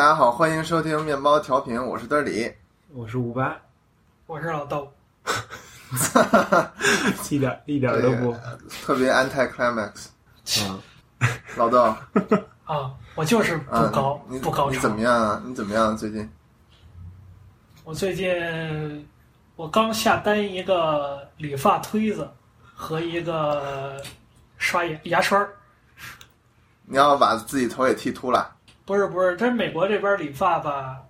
[0.00, 2.50] 大家好，欢迎收听面包调频，我是德里。
[2.94, 3.54] 我是五八，
[4.24, 4.90] 我是老豆，
[7.28, 8.34] 一点一点都不
[8.82, 10.06] 特别 anti climax。
[10.66, 10.80] 啊，
[11.54, 11.94] 老豆，
[12.64, 14.90] 啊，我就是不嗯高、你不高你怎。
[14.90, 15.42] 么样啊？
[15.44, 15.94] 你怎么样？
[15.94, 16.26] 最近？
[17.84, 19.06] 我最近
[19.54, 22.26] 我刚下单一个理发推子
[22.74, 24.02] 和一个
[24.56, 25.50] 刷牙牙刷儿，
[26.86, 28.56] 你要把自己头给剃秃了？
[28.90, 31.00] 不是不是，这美国这边理发吧，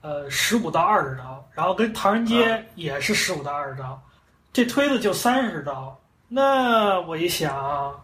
[0.00, 4.02] 呃，十五到二十刀，然后跟唐人街也是十五到二十刀，
[4.50, 5.94] 这推子就三十刀。
[6.26, 7.94] 那我一想，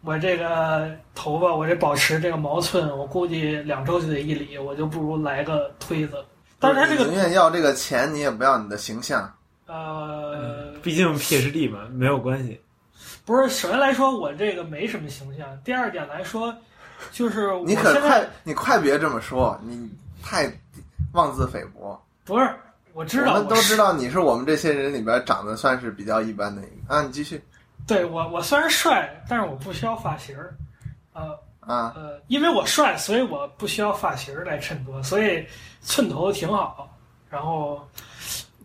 [0.00, 6.16] 我这个头发，我这保持这个毛寸，我估计两周就得一理，我就不如来个推子。
[6.58, 9.32] 但是他这个宁愿要这个钱，你也不要你的形象。
[9.68, 12.60] 呃，毕竟 PhD 嘛，没有关系。
[13.24, 15.46] 不是，首先来说，我这个没什么形象。
[15.62, 16.52] 第二点来说，
[17.10, 19.90] 就是你可现在快，你快别这么说，你
[20.22, 20.50] 太
[21.12, 22.00] 妄自菲薄。
[22.24, 22.48] 不是，
[22.92, 27.02] 我知道，我们都知道你是我们这些人里边长得算是比较一般的一个啊。
[27.02, 27.42] 你继续
[27.86, 30.54] 对我，我虽然帅，但是我不需要发型儿，
[31.12, 31.92] 呃啊。
[31.96, 35.44] 呃，因为我帅，所以我不需要发型儿来衬托，所以
[35.80, 36.88] 寸头挺好。
[37.28, 37.80] 然后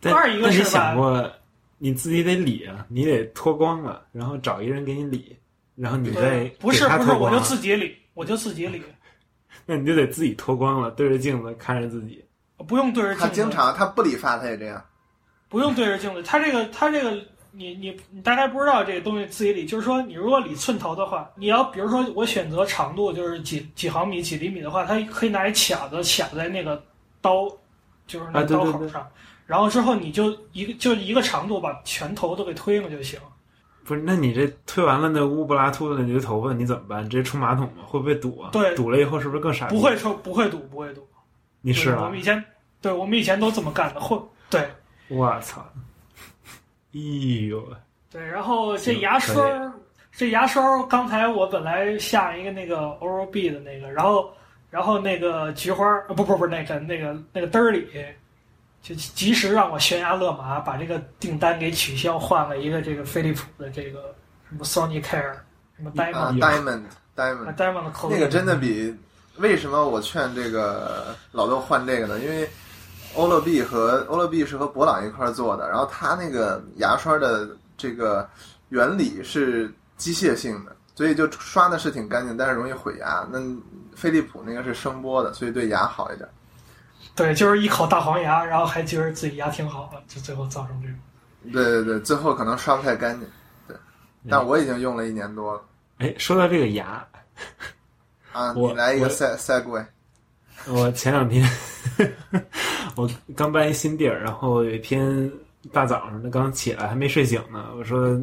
[0.02, 1.32] 但二一个是吧想过，
[1.78, 5.36] 你自己得理啊，你得脱光了，然后找一人给你理，
[5.76, 8.82] 然后你再，不是不是，我就自己理，我就自己理，
[9.68, 12.26] 那你就得自己脱光了，对着镜子看着自己。
[12.68, 13.24] 不用对着镜子。
[13.24, 14.84] 他经常他不理发，他也这样。
[15.48, 17.12] 不用对着镜子，他这个他这个
[17.52, 26.84] 你你你大概不知道这个东西自己理，就是说你如果理寸头的话，你要比如说我选择长度就是几几毫米几厘米的话，它可以拿一卡子卡在那个
[27.22, 27.48] 刀，
[28.08, 29.08] 就是那个啊对对对刀口上，
[29.46, 33.20] 然后之后你就一个就一个长度把全头都给推了就行。
[33.88, 37.02] 不是，那你这推完了那乌布拉秃的那堆头发，你怎么办？
[37.10, 37.84] 直接冲马桶吗？
[37.86, 38.50] 会不会堵啊？
[38.52, 39.68] 对堵了以后是不是更傻？
[39.70, 41.08] 不会，冲不会堵不会堵，
[41.62, 42.20] 你试了我们？
[42.20, 42.44] 以前
[42.82, 44.68] 对我们以前都这么干的，会对
[45.08, 45.66] 我操！
[46.94, 47.00] 哎
[47.50, 47.64] 呦，
[48.12, 49.72] 对，然后这牙刷儿，
[50.12, 54.30] 这牙刷儿，刚才我本来下一个那个 Oral B 的那个，然后
[54.70, 57.88] 然后那个菊花不不不，那个那个那个嘚儿里，
[58.88, 64.16] 就及时让我悬崖勒马，把这个订单给取消，换了一个这个飞利浦的这个
[64.48, 65.34] 什么 Sony Care，
[65.76, 66.84] 什么啊 Diamond、
[67.14, 68.96] ，Diamond 口那个真的比
[69.36, 72.18] 为什么我劝这个老豆换这个呢？
[72.20, 72.48] 因为
[73.16, 78.26] 欧乐 B 和欧乐 B 是和博朗一块儿做的，然后它那个牙刷的这个
[78.70, 83.28] 原理是机械性的，所以就刷的是挺干净，但是容易毁牙。
[83.30, 83.40] 那
[83.98, 86.30] 飞利浦那个是声波的，所以对牙好一点。
[87.18, 90.98] 对，就是一口大黄牙，然后还觉得自己牙挺好的，就最后造成这种。
[91.52, 93.28] 对对对，最后可能刷不太干净。
[93.68, 93.76] 对，
[94.30, 95.62] 但我已经用了一年多了
[95.98, 97.04] 哎，说到这个牙，
[98.32, 98.54] 啊！
[98.54, 99.84] 你我来一个赛赛柜
[100.68, 101.44] 我前两天
[102.96, 105.32] 我刚搬一新地儿，然后有一天
[105.72, 108.20] 大早上的刚起来还没睡醒呢，我说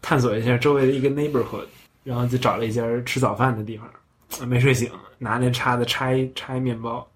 [0.00, 1.66] 探索一下周围的一个 neighborhood，
[2.04, 7.06] 然后就找了一家吃早饭的地方，没睡醒，拿那叉子叉一叉一面包，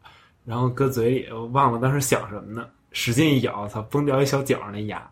[0.49, 5.07] 然后搁嘴里，我忘了当时想什么呢，使劲一咬，操，崩掉一小角儿那牙，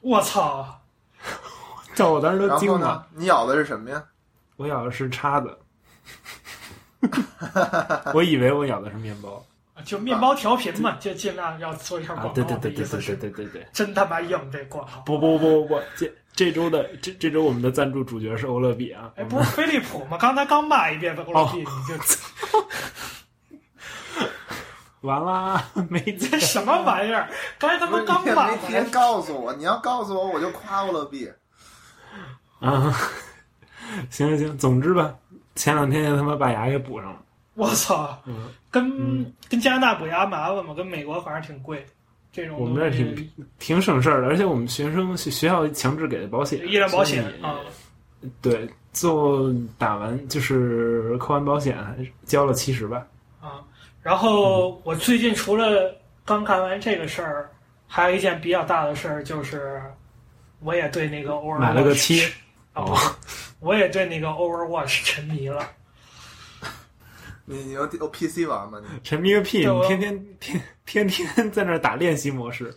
[0.00, 0.66] 我操！
[1.94, 4.02] 叫我当时都惊了，，你咬的是什么呀？
[4.56, 5.56] 我咬的是叉子，
[8.12, 9.40] 我以为我咬的是面包
[9.84, 13.66] 就面包调频嘛，就尽量要做一下啊广，告对对对对对对对对对。
[13.72, 15.00] 真他妈硬这广告。
[15.06, 20.18] 不不不不不，这这周的这这周我们的赞助主角是欧乐比啊，哎，不是飞利浦吗？
[20.20, 21.94] 刚才刚骂一遍的欧乐 B，、你就
[25.02, 27.28] 完啦， 没这什么玩意儿？
[27.58, 31.30] 刚才他妈刚骂你也没提前告诉我，你要告诉我，我就夸我了 B。
[32.60, 32.92] 啊！
[34.10, 35.14] 行行行，总之吧，
[35.54, 37.20] 前两天他妈把牙给补上了。
[37.54, 41.84] 我操，嗯，跟、嗯跟加拿大补牙麻烦嘛，跟美国反正挺贵。
[42.32, 47.58] 这种我们这儿挺挺省事儿的，而且我们学生学学校强制给的保险，医疗保险啊，
[48.40, 51.76] 对，就打完就是扣完保险，
[52.24, 53.06] 交了七十吧。
[54.02, 54.04] 啊。
[54.04, 55.94] 然后我最近除了
[56.24, 57.50] 刚干完这个事儿，
[57.86, 59.82] 还有一件比较大的事儿，就是
[60.60, 62.22] 我也对那个 Overwatch 买了个七
[62.74, 63.10] 啊，不是，
[63.60, 65.68] 我也对那个 Overwatch 沉迷了。
[67.44, 68.80] 你你有有 PC 玩吗？
[68.80, 69.66] 你沉迷个屁！
[69.66, 72.72] 你天天天天天在那儿打练习模式，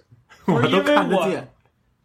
[0.46, 1.48] 我都看得见。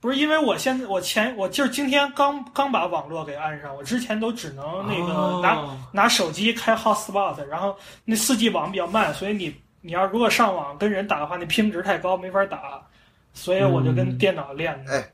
[0.01, 12.81] 不是因为我现在我前我就是今天刚刚把网络给安上，我之前都只能那个哦拿、拿手机开 hotspot，然后那四 G 网比较慢，所以你你要如果上网跟人打的话，那拼值太高没法打，
[13.35, 14.93] 所以我就跟嗯电脑练的。
[14.93, 15.07] 哎，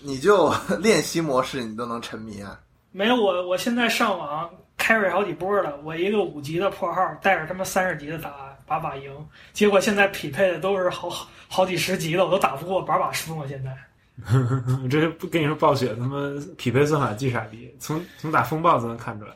[0.00, 0.50] 你就
[0.80, 2.58] 练习模式你都能沉迷啊？
[2.92, 9.14] 没有我我现在上网 carry 好几波了，我一个五级的破号带着他妈三十级的打，把把赢，
[9.52, 13.46] 结果现在匹配的都是好好好几十级的，我都打不过把把输了。
[13.46, 13.76] 现在
[14.90, 16.18] 这不跟你说暴雪他妈
[16.58, 19.32] 匹配算法巨傻逼，从从打风暴就能看出来。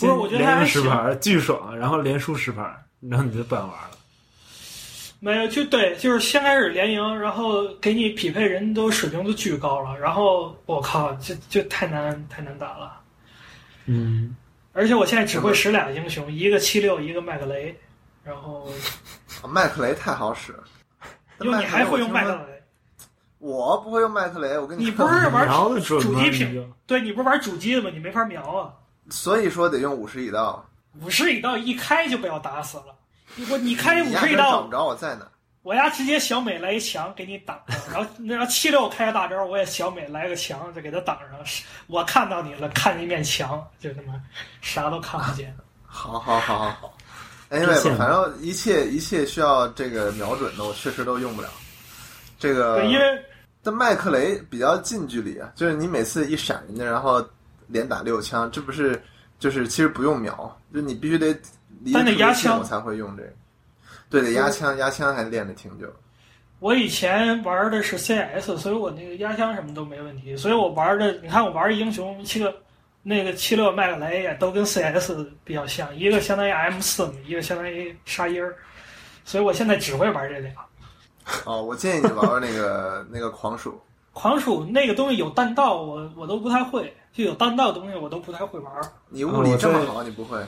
[0.00, 2.64] 不是我觉得他连赢还行十盘巨爽，然后连输十盘，
[3.00, 3.90] 然后你就不想玩了。
[5.20, 13.00] 没有就对，就是先开始连赢，然后给你匹配人都水平都巨高了，然后我靠，就就太难太难打了。
[13.86, 14.36] 嗯，
[14.72, 17.76] 而且我现在只会使俩英雄，一个七六，一个麦克雷，
[18.22, 18.70] 然后
[19.48, 20.64] 麦克雷太好使了。
[21.40, 22.57] 哟，你还会用麦克雷？
[23.40, 23.46] 雷？
[23.48, 25.80] 我不会用麦克雷，我跟你说不是玩瞄的？
[25.80, 27.90] 主机屏对你不是玩主机的吗？
[27.92, 28.72] 你没法瞄啊。
[29.10, 30.64] 所以说得用武士一道。
[31.00, 32.94] 五十一道一开就被我打死了，
[33.50, 35.28] 我你开五十一刀根儿找不，着我在哪。
[35.62, 41.44] 我丫直接小美来一墙给你挡上，然后然后七六开个大招，我也小美来个墙就给他挡上。
[41.44, 44.14] 是 我看到你了，看一面墙，就他妈
[44.62, 45.54] 啥都看不见。
[45.86, 46.96] 好好好好好。
[47.50, 51.48] 真 anyway，反正一切一切需要这个瞄准的，我确实都用不了。
[52.38, 53.24] 这个对，因为
[53.68, 57.22] 但麦克雷比较近距离啊，就是你每次一闪人家，然后
[57.66, 58.98] 连打六枪，这不是
[59.38, 61.38] 就是其实不用瞄，就你必须得
[61.80, 63.28] 离得压枪近我才会用这个。
[64.08, 65.86] 对，得压枪，压枪还练的挺久。
[66.60, 70.34] 我以前玩的是 CS，所以我那个压枪什么都没问题。
[70.34, 72.54] 所以我玩的，你看我玩的英雄七个，
[73.02, 75.12] 那个七六麦克雷也都跟 CS
[75.44, 78.56] 比较像，一个相当于 M 四，一个相当于沙鹰儿。
[79.26, 80.54] 所以我现在只会玩这俩。
[81.44, 83.80] 哦，我建议你玩玩那个那个狂鼠。
[84.12, 88.72] 狂鼠那个东西有弹道，我我都不太会，就有弹道的东西我都不太会玩。
[89.10, 90.42] 你物理这么好，你不会？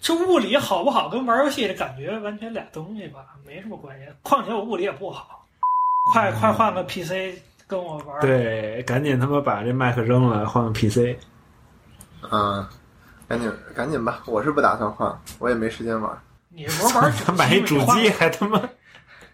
[0.00, 4.06] 这物理好不好跟玩游戏的感觉完全俩东西吧，没什么关系。
[4.22, 5.44] 况且我物理也不好，
[6.12, 11.18] 快快换个 PC 跟我玩。，对，赶紧他妈把这麦克扔了，换个 PC。
[12.30, 12.66] 嗯，
[13.28, 16.10] 赶紧赶紧吧，我是不打算换，我也没时间玩。
[16.48, 18.58] 你不是玩主机他 买一主机还他妈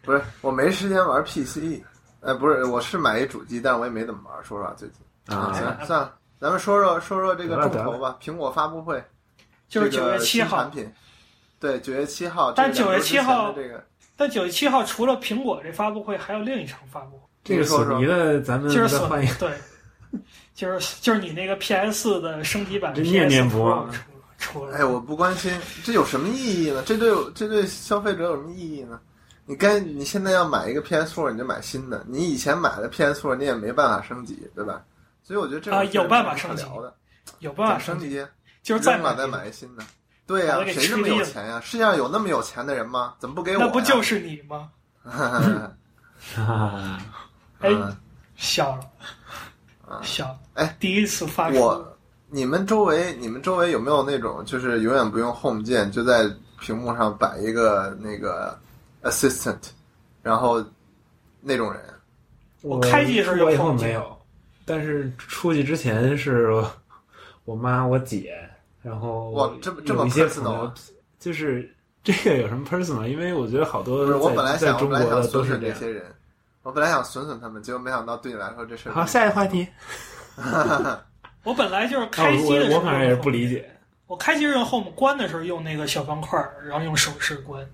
[0.05, 1.83] 不是，我没时间玩 PC。
[2.21, 5.37] 呃，不是，我是买一主机，但是我也没怎么玩，说实话，最近。
[5.37, 5.53] 啊！
[5.53, 8.17] 行，算了，咱们说说说说这个重头吧。
[8.23, 9.03] 苹果发布会
[9.69, 10.93] 就是九月七号产，品，
[11.59, 12.53] 对，九月七号。
[12.53, 13.85] 但九月这个两周之前7号的这个
[14.17, 19.33] 但九月七号除了苹果这发布会，还有另一场发布会，这个索尼的，咱们就是索再换一个。
[19.33, 20.21] 尼对，
[20.55, 24.03] 就是就是你那个 PS 四的升级版这念念不忘出
[24.39, 24.77] 出了。
[24.77, 25.53] 哎，我不关心，
[25.83, 26.83] 这有什么意义呢？
[26.87, 29.01] 这对这对消费者有什么意义呢？
[29.47, 32.05] 你该你现在要买一个 PS4，你就买新的。
[32.09, 34.83] 你以前买的 PS4，你也没办法升级，对吧？
[35.23, 36.95] 所以我觉得这个啊有办法升级的，
[37.39, 38.27] 有办法升级，级？
[38.63, 39.83] 就是再买再买一个新的。
[40.27, 41.61] 对呀、谁这么有钱呀？
[41.61, 43.15] 世界上有那么有钱的人吗？
[43.19, 43.67] 怎么不给我呀？
[43.67, 44.71] 那不就是你吗？
[45.03, 45.71] 啊，
[47.61, 47.95] 哎嗯
[48.37, 48.91] 笑了
[49.87, 50.39] 啊，笑了。
[50.55, 51.99] 哎，第一次发出，我，
[52.29, 56.27] 你们周围，你们周围有没有那种就是永远不用 Home 键，就在
[56.61, 58.59] 屏幕上摆一个那个
[59.05, 59.61] Assistant，
[60.23, 60.65] 然后
[61.41, 61.83] 那种人？
[62.63, 64.19] 我开机时有我以后没有，
[64.65, 66.73] 但是出去之前是我
[67.45, 68.35] 我妈、我姐，
[68.83, 70.73] 然后哇这么这么 personal
[71.21, 71.71] 就是
[72.03, 73.07] 这个有什么 personal？
[73.07, 75.77] 因为我觉得好多不是，我在本来想，中国本来想的都是这样。
[75.77, 76.15] 损损这些人，
[76.63, 78.93] 我本来想损损他们，结果没想到对你来说这事儿。
[78.93, 79.69] 好，下一个话题。
[81.45, 83.47] 我本来就是啊开机的时候，我我反正也是不理。
[83.49, 83.71] 解。
[84.07, 87.67] 我开机用 Home 关的时候用那个小方块儿，然后用手势关，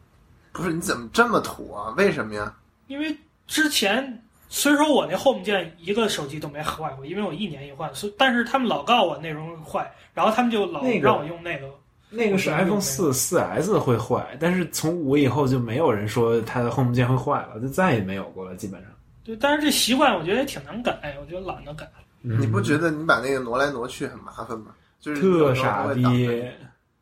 [0.52, 1.94] 不是你怎么这么土啊？
[1.96, 2.54] 为什么呀？
[2.88, 3.16] 因为
[3.46, 11.68] 之前虽说我那 Home 键一个手机都没坏过，因为我一年一换，所以但是他们老告我内容坏，然后他们就老让我用那个。
[12.12, 18.90] 那个是 iPhone 四四 S 会坏，但是从五以后就没有人说它的 Home 键会坏了，就再也没有过了，基本上。
[19.22, 21.88] 对，但是这习惯我觉得也挺难改，我觉得懒得改。
[22.22, 24.72] 嗯你不觉得你把那个挪来挪去很麻烦吗？
[25.00, 26.50] 就是特傻逼你！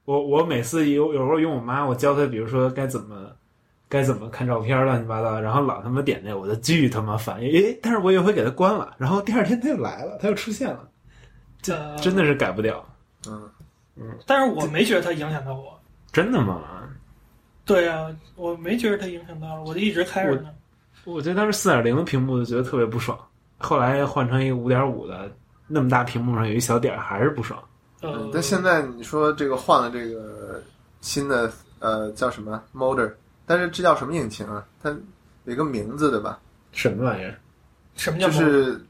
[0.09, 3.31] 我我每次有有时候用我妈，我教她，比如说该怎么
[3.91, 7.38] 该怎么看照片，乱七八糟，然后老他妈点那，我就巨他妈烦。
[7.41, 10.88] 诶，但是我也会给她关了，然后第二天她又来了，她又出现了，
[11.61, 12.83] 这呃真的是改不掉。
[13.27, 13.50] 嗯
[13.97, 15.79] 嗯，但是我没觉得它影响到我。
[16.11, 16.88] 真的吗？
[17.67, 20.49] 对啊，我没觉得它影响到，我就一直开着呢。
[21.05, 23.19] 我觉得当时四点零的屏幕就觉得特别不爽，
[23.59, 25.31] 后来换成一个五点五的，
[25.67, 27.62] 那么大屏幕上有一小点儿还是不爽。
[28.00, 30.62] 呃嗯，但现在你说这个换了这个
[31.00, 31.50] 新的
[31.81, 33.12] 呃叫什么 motor，
[33.47, 34.64] 但是这叫什么引擎啊？
[34.83, 34.90] 它
[35.45, 36.38] 有一个名字对吧？
[36.73, 37.35] 什么玩意儿？
[37.97, 38.81] 什么叫模就是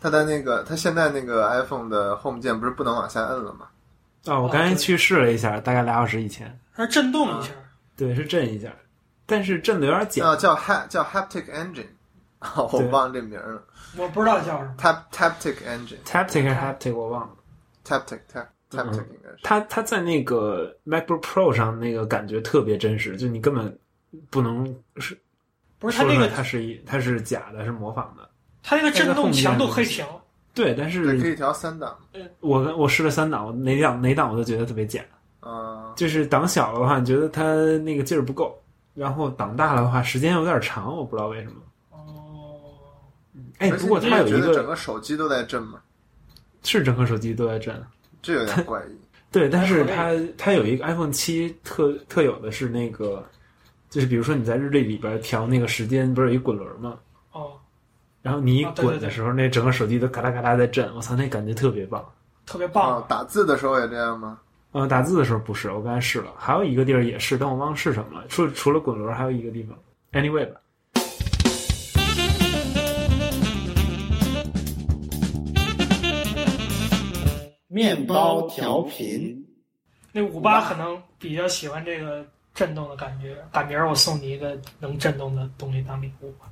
[0.00, 3.66] 它的那个，它现在那个 iPhone 的 Home 键不是不能往下摁了吗？
[4.26, 7.50] 哦，我刚才去试了一下，大概俩小时以前，它是震动一下？
[7.96, 8.70] 对，是震一下，
[9.24, 10.26] 但是震的有点假。
[10.26, 11.86] 啊，叫 ha 叫 haptic engine，
[12.40, 13.62] 哦， 我忘了这名儿了。
[13.96, 14.74] 我不知道叫什么。
[14.76, 17.30] tap taptic engine Taptic 还是 haptic 我忘了。
[17.84, 19.38] Taptic tap，Taptic 应该是。
[19.42, 23.78] 它它在那个 MacBook Pro 上那个感觉特别真实，就你根本
[24.30, 25.16] 不能是
[25.78, 28.28] 不是它那个它是一它是假的，是模仿的。
[28.62, 30.24] 它那个震动强度可以调，
[30.54, 31.94] 对，但是，可以调三档。
[32.40, 35.04] 我我试了三档，我哪档哪档我都觉得特别假。
[35.42, 37.42] 嗯，就是档小的话，你觉得它
[37.78, 38.58] 那个劲儿不够；
[38.94, 41.56] 然后档大了的话，时间有点长，我不知道为什么。
[41.90, 42.72] 哦，
[43.58, 45.82] 哎，不过它有一个整个个手机都在震吗？
[46.64, 47.80] 是整个手机都在震，
[48.20, 48.98] 这有点怪异。
[49.30, 53.24] 对，但是它它有一个 iPhone 七特特有的是那个，
[53.90, 56.96] 就是比如说你在日历里边调那个时间，不是有一滚轮吗？
[57.32, 57.52] 哦，
[58.22, 62.04] 然后你一滚的时候，那整个手机都嘎啦嘎啦在震，我操，那感觉特别棒。
[62.46, 62.98] 特别棒。
[62.98, 64.38] 哦，打字的时候也这样吗？
[64.70, 68.24] 呃，打字的时候不是，我刚才试了，还有一个地儿也是，但我忘了是什么了。
[68.28, 69.76] 除除了滚轮，还有一个地方
[70.12, 70.60] ，anyway 吧。
[77.74, 79.44] 面包调频，
[80.12, 86.46] 那五八可能比较喜欢这个震动的感觉，赶明儿我送你一个能震动的东西当礼物吧，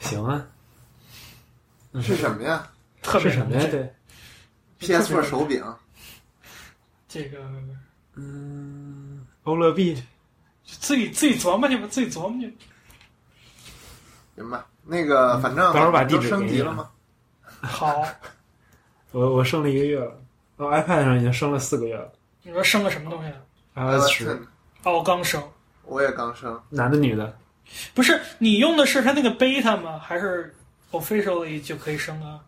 [0.00, 0.44] 行啊，
[2.02, 2.68] 是什么呀
[3.00, 3.64] 特别是什么呀？
[3.70, 3.88] 对
[4.80, 5.64] ，？PS4 手柄。
[7.06, 7.38] 这个
[8.16, 10.02] 嗯，欧乐 B，
[10.64, 12.52] 自己自己琢磨去吧，自己琢磨去。
[14.34, 16.90] 行吧，那个反正到时候把地址给你升级了吗？
[17.62, 18.04] 好，
[19.18, 20.12] 我我升了一个月了，
[20.58, 22.08] 我，iPad 上已经升了四个月了
[22.44, 23.28] 你说升了什么东西
[23.74, 24.30] 啊？，iOS 十，
[24.84, 25.42] 哦，我刚升，
[25.86, 27.36] 我也刚升，男的女的？
[27.94, 29.98] 不是你用的是它那个 beta 吗？
[29.98, 30.54] 还是
[30.92, 32.38] officially 就可以升啊？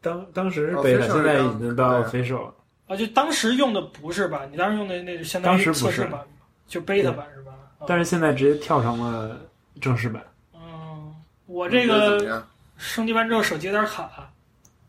[0.00, 2.54] 当当时是哦 beta，official 现在已经到 official 了。
[2.86, 4.42] 啊，就当时用的不是吧？
[4.48, 6.20] 你当时用的那就相当于当时不是测试版，
[6.68, 7.50] 就 beta 版是吧？
[7.80, 9.36] 啊但是现在直接跳成了
[9.80, 10.22] 正式版。
[10.54, 11.12] 嗯，
[11.46, 12.46] 我这个？
[12.76, 14.28] 升级完之后手机有点卡，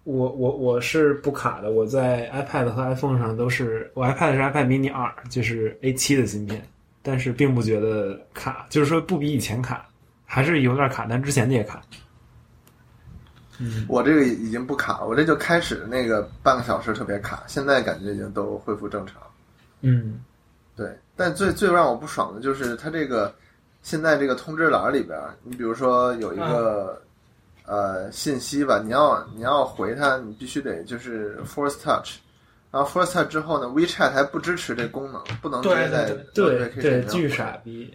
[0.05, 6.65] 我我我是不卡的，我在 iPad 和 iPhone 上都是，我 iPad 是 iPad mini 二，就是 A 七的芯片，
[7.01, 9.89] 但是并不觉得卡，就是说不比以前卡，
[10.23, 11.81] 还是有点卡，但之前的也卡。
[13.57, 19.15] 嗯，我这个已经不卡了，我这就开始那个半个小时特别卡，现在感觉已经都恢复正常。
[19.81, 20.19] 嗯，
[20.75, 23.33] 对，但最最让我不爽的就是它这个
[23.81, 27.01] 现在这个通知栏里边，你比如说有一个、
[27.65, 32.17] 呃信息吧，你要你要回他，你必须得就是 Force Touch，
[32.71, 37.91] 然后 Force Touch 之后呢，WeChat 还不支持这功能，不能直接在对对，巨傻逼。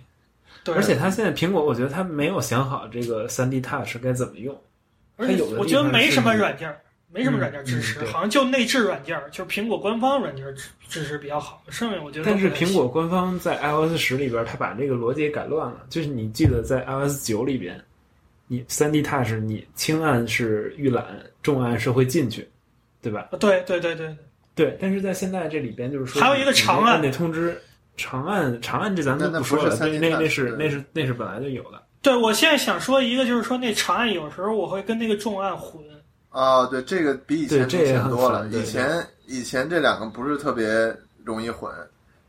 [0.63, 4.55] 对，而且他现在苹果，我觉得他没有想好这个 3D Touch 该怎么用。
[5.17, 6.75] 而且有的我觉得没什么软件，
[7.13, 15.87] 没什么软件支持，嗯嗯好像就内置软件，就是苹果官方软件支支持比较好，剩下我觉得但是苹果官方在 iOS 十里边，他把这个逻辑给改乱了。
[15.89, 17.83] 就是你记得在 iOS 九里边，
[18.53, 21.07] 你三 D Touch 你轻按是预览，
[21.41, 22.49] 重按是会进去，
[23.01, 23.29] 对吧？
[23.31, 24.17] 啊对对对对，
[24.57, 24.77] 对。
[24.81, 27.57] 但是在现在这里边，就是说还有一个长按得通知，
[27.97, 31.81] 长按长按这咱们那那不说了，3D 那那是那是那是本来就有的。
[32.03, 35.81] 对我现在想说一个，就是说那长按有时候我会跟那个重按混，
[36.31, 38.49] 哦，对，这个比以前明显多了。
[38.49, 40.93] 以前以前这两个不是特别
[41.23, 41.73] 容易混，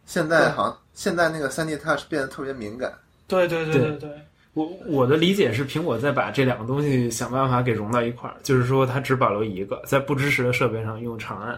[0.05, 2.93] 现在好像现在那个三 D Touch 变得特别敏感。
[3.27, 4.09] 对对对对对对，
[4.53, 11.57] 我我的理解是，苹果在把这两个东西想办法给融到一块儿，就是说它只保留一个，在不支持的设备上用长按，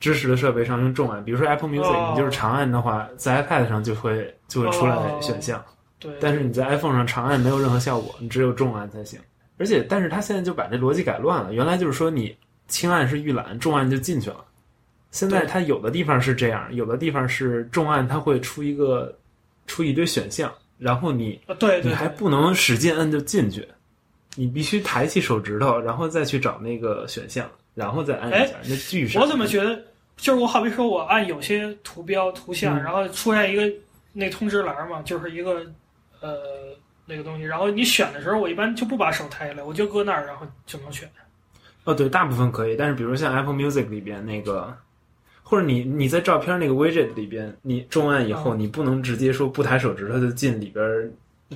[0.00, 1.24] 支持的设备上用重按。
[1.24, 5.64] 比如说 Apple Music，、哦你就是长按的话，在 iPad 上就会就会出来选项，
[6.00, 9.20] 对，但是你在 iPhone 上长按没有任何效果，你只有重按才行。
[9.56, 12.36] 而且，但是它现在就把这逻辑改乱了，原来就是说你
[12.68, 14.44] 轻按是预览，重按就进去了。
[15.10, 19.16] 现在它有的地方是这样，有的地方是重按，它会出一个
[19.66, 23.66] 出一堆选项，然后你啊对你还不能使劲摁就进去，
[24.36, 29.20] 你必须抬起手指头，然后再去找那个选项，然后再按一下，那巨傻。
[29.20, 29.76] 我怎么觉得，
[30.16, 33.70] 就是我好比说我按有些图标图像，嗯然后出现一个
[34.12, 35.66] 那通知栏嘛，就是一个
[36.20, 36.38] 呃
[37.06, 41.10] 那个东西，然后你选的时候，我一般就不把手抬起来，我就搁那儿，然后就能选。
[41.84, 44.76] 哦，对，大部分可以，但是比如像 Apple Music 里边那个，
[45.50, 50.84] 或者你你在照片那个 widget 里边，你重按以后，哦你不能直接说不抬手指头就进里边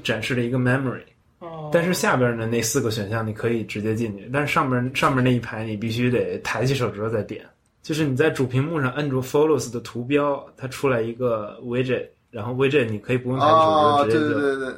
[0.03, 1.03] 展示了一个 memory，
[1.41, 7.45] 哦，但是下边的那四个选项你可以直接进去，但是上面上面那一排你必须得抬起手指头再点，
[7.83, 14.41] 就是你在主屏幕上摁住 Follows 的图标，它出来一个 widget，然后 widget 你可以不用抬起手指哦，对头直接就。
[14.41, 14.75] 对对对，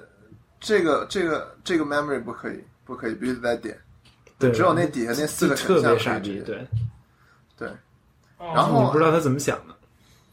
[0.58, 3.78] 这个这个这个 memory 不可以，不可以，必须得再点。
[4.40, 6.68] 对，只有那底下那四个特选项别傻逼，可以直接对，对，哦
[8.38, 9.74] 然后你不知道他怎么想的。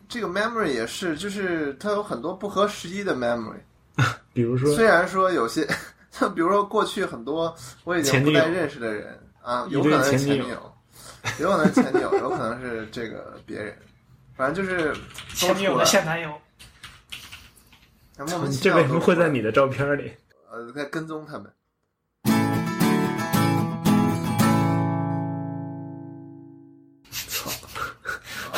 [0.10, 3.60] 这个 memory 也是，就是它有很多不合时宜的 memory。
[4.34, 5.68] 比如说，虽然说有些，
[6.12, 7.54] 像 比如说过去很多
[7.84, 10.74] 我已经不太认识的人啊，有可能是前女友
[11.40, 13.78] 有可能是前女友，有可能是这个别人，
[14.36, 14.94] 反正就是
[15.34, 16.30] 前女友的现男友，
[18.18, 20.12] 了，莫名其这妙为什么会在你的照片里？
[20.52, 21.52] 呃在跟踪他们？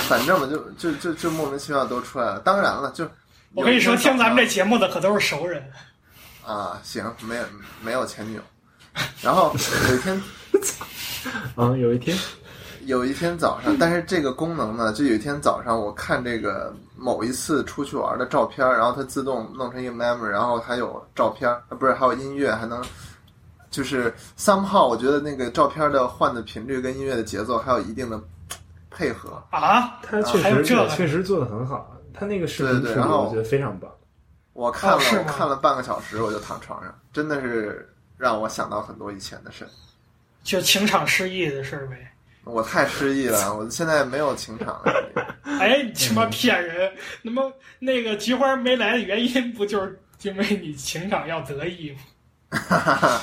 [0.08, 2.40] 反正吧，就就就就莫名其妙都出来了。
[2.40, 3.08] 当然了，就
[3.54, 5.64] 我跟你说，听咱们这节目的可都是熟人。
[6.46, 7.44] 啊，行，没有
[7.82, 8.42] 没有前女友。
[9.22, 9.56] 然后
[9.90, 10.22] 有一天
[11.56, 12.18] 嗯， 有一天，
[12.86, 22.84] 有一天早上，但是这个功能呢，就有一天早上我看这个某一次出去玩的照片，然后它自动弄成一个 memory，然后还有照片，啊不是还有音乐，还能
[23.72, 28.22] 就是 somehow 我觉得那个照片的换的频率跟音乐的节奏还有一定的
[28.96, 29.44] 配合。
[29.52, 33.90] 啊，他确实还有这确实做的很好，他那个视频处理对对然后我觉得非常棒。
[34.54, 39.68] 我看了、看了半个小时，我就躺床上，真的是让我想到很多以前的事。
[40.44, 42.12] 就情场失意的事儿呗。
[42.44, 44.94] 我太失意了，我现在没有情场了。
[45.44, 46.92] 哎，你他妈骗人！
[47.22, 52.00] 那么那个菊花没来的原因，不就是因为你情场要得意吗？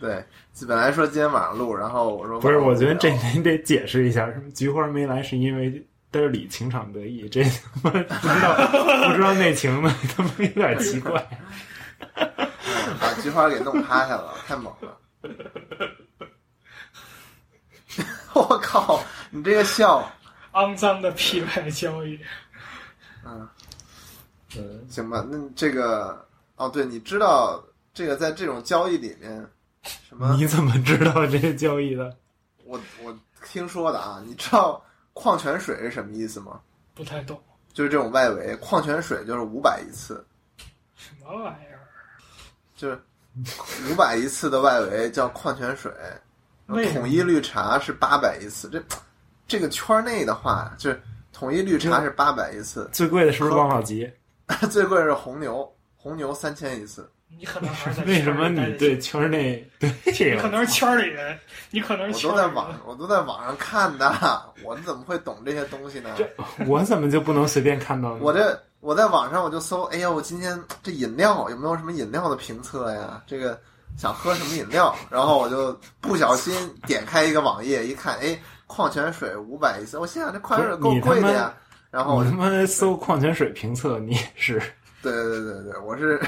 [0.00, 0.24] 对，
[0.66, 7.50] 本来说今天晚上录，然后我说不是，我觉得这你得解释一下，什么菊花没来是因为嘚里情场得意，这他
[7.82, 11.26] 妈不知道不知道内情的， 他妈有点奇怪。
[13.00, 14.98] 把菊花给弄趴下了，太猛了！
[18.34, 20.10] 我靠，你这个笑，
[20.52, 22.18] 肮脏的屁外交易，
[23.24, 23.48] 嗯，
[24.56, 26.26] 嗯，行吧，那这个
[26.56, 27.62] 哦，对，你知道
[27.94, 29.46] 这个在这种交易里面，
[29.82, 30.34] 什么？
[30.36, 32.16] 你怎么知道这个交易的？
[32.64, 34.82] 我我听说的啊，你知道
[35.12, 36.60] 矿泉水是什么意思吗？
[36.94, 37.40] 不太懂
[37.72, 40.24] 就是这种外围，矿泉水就是五百一次，
[40.94, 41.80] 什么玩意儿。
[42.76, 43.00] 就是
[43.88, 45.92] 五百一次的外围叫矿泉水，
[46.66, 48.68] 统一绿茶是八百一次。
[48.68, 48.82] 这
[49.46, 54.10] 这个圈内的话，就是统一绿茶是八百一次，最贵的是不是王小吉？
[54.70, 57.10] 最贵是红牛，红牛三千一次。
[57.38, 60.36] 你可能还是在为什么你对圈内 对这个？
[60.36, 61.38] 你可能是圈儿里人，
[61.70, 66.10] 你可能我是圈儿里人都在网，我都在网上看的，我怎么会懂这些东西呢？
[66.66, 68.18] 我怎么就不能随便看到呢？
[68.20, 73.22] 我这我在网上我就搜，哎呀，我今天这饮料有没有什么饮料的评测呀？
[73.26, 73.58] 这个
[73.96, 74.94] 想喝什么饮料？
[75.10, 76.54] 然后我就不小心
[76.86, 81.54] 点开一个网页，一看，哎，矿泉水五百一次，我心想这矿泉水够贵的呀。
[81.90, 84.62] 然后我他妈搜矿泉水评测，你也是
[85.02, 86.20] 对对对对，我是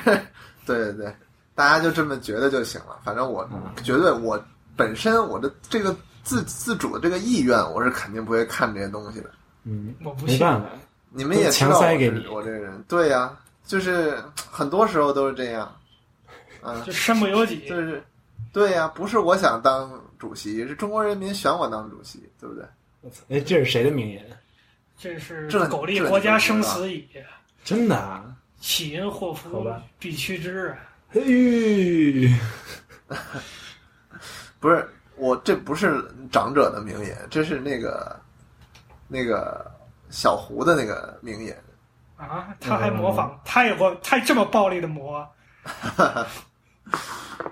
[0.67, 1.17] 对对对，
[1.55, 2.99] 大家就这么觉得就行了。
[3.05, 4.43] 反正我嗯绝对我
[4.77, 9.31] 本身我的这个自自主的这个意愿，我是肯定不会看这些东西的。
[9.65, 10.37] 嗯，我不信。
[10.37, 10.69] 没办法，
[11.11, 14.17] 你们也知道强塞给你我这个人，对呀、就是
[14.51, 15.73] 很多时候都是这样，
[16.63, 17.77] 嗯， 就身不由己就。
[17.77, 18.03] 是
[18.53, 22.65] 对呀、不是我想当主席，是中国人民选我当主席，对不对？
[23.31, 24.25] 哎，这是谁的名言？
[24.99, 27.09] 这是这苟利这国家生死以，
[27.65, 28.25] 真的啊？
[28.63, 30.79] 岂因祸福必趋之啊！
[31.11, 32.31] 嘿，
[34.61, 38.17] 不是我，这不是长者的名言，这是那个
[39.09, 39.69] 那个
[40.11, 41.61] 小胡的那个名言。
[42.17, 45.29] 啊，他还模仿，他也会，他这么暴力的模，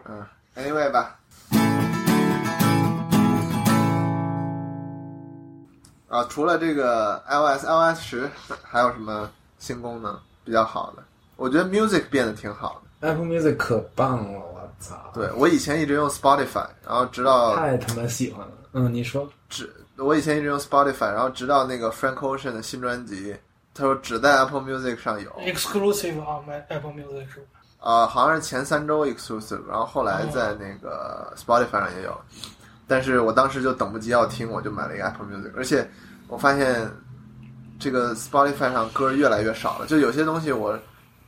[0.06, 1.18] 嗯，anyway 吧。
[6.08, 8.30] 啊，除了这个 iOS iOS 十，
[8.62, 11.02] 还有什么新功能比较好的？
[11.36, 13.08] 我觉得 Music 变得挺好的。
[13.08, 15.10] Apple Music 可棒了，我操！
[15.14, 18.52] 对我以前一直用 Spotify，然后直到太他妈喜欢了。
[18.72, 23.34] 嗯，你说只我以前一直用 Spotify，然后直到那个 Frank Ocean 的新专辑，
[23.72, 27.60] 他说只在 Apple Music 上有，exclusive on my Apple Music 是吧？
[27.80, 32.14] 呃，好像是前三周 exclusive，然后后来在那个 Spotify 上也有，
[32.86, 35.90] 但是我当时就等不及要听，我就买了一个 Apple Music，而且
[36.28, 36.90] 我发现
[37.80, 40.78] 这个 Spotify 上歌越来越少了，就有些东西我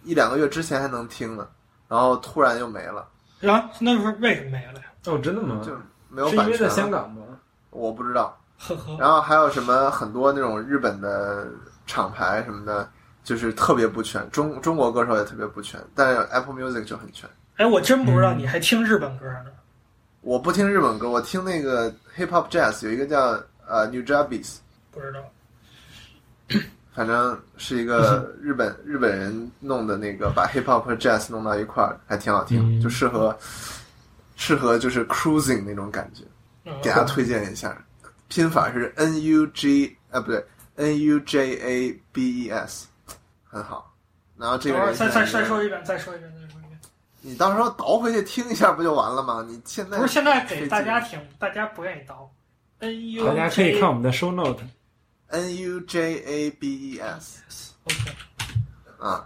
[0.04, 1.48] 一两个月之前还能听呢，
[1.88, 3.08] 然后突然就没了，
[3.40, 4.84] 然后那是为什么没了呀？
[5.06, 5.60] 哦，真的吗？
[5.64, 5.72] 就
[6.08, 6.84] 没有是因为在版权。
[6.84, 7.22] 香港吗？
[7.70, 8.38] 我不知道。
[8.58, 11.48] 呵呵，然后还有什么很多那种日本的
[11.86, 12.88] 厂牌什么的，
[13.24, 17.28] 就是特别不全，中中国歌手也特别不全，但是 Apple Music 就很全。
[17.56, 19.46] 哎，我真不知道你还听日本歌呢。
[20.20, 23.36] 我不听日本歌，我听那个 Hip Hop Jazz，有一个叫
[23.66, 24.58] 呃 New Jabbies，
[24.92, 25.18] 不知道，
[26.94, 33.36] 反正是一个日本日本人弄的那个，把 Hip Hop 和 Jazz 弄到一块儿，还挺好听，嗯就适合
[34.36, 36.22] 适合就是 cruising 那种感觉，
[36.64, 37.76] 嗯给大家推荐一下。
[38.28, 40.44] 拼法是 N U G 啊不对
[40.76, 42.86] N U J A B E S，
[43.44, 43.94] 很好。
[44.38, 46.78] 然后这个人再再再说一遍，再说一遍，再说一遍。
[47.20, 49.44] 你到时候倒回去听一下不就完了吗？
[49.48, 52.30] 你现在不是现在给大家听，大家不愿意倒。
[52.80, 54.60] N U 大家可以看我们的 show note。
[55.32, 58.16] N U J A B E S OK，
[58.98, 59.24] 啊。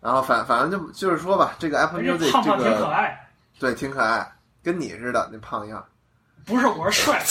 [0.00, 5.84] 然后反反正就就是说吧，这个 Apple Music 胖胖挺可这个爱，对挺可爱，跟你似的那胖样
[6.44, 7.24] 不是我是帅，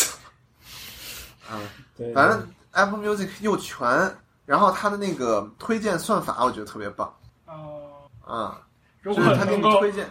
[1.51, 1.59] 啊。
[1.97, 7.13] 对，反正 Apple Music 又全，然后它的那个推荐算法我觉得特别棒
[7.45, 8.61] 哦，啊。
[9.01, 10.07] 如果就是他给你推荐，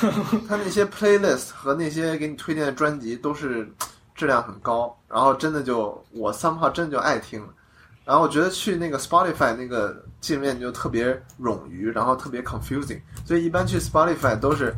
[0.46, 3.66] 他那些 playlist 和那些给你推荐的专辑都是
[4.16, 7.40] 质量很高，然后真的就我 somehow 真的就爱听。
[8.04, 14.74] 然后我觉得去那个 Spotify 那个界面就特别冗余，然后特别 confusing，所以一般去 Spotify 都是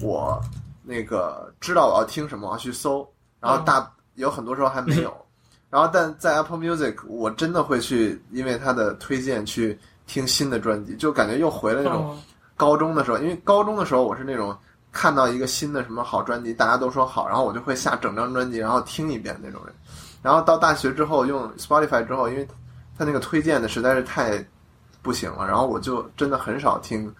[0.00, 0.40] 我
[0.82, 3.08] 那个知道我要听什么，我要去搜，
[3.40, 5.12] 然后大有很多时候还没有。
[5.70, 12.14] 然后但在 Apple Music 我真的会去，因为它的推荐去听新的专辑，就感觉又回了那种。
[12.14, 12.22] 嗯
[12.56, 14.56] 高中的时候，因为高中的时候我是那种
[14.94, 19.74] 看到一个新的什么好专辑，大家都说好，然后我就会下整张专辑，然后听一遍那种人。
[20.22, 22.46] 然后到大学之后用 Spotify 之后，因为
[22.96, 24.42] 他那个推荐的实在是太
[25.02, 27.12] 不行了，然后我就真的很少听，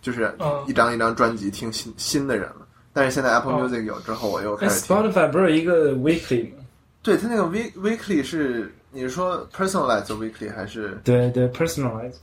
[0.00, 2.66] 就是嗯一张一张专辑听新新的人了。
[2.92, 4.96] 但是现在 Apple 哦 Music 有之后，我又哎开始听。
[4.96, 6.64] Spotify 不是一个 weekly 吗？
[7.02, 12.16] 对他那个 week weekly 是你是说 personalized weekly 还是对对，personalized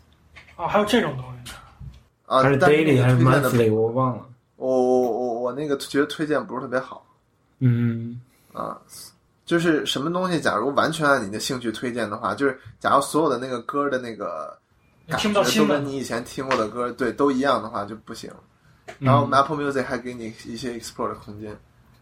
[0.58, 1.58] 哦，还有这种东西呢。
[2.26, 2.41] 啊？
[2.41, 4.26] 还是 daily 还是推荐的 monthly，我忘了。
[4.58, 4.85] 我
[5.45, 7.05] 我那个觉得推荐不是特别好。
[7.60, 8.19] 嗯，
[8.51, 8.75] 啊，
[9.45, 14.58] 就是什么东西，假如完全按你的兴趣推荐的话，就是假如所有的那个歌的那个
[15.05, 18.31] 你感觉听到新的都跟你以前听过的歌对都一样的话就不行。
[18.97, 21.55] 然后嗯 Apple Music 还给你一些 explore 的空间，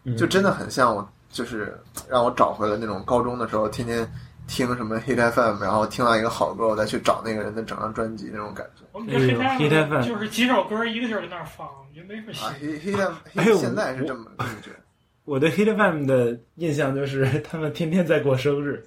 [0.04, 1.78] 嗯就真的很像我，就是
[2.08, 4.10] 让我找回了那种高中的时候天天
[4.46, 8.84] 听什么 Hit FM，然后听到一个好歌，我再去找那个人的整张专辑那种感觉。
[8.92, 12.54] 我们觉得哎呦 Hit FM 就是几首歌一个劲儿在那儿放，我觉得没什么啊。
[12.60, 12.96] ，Hit Hit
[13.44, 14.76] FM 现在是这么这么觉得。
[15.24, 18.84] 我对 Hit FM 的印象就是 他们天天在过生日，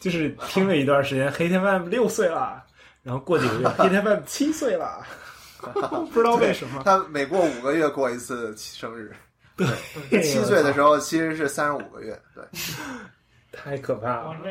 [0.00, 2.62] 就是听了一段时间 Hit FM 六岁了，
[3.02, 5.06] 然后过几个月 Hit FM 七岁了，
[6.12, 6.82] 不知道为什么。
[6.84, 9.14] 他每过五个月过一次生日，
[9.56, 12.42] 对七岁的时候其实是三十五个月，对。
[13.54, 14.28] 太可怕了。
[14.28, 14.50] 我那，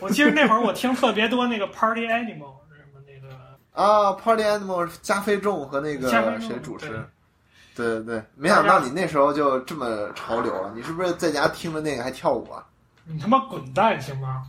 [0.00, 3.34] 我记得那会儿我听特别多那个 Party Animal 什么那个，
[3.72, 6.08] 啊，Party Animal 加菲重和那个
[6.40, 6.88] 谁主持？
[7.76, 10.72] 对对对，没想到你那时候就这么潮流了。
[10.76, 12.64] 你是不是在家听着那个还跳舞啊？
[13.04, 14.44] 你他妈滚蛋行吗？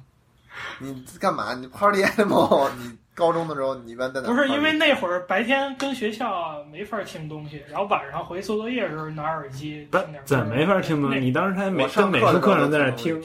[0.79, 1.53] 你干嘛？
[1.55, 2.69] 你 Party Animal？
[2.77, 4.27] 你高中的时候你一般在哪？
[4.27, 9.87] 不是因为那会儿白天跟学校没法听东西，然后晚上回做作业的时候拿耳机。
[10.23, 13.21] 怎么没法听东西你当时还美我上课上在那听，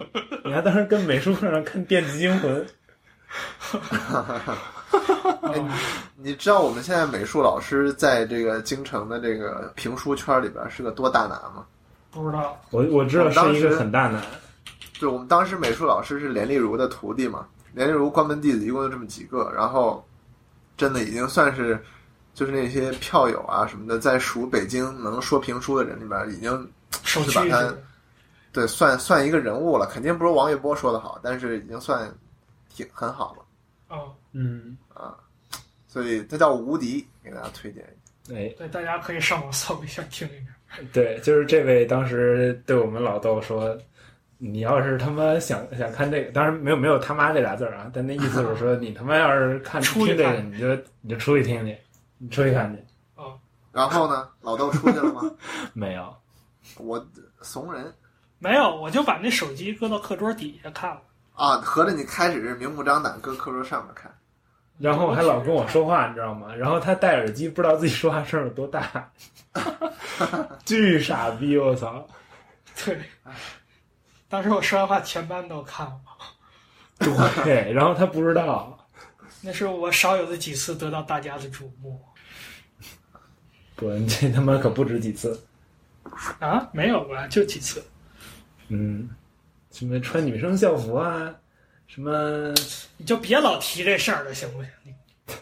[0.44, 2.66] 你还当时跟美术课上看《电击惊魂》，
[5.40, 5.68] 哦
[6.16, 11.64] 你知道我们现在美术老师在这个京城的这个评书圈里边是个多大拿吗？
[12.12, 14.20] 不知道，我我知道是一个很大拿。
[15.00, 20.06] 对，我们当时美术老师是连丽如的徒弟嘛，连丽如关门弟子一共就这么几个，然后
[20.76, 21.82] 真的已经算是
[22.34, 26.70] 就是那些票友啊什么的，在数北京能说评书的人里边，已经
[27.02, 27.74] 首是把他。
[28.52, 32.12] 对算算一个人物了，肯定不如王玥波说的好，但是已经算
[32.68, 35.16] 挺很好了，哦，嗯啊，
[35.88, 38.34] 所以他叫无敌，给大家推荐一下。
[38.34, 40.82] 哎，对，大家可以上网搜一下听一下。
[40.92, 43.76] 对，就是这位当时对我们老豆说，
[44.38, 51.76] 你要是他妈想想看这个，当然没有没有他妈这俩字儿啊，但那意思是说，你他妈要是看 出去听这个，你就你就出去听去，
[52.18, 52.82] 你出去看去。
[53.16, 53.38] 哦，
[53.72, 55.22] 然后呢，老豆出去了吗？
[55.74, 56.14] 没有，
[56.78, 57.04] 我
[57.42, 57.92] 怂人
[58.42, 61.00] 没有，我就把那手机搁到课桌底下看了。
[61.34, 64.12] 啊，合着你开始是明目张胆搁课桌上面看。
[64.78, 66.52] 然后还老跟我说话，你知道吗？
[66.52, 69.08] 然后他戴耳机，不知道自己说话声有多大，
[70.66, 71.56] 巨傻逼！
[71.56, 72.04] 我操！
[72.84, 73.00] 对，
[74.28, 75.86] 当时我说完话，全班都看
[76.98, 77.28] 我。
[77.44, 78.76] 对，然后他不知道，
[79.40, 82.02] 那是我少有的几次得到大家的瞩目
[83.76, 85.40] 不，这他妈可不止几次。
[86.40, 86.68] 啊！
[86.72, 87.28] 没有吧？
[87.28, 87.84] 就几次。
[88.72, 89.08] 嗯，
[89.70, 91.34] 什么穿女生校服啊，
[91.86, 92.54] 什么
[92.96, 94.70] 你就别老提这事儿了，行不行？
[94.84, 94.94] 你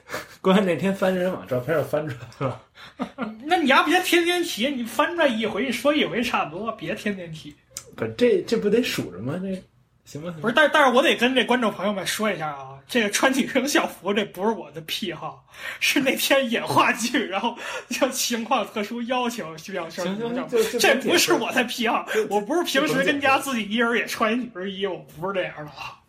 [0.43, 2.63] 关键那天翻人网照片又翻出来了。
[3.45, 7.55] 那你丫别天天提，你翻出来一回说一回差不多，别天天提。
[7.95, 9.39] 不，这这不得数着吗？
[9.43, 9.63] 这
[10.11, 10.35] 行吧？
[10.41, 15.47] 不是，但是但是我得跟这观众朋友们说一下啊，这个穿女生校服这不是我的癖好，
[15.79, 17.57] 是那天演话剧，然后
[17.89, 26.01] 就情况特殊要求需要穿女生校服，这不是我的癖好，我不是平时跟家自己一人也穿一女生衣服，不是这样的啊，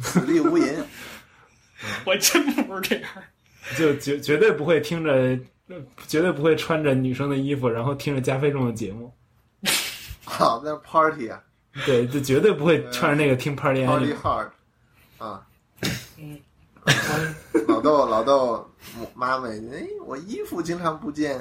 [0.00, 0.66] 此地无银。
[2.06, 3.10] 我真不是这样。
[3.76, 5.38] 就绝绝对不会听着，
[6.08, 9.12] 绝对不会穿着女生的衣服，然后听着加菲众的节目。
[10.24, 11.38] 好，那 party 啊，
[11.84, 14.16] 对，就绝对不会穿着那个听 Party Party Animal。
[14.22, 14.50] Hard
[15.18, 15.46] 啊，
[16.16, 16.40] 嗯，
[17.68, 18.70] 老豆老豆
[19.14, 21.38] 妈妈，哎，我衣服经常不见，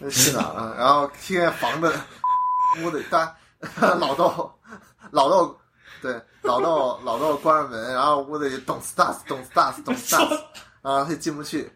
[0.00, 0.76] 那去哪儿了？
[0.76, 1.92] 然后听见房子
[2.82, 3.34] 屋里大
[3.98, 4.52] 老豆
[5.10, 5.56] 老豆
[6.02, 10.34] 对老豆老豆关上门，然后屋里咚斯大斯咚斯大斯咚斯大斯，
[10.82, 11.70] 啊，他进不去，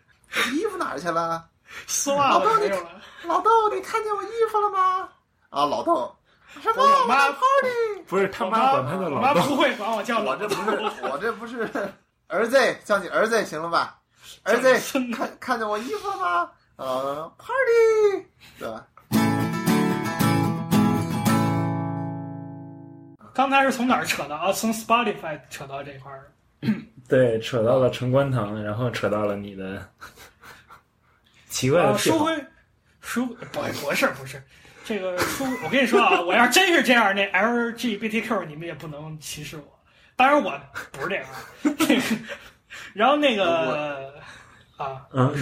[0.52, 1.44] 衣服哪儿去了？
[1.86, 2.90] 丝袜子没有了。
[3.24, 5.08] 老豆，你看见我衣服了吗？
[5.50, 6.14] 啊，老豆，
[6.62, 6.82] 什么？
[6.82, 8.02] 我妈 party。
[8.06, 11.68] 不是他我妈管他的老妈，不会管我叫老我这不是，我这不是
[12.26, 13.98] 儿子，叫你儿子行了吧？
[14.42, 14.74] 儿子，
[15.12, 16.50] 看看见我衣服了吗？
[16.76, 18.26] 呃，party，
[18.58, 18.86] 对吧？
[23.32, 24.52] 刚才是从哪儿扯的啊？
[24.52, 26.32] 从 Spotify 扯到这块儿。
[27.08, 29.86] 对，扯到了陈官堂，然后扯到了你的
[31.48, 32.18] 奇怪的啊，癖好。
[32.18, 32.46] 说回
[33.00, 33.34] 说不
[33.84, 34.42] 不是不是，
[34.84, 39.62] 这个说我跟你说啊，我要真是这样，那 LGBTQ 你们也不能歧视我。
[40.16, 40.52] 当然我
[40.92, 41.40] 不是这样啊。
[41.78, 42.02] 这 个
[42.94, 44.12] 然后那个
[44.76, 45.32] 啊，嗯，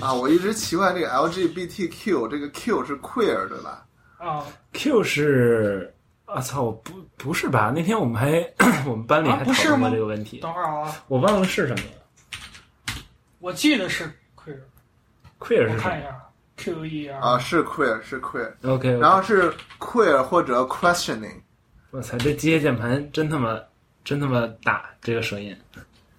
[0.00, 3.84] 啊，我一直奇怪这个 LGBTQ，这个 Q 是 queer 对吧？
[4.18, 5.92] 啊 Q 是
[6.24, 7.72] 啊操，我不不是吧？
[7.74, 8.30] 那天我们还
[8.86, 11.90] 我们班里啊还讨论过这个问题，等会儿啊，我忘了是什么了。
[13.40, 14.04] 我记得是
[14.36, 16.20] queer，Queer 我是什么看一下
[16.58, 21.40] ，Q E R 啊，是 queer，是 queer，？OK，然后是 queer 或者 questioning，
[21.90, 23.58] 我操，这机械键盘真他妈
[24.04, 25.56] 真他妈大，这个声音。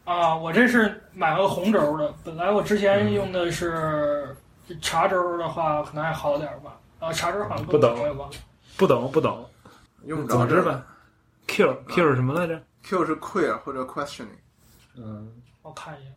[0.05, 4.35] 啊，我这是买了红轴的，本来我之前用的是
[4.81, 6.79] 茶轴的话，可能还好点儿吧。
[6.99, 8.35] 啊，茶轴好像不懂我也忘了。
[8.75, 9.47] 不懂不懂，
[10.05, 10.55] 用不着这个。
[10.55, 10.85] 总之吧
[11.47, 14.39] ，Q Q 是什么来着？Q 是 queer 或者 questioning，
[14.97, 16.13] 嗯，我看一眼，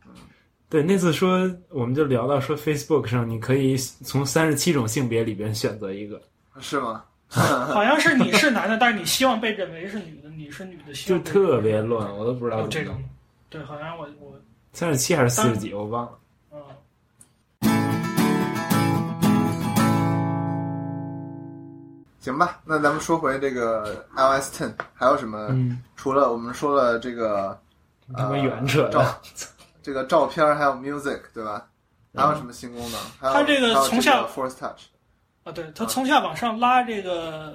[0.73, 6.19] 对，那次说我们就聊到说 Facebook 上你可以从三十七种性别里边选择一个，
[6.61, 7.05] 是吗？
[7.29, 12.97] 好像是你是男的，但是你希望被认为是女的，你是女的，希就特别乱，我都不知道有这种。
[13.51, 14.33] 对，好像我我
[14.73, 16.19] 三十七还是四十几，我忘了。
[16.53, 16.63] 嗯，
[22.19, 25.49] 行吧，那咱们说回这个 iOS Ten，还有什么？
[25.51, 27.61] 嗯，除了我们说了这个
[28.17, 29.21] 他妈远扯照的。
[29.83, 31.67] 这个照片，还有 music，对吧？
[32.15, 33.01] 还有什么新功能？
[33.19, 34.83] 还有它这个从下 Force Touch，
[35.45, 37.55] 啊，对，它从下往上拉这个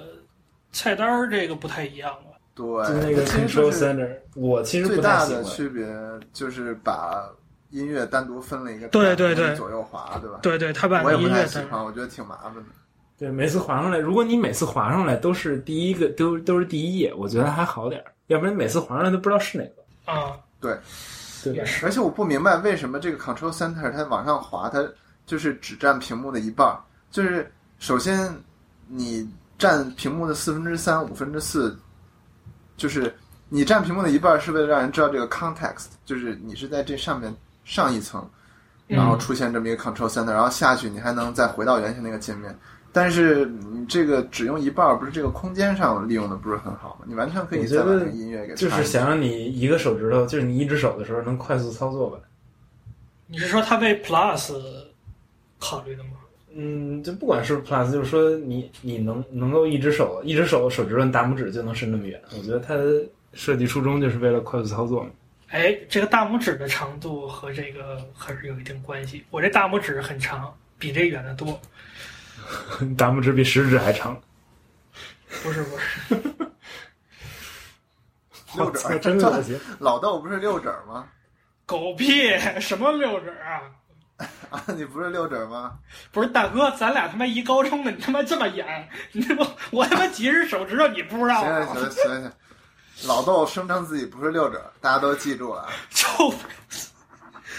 [0.72, 2.36] 菜单儿，这个不太一样了。
[2.54, 4.98] 对，就那个 Control 就是 Center，我其实最。
[5.00, 5.86] 大的区别
[6.32, 7.30] 就是把
[7.70, 10.40] 音乐单独分了一个对对对左右滑，对吧？
[10.42, 12.62] 对对，它把我也不音乐在太喜欢，我觉得挺麻烦的。
[13.16, 18.12] 对，每次滑上来，如果你每次滑上来都是第一个，都都是第一页，我觉得还好点儿。
[18.26, 20.76] 要不然每次滑上来都不知道是哪个，啊，对
[21.82, 24.86] 而且我不明白为什么这个 Control Center 它往上滑，它
[25.26, 26.76] 就是只占屏幕的一半。
[27.10, 28.34] 就是首先
[28.86, 31.78] 你占屏幕的四分之三、五分之四，
[32.76, 33.14] 就是
[33.48, 38.28] 你占屏幕的一半是为了让人知道这个 context，就是你是在这上面上一层，
[38.86, 42.56] 然后出现这么一个 Control Center，然后下去你还能再回到原先那个界面。
[42.98, 47.06] 但是你这个只用一半儿，不是这个空间上利用的不是很好吗？
[47.06, 52.18] 你完全可以我觉得再把那个音乐给就是想让你一个手指头，就是你一只手的时候能快速操作吧。
[53.28, 54.52] 你是说它为 Plus
[55.60, 56.10] 考虑的吗？
[56.52, 65.10] 嗯，就不管是不是 Plus，就是说你你能能够一只手一只手手指头大拇指就能伸那么远，我觉得它的设计初衷就是为了快速操作嘛。
[65.50, 69.24] 哎，这个大拇指的长度和这个还是有一定关系。
[69.30, 71.58] 我这大拇指很长，比这远的多。
[72.96, 74.20] 大拇指比食指还长，
[75.42, 76.16] 不是不是，
[78.56, 79.58] 六指真恶心。
[79.78, 81.06] 老豆不是六指儿吗？
[81.66, 82.38] 狗屁！
[82.60, 83.60] 什么六指啊？
[84.50, 85.78] 啊， 你不是六指吗？
[86.10, 91.66] 不是大哥，咱俩他妈一高中的，你他妈这么演，你他妈我他妈几只手指头你不知道行啊？
[91.66, 92.32] 行行行行，
[93.06, 95.72] 老豆声称自己不是六指，大家都记住了啊。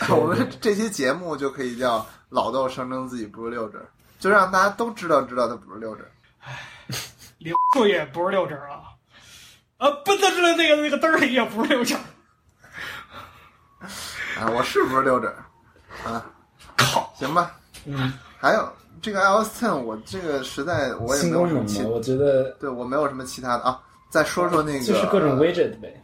[0.08, 3.88] 就我们这期节目就可以叫老豆声称自己不是六指儿，
[4.20, 6.12] 就让大家都知道知道他不是六指儿。
[7.38, 8.92] 零数也不是六指啊，
[9.78, 11.96] 啊，不得知道那个那个嘚儿里也不是六指。
[14.38, 15.34] 啊，我是不是六指？
[16.06, 16.26] 啊，
[16.78, 17.12] 靠！
[17.18, 17.56] 行吧。
[17.86, 18.70] 嗯，还有
[19.02, 23.80] 这个 iOS Ten，我这个实在我也没有什么其我觉得对我没有什么其他的啊。
[24.10, 26.02] 再说说那个，就是各种 widget 呗。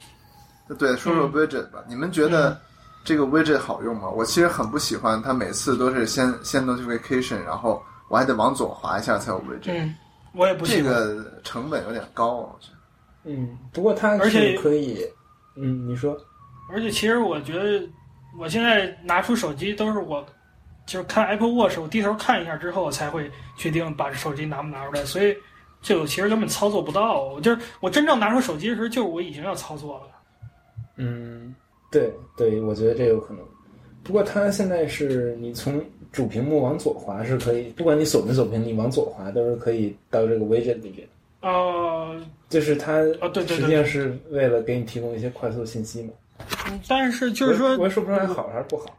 [0.80, 1.84] 对，说说嗯 widget 吧。
[1.88, 2.60] 你们觉得
[3.04, 4.08] 这个 widget 好用吗？
[4.10, 7.84] 我其实很不喜欢，它每次都是先先 notification，然后
[8.16, 9.94] 我还得往左滑一下才有 widget，、嗯，
[10.32, 10.84] 我也不喜这。
[10.86, 12.78] 个成本有点高，我觉得。
[13.26, 15.06] 嗯，不过它而且可以，
[15.58, 16.18] 嗯，你说，
[16.72, 17.86] 而且其实我觉得，
[18.40, 20.26] 我现在拿出手机都是我，
[20.86, 25.04] 就是看 Apple Watch，我低头看一下之后，我才会决定把这手机拿不拿出来。
[25.04, 25.36] 所以
[25.82, 27.22] 这个其实根本操作不到。
[27.22, 30.04] 我就是我真正拿出手机的时候，就是我已经要操作了。
[30.96, 31.54] 嗯，
[31.92, 33.44] 对对，我觉得这有可能。
[34.06, 35.84] 不过它现在是你从
[36.16, 41.06] 主屏幕往左滑是可以，不管你锁没锁屏，你往左滑都是可以到这个 widget 里边。
[41.42, 42.16] 呃，
[42.48, 46.10] 就是它啊对对对实际上是为了给你提供一些快速信息嘛。
[46.70, 48.98] 嗯但是就是说我，也说不出来好还是不好。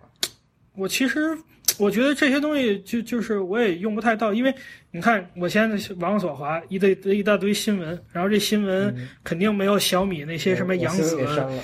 [0.74, 1.36] 我其实
[1.78, 4.54] 我觉得这些东西就就是我也用不太到，因为
[4.90, 11.62] 你看我现在往左滑一堆一大堆新闻，然后这新闻肯定没有小米那些什么我杨子心给删了。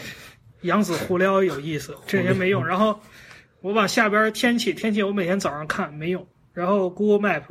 [0.63, 2.65] 扬子互撩有意思，这些没用。
[2.67, 2.99] 然后
[3.63, 6.27] 我往下边天气，天气我每天早上看没用。
[6.53, 7.45] 然后 Google Map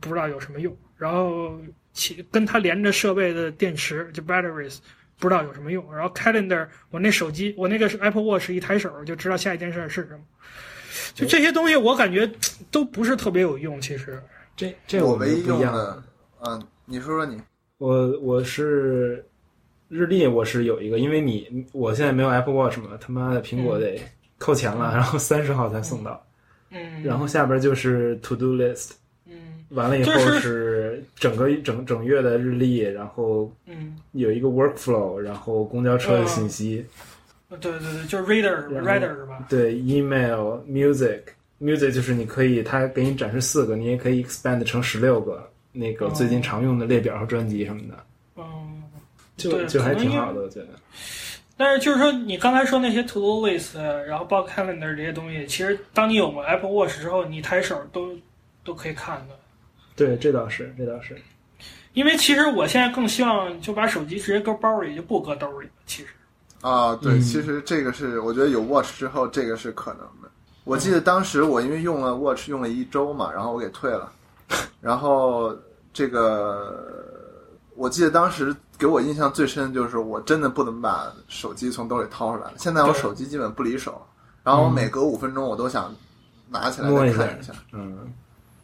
[0.00, 0.76] 不知道有什么用。
[0.96, 1.58] 然后
[1.92, 4.78] 其跟它连着设备的电池就 batteries
[5.18, 5.94] 不知道有什么用。
[5.94, 10.20] 然后 Calendar 我那手机我那个是 Apple Watch 一抬手就知道下一件事是什么。
[11.14, 12.30] 就这些东西我感觉
[12.70, 14.20] 都不是特别有用，其实。
[14.56, 15.62] 这这我唯一不一样。
[15.62, 16.02] 用的，
[16.40, 17.40] 嗯，你说说你，
[17.78, 19.24] 我我是
[19.88, 23.98] 日历，我是有一个，因为你我现在没有 Apple Watch 嘛，他妈的苹果得
[24.38, 26.24] 扣钱了，然后三十号才送到，
[26.70, 28.90] 嗯，然后下边就是 To Do List，
[29.26, 29.64] 嗯。
[29.70, 36.84] 完了以后是是整个整整月的日历，然后嗯，有一个 Workflow，然后公交车的信息，
[37.48, 39.44] 对对对，就是 Reader Reader 是吧？
[39.48, 41.20] 对 Email、Music。
[41.60, 47.94] Music 就是你可以，它给你展示四个，你也可以 expand 成十六个那个最近常用的列表和专辑什么的，
[48.36, 48.82] 嗯，
[49.36, 50.68] 就就还挺好的，我觉得。
[51.56, 58.08] 但是就是说，你刚才说那些 to do list，然后包括 calendar 这些东西，其实当你有了 Apple Watch 之后，你抬手都
[58.64, 59.34] 都可以看的。
[59.94, 61.16] 对，这倒是，这倒是。
[61.92, 65.72] 因为其实我现在更希望就把手机直接搁包里，就不搁兜里了。
[65.86, 66.08] 其实，
[66.60, 70.28] 啊，对，嗯其实这个是我觉得有 Watch 之后，这个是可能的。
[70.64, 74.10] 我记得当时我因为用了 Watch 用了一周嘛，然后我给退了，
[74.80, 75.56] 然后
[75.92, 76.84] 这个
[77.76, 82.54] 我记得当时给我印象最深的就是我真的不能把手机从兜里掏出来了。
[82.58, 84.04] 现在我手机基本不离手，
[84.42, 85.94] 然后我每隔五分钟我都想
[86.48, 87.52] 拿起来再看一下。
[87.72, 88.12] 嗯，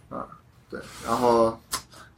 [0.08, 0.26] 啊
[0.68, 1.58] 对，然后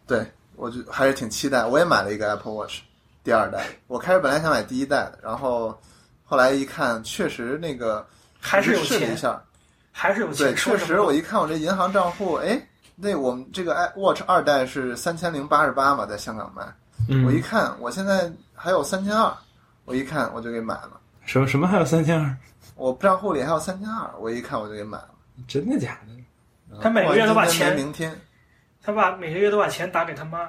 [0.06, 0.26] 对
[0.56, 1.64] 我就还是挺期待。
[1.64, 2.80] 我也买了一个 Apple Watch
[3.24, 5.78] 第二代，我开始本来想买第一代的，然后
[6.24, 8.06] 后来一看，确实那个
[8.40, 9.42] 还是有了一，下，
[9.92, 10.46] 还是有钱。
[10.46, 12.60] 对，确实我一看我这银行账户，哎，
[12.96, 16.62] 那我们这个 Watch 二代是三千零八十八嘛，在香港卖，
[17.08, 19.32] 嗯我一看我现在还有三千二，
[19.84, 22.36] 我一看我就给买了，什么什么还有三千二？
[22.76, 25.10] 我账户里还有三千二，我一看我就给买了。
[25.46, 26.80] 真的假的？
[26.80, 28.18] 他每个月都把钱，明天
[28.82, 30.48] 他把每个月都把钱打给他妈。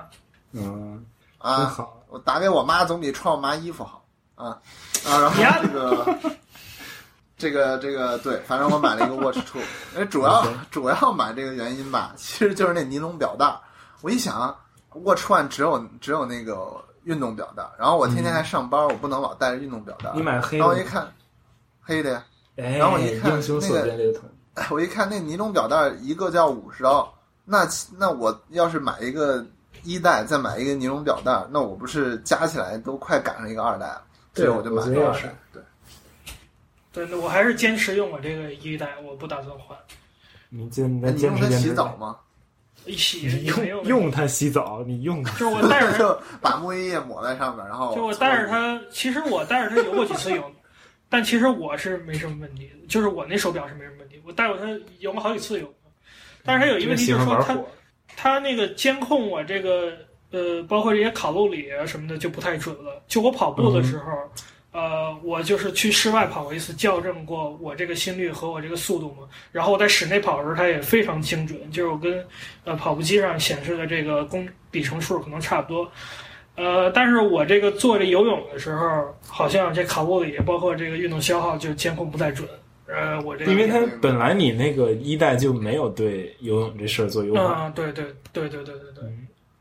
[0.51, 1.03] 嗯，
[1.41, 1.99] 真啊，好。
[2.09, 4.49] 我打给我妈总比穿我妈衣服好啊
[5.03, 5.19] 啊！
[5.19, 6.17] 然后这个
[7.35, 9.59] 这个这个对，反正我买了一个 Watch Two，
[9.97, 13.59] 哎，主要主要买这个原因吧，其实就是那尼龙表带儿。
[14.01, 14.55] 我一想
[14.95, 20.13] ，Watch One 只有只有那个运动表带儿，然后我天天还上班，我不能老带着运动表带儿。
[20.15, 20.65] 你买黑的？
[20.65, 21.13] 然后一看
[21.81, 22.25] 黑的呀，
[22.57, 24.29] 哎，然后我一看英雄所见略同。
[24.69, 27.11] 我一看那尼龙表带儿一个叫五十刀，
[27.43, 29.45] 那那我要是买一个
[29.81, 34.03] 一代，再买一个尼龙表带儿，那我不是加起来都快赶上一个二代了？
[34.35, 35.35] 所以对我就买了二代。
[35.51, 35.63] 对，
[36.91, 39.75] 对，那我还是坚持用我这个一代，我不打算换。
[40.49, 41.73] 你坚哎你再坚用它洗。
[41.73, 42.17] 澡吗？
[42.85, 45.31] 一洗用用它洗澡，你用它。
[45.37, 50.51] 就是我带着它， 把沐浴液抹在上面，然后就我带着它，其实我带着它游过几次泳，
[51.09, 54.63] 但其实我是没什么问题，就是我那手表是没什么问题，我带过它
[54.99, 55.69] 游过好几次泳，
[56.43, 57.57] 但是它有一个问题就是说它。
[58.15, 59.91] 它那个监控我这个
[60.29, 63.01] 呃，包括这些卡路里啊什么的就不太准了。
[63.07, 64.05] 就我跑步的时候，
[64.73, 69.27] 呃，我就是去室外跑过一次，校正过我这个心率和我这个速度嘛。
[69.51, 72.25] 然后我在室内跑的时候，它也非常精准，就是我跟
[72.65, 75.89] 呃跑步机上显示的这个公比乘数可能差不多。
[76.55, 82.49] 呃，但是我这个做这游泳的时候，好像这卡路里包括这个运动消耗就监控不太准。
[82.87, 87.65] 呃，我这个因为它本来你那个一代就没有对游泳这事儿做优化。
[87.65, 88.91] 嗯，对对对对对对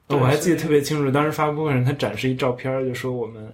[0.08, 0.18] 对。
[0.18, 3.50] 我还记得特别清楚，当时发布会上他展示一照片，就说我们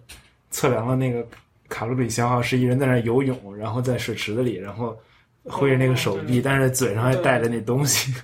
[0.51, 1.25] 测量了那个
[1.69, 4.99] 卡路里消耗，是一人在那游泳，然后在水池子里，然后
[5.45, 8.15] 挥着那个手臂，哦但是嘴上还带着那东西，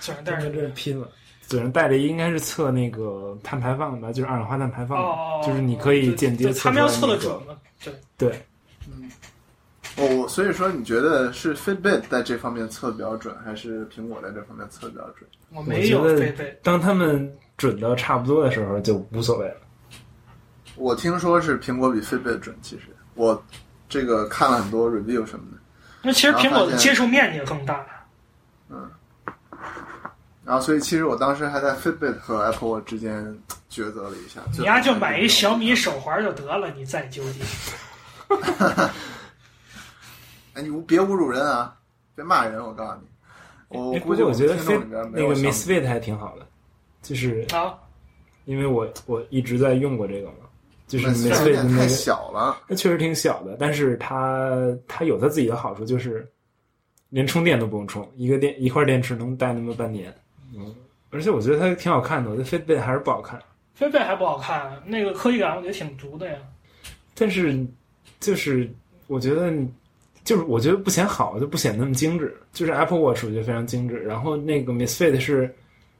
[0.00, 1.08] 虽然但是在这拼了。
[1.46, 7.06] 嘴上带着应该是测那个碳排放吧，就是二氧化碳排放，哦，就是你可以间接测出来他们要测。
[7.06, 7.56] 的准吗？
[7.84, 8.40] 对， 对，
[9.96, 15.28] 我所以说，你觉得是 Fitbit 在这方面测的比较准，还是苹果在这方面测的比较准？
[15.52, 16.34] 我没觉得。
[16.62, 19.56] 当他们准到差不多的时候，就无所谓了。
[20.76, 23.42] 我听说是苹果比 Fitbit 准，其实我
[23.88, 25.58] 这个看了很多 review 什么的。
[26.02, 27.84] 那其实苹果的接触面积也更大。
[28.68, 28.90] 嗯
[30.44, 33.24] 然后所以其实我当时还在 Fitbit 和 Apple Watch 之间
[33.70, 34.42] 抉择了一下。
[34.58, 37.40] 你丫就买一小米手环就得了，你再纠结。
[40.52, 41.74] 哎，你别侮辱人啊！
[42.14, 43.06] 别骂人，我告诉你。
[43.68, 46.46] 我哎估计我觉得 Fit 那个有小米 Misfit 还挺好的，
[47.00, 47.74] 就是啊，
[48.44, 50.43] 因为我我一直在用过这个嘛，
[50.86, 52.56] 就是太的那个，小了。
[52.68, 56.28] 它确实挺小的，但是它它有它自己的好处，就是
[57.08, 60.14] 连充电都不用充，一个电一块电池能待那么半年。
[60.54, 60.74] 嗯，
[61.10, 63.40] 而且我觉得它挺好看的，我觉得 Fitbit 还是不好看，
[63.74, 66.36] 飞贝还不好看，那个科技感我觉得挺足的呀。
[67.14, 67.66] 但是
[68.20, 68.70] 就是
[69.06, 69.52] 我觉得
[70.22, 72.36] 就是我觉得不显好，就不显那么精致。
[72.52, 75.52] 就是 Apple Watch 我觉得非常精致，然后那个 Misfit 是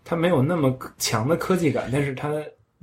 [0.04, 2.32] 它没有那么强的科技感，但是它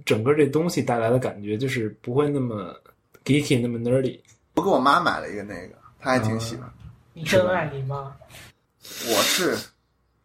[0.05, 2.75] 整个这东西带来的感觉就是不会那么
[3.23, 4.19] geeky 那么 nerdy。
[4.55, 6.69] 我给我妈买了一个那个，她还挺喜欢。
[7.13, 8.15] 你真爱你妈！
[9.07, 9.57] 我是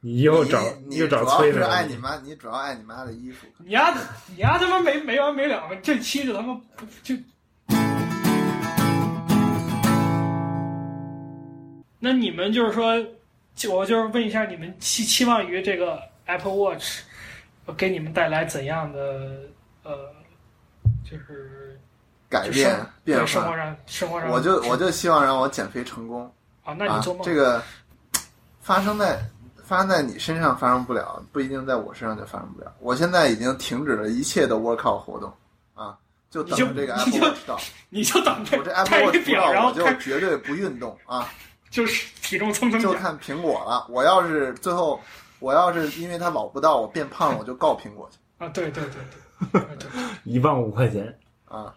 [0.00, 3.46] 你又找你你又找主要是崔了，爱你妈，你主要爱你妈的衣服。
[3.58, 3.92] 你丫
[4.28, 6.60] 你丫他妈没没完没了，这期子他妈
[7.02, 7.14] 就。
[11.98, 12.94] 那你们就是说，
[13.54, 17.00] 就我就是问一下，你们期期望于这个 Apple Watch
[17.76, 19.40] 给你们带来怎样的
[19.86, 20.10] 呃，
[21.04, 21.78] 就是
[22.28, 22.74] 改变
[23.04, 26.30] 变对生活化，上生活上，我就我就希望让我减肥成功
[26.64, 27.14] 啊，那啊你做！
[27.14, 27.62] 梦、这个
[28.60, 29.18] 发生在
[29.64, 32.72] 发生在你身上发生不了，不一定在我身上就发生不了。
[32.80, 35.32] 我现在已经停止了一切的 workout 活动
[35.74, 35.96] 啊，
[36.30, 37.58] 就等着这个 Apple Watch 到。
[37.88, 41.28] 你就等着我这 Apple Watch 到，我就绝对不运动啊，
[41.70, 42.92] 就是体重蹭蹭就。
[42.94, 43.86] 看苹果了。
[43.88, 45.00] 我要是最后，
[45.38, 49.20] 我要是因为它老不到我变胖了，我就告苹果去啊，对对对对，
[50.24, 51.16] 一万五块钱。
[51.46, 51.72] 啊！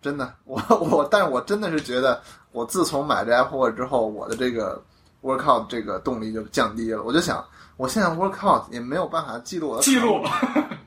[0.00, 0.60] 真的，我
[0.90, 2.20] 我，但是我真的是觉得，
[2.50, 4.82] 我自从买这 Apple Watch 之后，我的这个
[5.22, 7.02] workout 这个动力就降低了。
[7.02, 7.44] 我就想，
[7.76, 10.22] 我现在 workout 也没有办法记录我的记录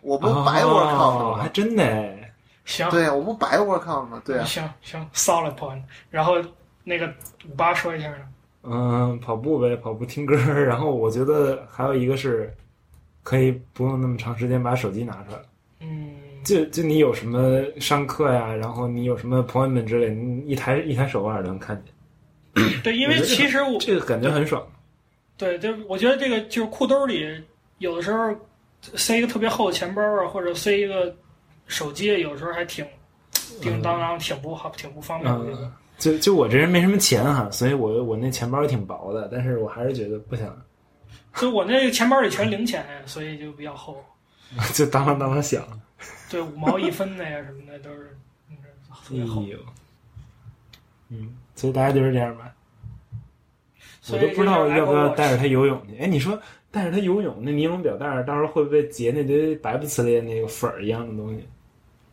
[0.02, 1.50] 我不白 workout 吗哦，还？
[1.50, 2.34] 真的哎。
[2.66, 4.22] 行，对，我不白 workout 吗？
[4.26, 5.82] 对啊，行行，solid point。
[6.10, 6.34] 然后
[6.84, 7.08] 那个
[7.50, 8.18] 五八说一下呢？
[8.64, 10.36] 嗯，跑步呗，跑步听歌。
[10.36, 12.54] 然后我觉得还有一个是，
[13.24, 15.39] 可以不用那么长时间把手机拿出来。
[15.80, 24.65] 嗯，就就你有什么上课呀，然后你有什么 appointment 之类，你一抬一抬手腕就能看见， 对，因为其实我这个感觉很爽。
[25.38, 27.28] 对，就我觉得这个就是裤兜里
[27.80, 28.34] 有的时候
[28.95, 31.13] 塞一个特别厚的钱包啊，或者塞一个
[31.67, 32.86] 手机，有时候还挺
[33.59, 35.45] 叮叮当当，挺不好，挺不方便的。
[35.61, 40.57] 嗯，就就我这人没什么钱哈，所以我我那钱包也挺薄的，但是我还是觉得不想，
[41.36, 44.01] 就我那个钱包里全零钱，所以就比较厚。
[44.74, 45.66] 就当啷当啷响。
[46.30, 48.18] 对，五毛一分的呀什么的都是
[48.50, 48.58] 嗯
[49.06, 49.48] 特别厚哎。
[49.48, 49.60] 呦，
[51.10, 52.54] 嗯，所以大家就是这样吧。
[54.10, 55.98] 我都不知道要不要带着它游泳去。
[55.98, 56.39] 哎，你说
[56.72, 61.48] 带着它游泳，那尼龙表带儿到时候会不会结那堆白不呲咧那个粉儿一样的东西？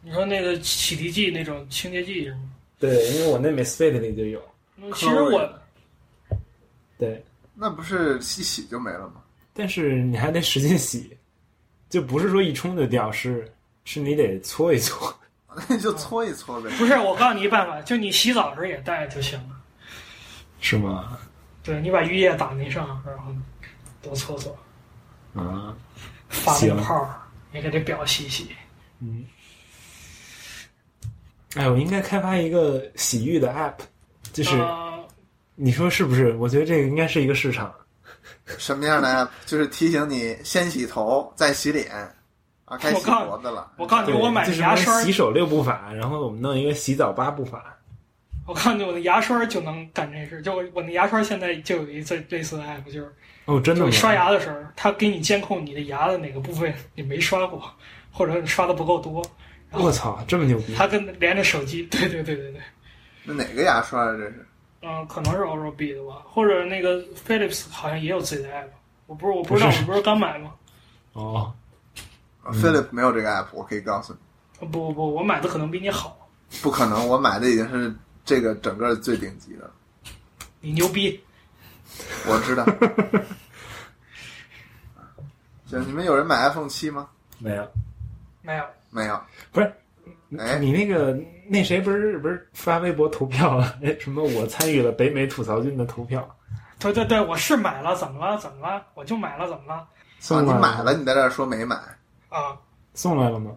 [0.00, 2.50] 你说那个洗涤剂那种清洁剂是吗？
[2.78, 4.42] 对，因为我那 Misfit 里就有。
[4.78, 5.48] 嗯其实我
[6.98, 7.24] 对，
[7.54, 9.22] 那不是洗洗就没了吗？
[9.52, 11.16] 但是你还得使劲洗，
[11.92, 13.46] 就不是说一冲就掉，是
[13.84, 15.14] 是你得搓一搓。
[15.54, 16.70] 那 你就搓一搓呗。
[16.78, 19.60] 不是，我告诉你一办法，就你洗澡的时候也带就行了。
[20.58, 21.18] 是吗？
[21.62, 23.30] 对你把浴液打那上，然后
[24.00, 24.56] 多搓搓，
[25.34, 25.76] 啊，
[26.30, 27.20] 发那个行泡儿，
[27.52, 28.48] 也给这表洗洗。
[29.00, 29.26] 嗯。
[31.56, 33.74] 哎，我应该开发一个洗浴的 app，
[34.32, 35.06] 就是、呃，
[35.56, 36.32] 你说是不是？
[36.36, 37.70] 我觉得这个应该是一个市场。
[38.58, 39.28] 什么样的 app？
[39.46, 41.90] 就是提醒你先洗头，再洗脸，
[42.64, 43.72] 啊，该洗脖子了。
[43.76, 47.76] 我告诉你，我买就是牙刷洗，手六步法，然后我们弄一个洗澡八步法。
[48.46, 50.42] 我告诉你，我的牙刷就能干这事。
[50.42, 53.14] 就我我那牙刷现在就有一这类似的 app，就是
[53.44, 53.90] 哦，真的吗？
[53.90, 57.62] 就刷牙的时候，它给你监控你的牙的哪个部分你没刷过，
[58.10, 59.24] 或者你刷的不够多，
[59.70, 60.74] 我操，这么牛逼！
[60.74, 62.60] 它跟连着手机，对对对对对。
[63.24, 64.12] 那哪个牙刷啊？
[64.12, 64.46] 这是？
[64.82, 68.66] 嗯，可能是 Oral B 的吧，或者那个 Philips 好像也有自己的 app，
[69.06, 70.52] 我不是我不知道，我不是刚买吗？
[71.14, 71.54] 哦，
[72.42, 74.18] 啊 Philip 没有这个 app，我可以告诉你，
[74.66, 76.28] 不不不，我买的可能比你好，
[76.62, 79.70] 不可能，我买的已经是这个整个最顶级的。
[80.60, 81.18] 你牛逼。
[82.26, 82.64] 我知道。
[85.66, 87.08] 行，你们有人买 iPhone 七吗？
[87.38, 87.70] 没有，
[88.40, 89.20] 没有，没有。
[89.52, 89.72] 不是。
[90.38, 93.78] 哎，你那个那谁不是不是发微博投票了？
[93.82, 96.28] 哎，什么我参与了北美吐槽君的投票，
[96.78, 98.38] 对对对，我是买了，怎么了？
[98.38, 98.82] 怎么了？
[98.94, 99.74] 我就买了，怎么了？
[99.74, 101.76] 啊，你买了，你在这儿说没买？
[102.28, 102.56] 啊，
[102.94, 103.50] 送来了吗？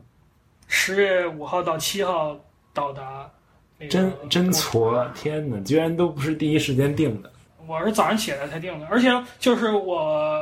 [0.68, 2.38] 十月五号到七号
[2.74, 3.30] 到达。
[3.78, 5.06] 那个真真挫！
[5.14, 7.30] 天哪，居然都不是第一时间定的。
[7.68, 10.42] 我是早上起来才定的，而且就是我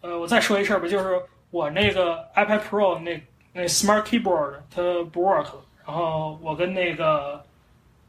[0.00, 3.22] 呃，我再说一事儿吧，就是我那个 iPad Pro 那
[3.58, 4.80] 那 Smart Keyboard 它
[5.10, 5.46] 不 work，
[5.84, 7.42] 然后我跟那个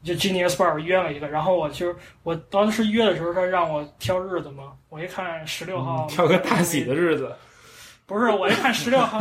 [0.04, 1.92] 就 Genius Bar 约了一个，然后我就
[2.22, 7.34] 我当时约的时候，他让我挑日子嘛，我一看十六号，挑个大喜的日子，
[8.06, 9.20] 不是，我一看十六号，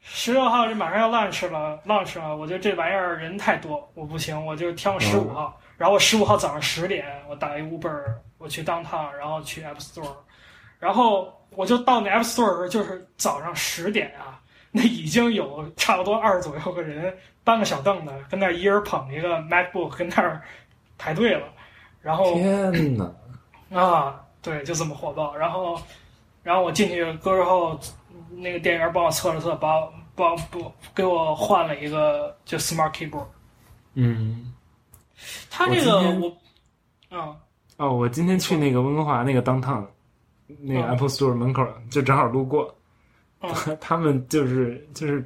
[0.00, 5.60] 十六号这马上要 launch 了，launch 了，我觉得这玩意儿人太多，我不行，我就挑十五号。
[5.76, 8.02] 然后我十五号早上十点，我打一 Uber，
[8.38, 10.16] 我去 downtown，然后去 App Store，
[10.80, 14.40] 然后我就到那 App Store 就是早上十点啊，
[14.70, 20.42] 那已经有差不多二十左右个人搬个小凳子，跟那儿一人捧一个 MacBook 跟那儿
[20.98, 21.46] 排队了，
[22.02, 23.14] 然后天呐！
[23.72, 25.34] 啊，对，就这么火爆。
[25.34, 25.80] 然后，
[26.42, 27.78] 然后我进去之后，
[28.30, 33.26] 那个店员帮我测了测，把我帮不给我换了一个就 Smart Keyboard。
[33.94, 34.52] 嗯，
[35.50, 36.36] 他这个我今天我，
[37.10, 37.36] 嗯，
[37.78, 39.86] 哦，我今天去那个温哥华那个 downtown
[40.60, 42.74] 那个嗯 Apple Store 门口，就正好路过，嗯
[43.80, 45.24] 他们就是就是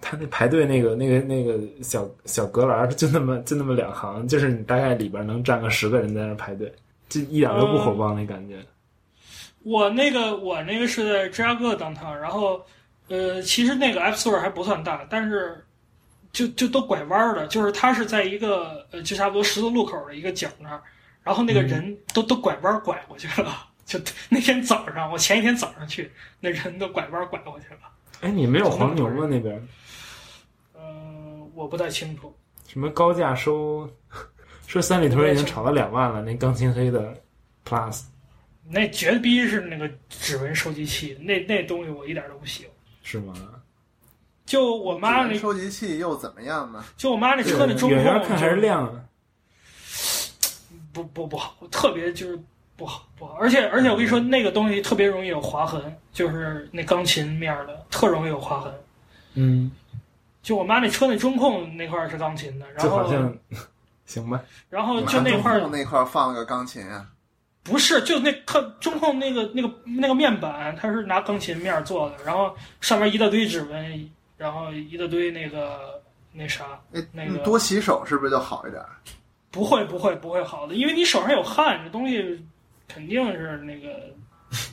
[0.00, 6.72] 他那排队那个那个那个小小隔栏儿就那么就那么两行，就是你大概里边能站个十个人在那排队，
[7.08, 8.58] 就一点都不火爆那感觉。
[9.62, 12.60] 我那个我那个是在芝加哥当趟，然后
[13.08, 15.64] 呃，其实那个 App Store 还不算大，但是
[16.32, 20.82] 就就都拐弯儿的，就是他是在一个呃，就差不多十字路口的一个角那儿，
[21.22, 23.68] 然后那个人都、都拐弯拐过去了。
[23.84, 26.10] 就那天早上，我前一天早上去，
[26.40, 27.80] 那人都拐弯拐过去了。
[28.20, 29.26] 哎，你没有黄牛吗？
[29.28, 29.68] 那边
[30.78, 32.34] 嗯、我不太清楚。
[32.66, 33.90] 什么高价收
[34.66, 37.14] 说三里屯已经炒到两万了，那钢琴黑的
[37.66, 38.02] Plus
[38.68, 42.72] 那绝逼是那个指纹收集器，那那东西我一点都不喜欢。
[43.02, 43.34] 是吗？
[44.46, 46.84] 就我妈那，收集器又怎么样呢？
[46.96, 49.08] 就我妈那车那中控，远远看还是亮的。
[50.92, 52.38] 不不不好，特别就是
[52.76, 55.80] 不好不好，而且而且我跟你说，那个东西特别容易有划痕，
[56.12, 58.72] 就是那钢琴面儿的特容易有划痕。
[59.34, 59.70] 嗯，
[60.42, 63.34] 就我妈那车那中控那块儿是钢琴的，然后就好像
[64.06, 64.42] 行吧。
[64.68, 67.06] 然后就那块儿那块儿放了个钢琴啊，
[67.62, 76.02] 不是，就那特中控那个那个那个面板，它是拿钢琴面做的，然后上面一大堆指纹，然后一大堆那个
[76.32, 78.82] 那啥，哎，那个你多洗手是不是就好一点？
[79.50, 82.42] 不会不会不会好的，因为你手上有汗，这东西
[82.92, 83.88] 肯定是那个。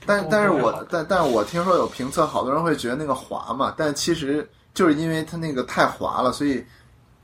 [0.06, 6.64] 但但是我但但是我听说有评测，好多人会觉得那个滑嘛，但其实就是因为它那个太滑了，所以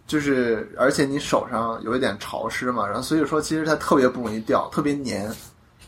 [0.07, 5.29] 就是而且你手上有一点潮湿嘛，然后所以说其实它特别不容易掉，特别粘，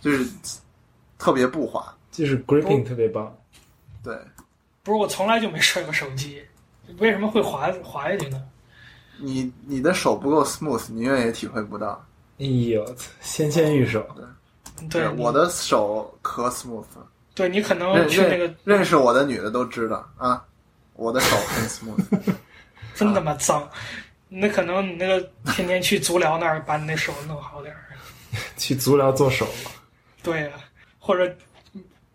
[0.02, 0.28] 就是
[1.18, 1.94] 特别不滑。
[2.12, 3.34] 就是 gripping 特别棒。
[4.04, 4.18] 对，
[4.84, 6.42] 不是我从来就没摔过手机，
[6.98, 8.44] 为什么会滑滑下去呢？
[9.20, 12.06] 你你的手不够 smooth，你永远也体会不到。
[12.40, 12.86] 哎呦，
[13.22, 14.06] 纤纤玉手，
[14.90, 20.44] 对，我的手可 smooth 了，对你可能认去那个认认识我的女的都知道啊，
[20.94, 22.36] 我的手很 smooth。
[22.96, 23.70] 真他妈脏，
[24.28, 25.22] 那可能你那个
[25.54, 27.84] 天天去足疗那儿把你那手弄好点儿。
[28.58, 29.48] 去足疗做手，
[30.22, 30.50] 对呀、
[31.00, 31.34] 或者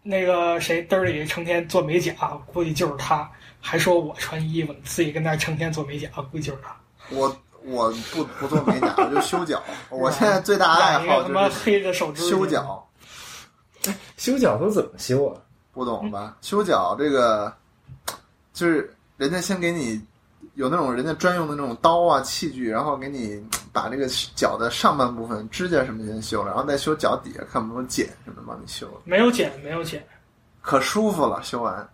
[0.03, 2.13] 那个谁兜儿里成天做美甲，
[2.47, 3.29] 估计就是他，
[3.61, 6.77] 还说我穿衣服，自己跟那儿成天做美甲，估计就是他。
[7.11, 7.35] 我
[7.65, 9.63] 我不不做美甲，我就修脚。
[9.91, 12.87] 我现在最大爱好就是黑的手指修脚，
[14.17, 15.41] 修脚都怎么修啊？
[15.73, 16.37] 不懂吧？
[16.43, 17.53] 修脚这个
[18.53, 20.01] 就是人家先给你
[20.55, 23.43] 有那种人家专用的那种刀啊器具，然后给你
[23.73, 30.05] 把这个脚的上半部分指甲什么先修了，然后再修脚底下，看有没有茧什么帮你修了，没有剪，没有剪。
[30.61, 31.43] 可舒服了。
[31.43, 31.89] 修完，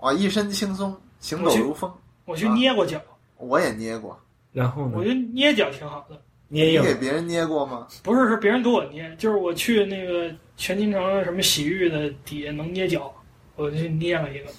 [0.00, 1.90] 哇，一身轻松，行走如风。
[2.26, 3.00] 我去捏过脚，
[3.38, 4.20] 我也捏过，
[4.54, 5.02] 然后呢我？
[5.04, 6.18] 觉得捏脚挺好的。
[6.48, 7.88] 捏硬你给别人捏过吗？
[8.02, 13.12] 不是，是别人给我捏，就是我去那个全金城什么洗浴的底下能捏脚，
[13.56, 14.50] 我就去捏了一个，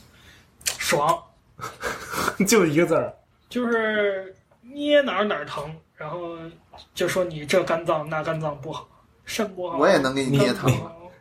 [0.78, 1.18] 爽，
[2.46, 3.16] 就一个字儿，
[3.48, 6.38] 就是捏哪儿哪儿疼，然后
[6.94, 8.86] 就说你这肝脏那肝脏不好，
[9.24, 10.70] 肾不好，我也能给你捏疼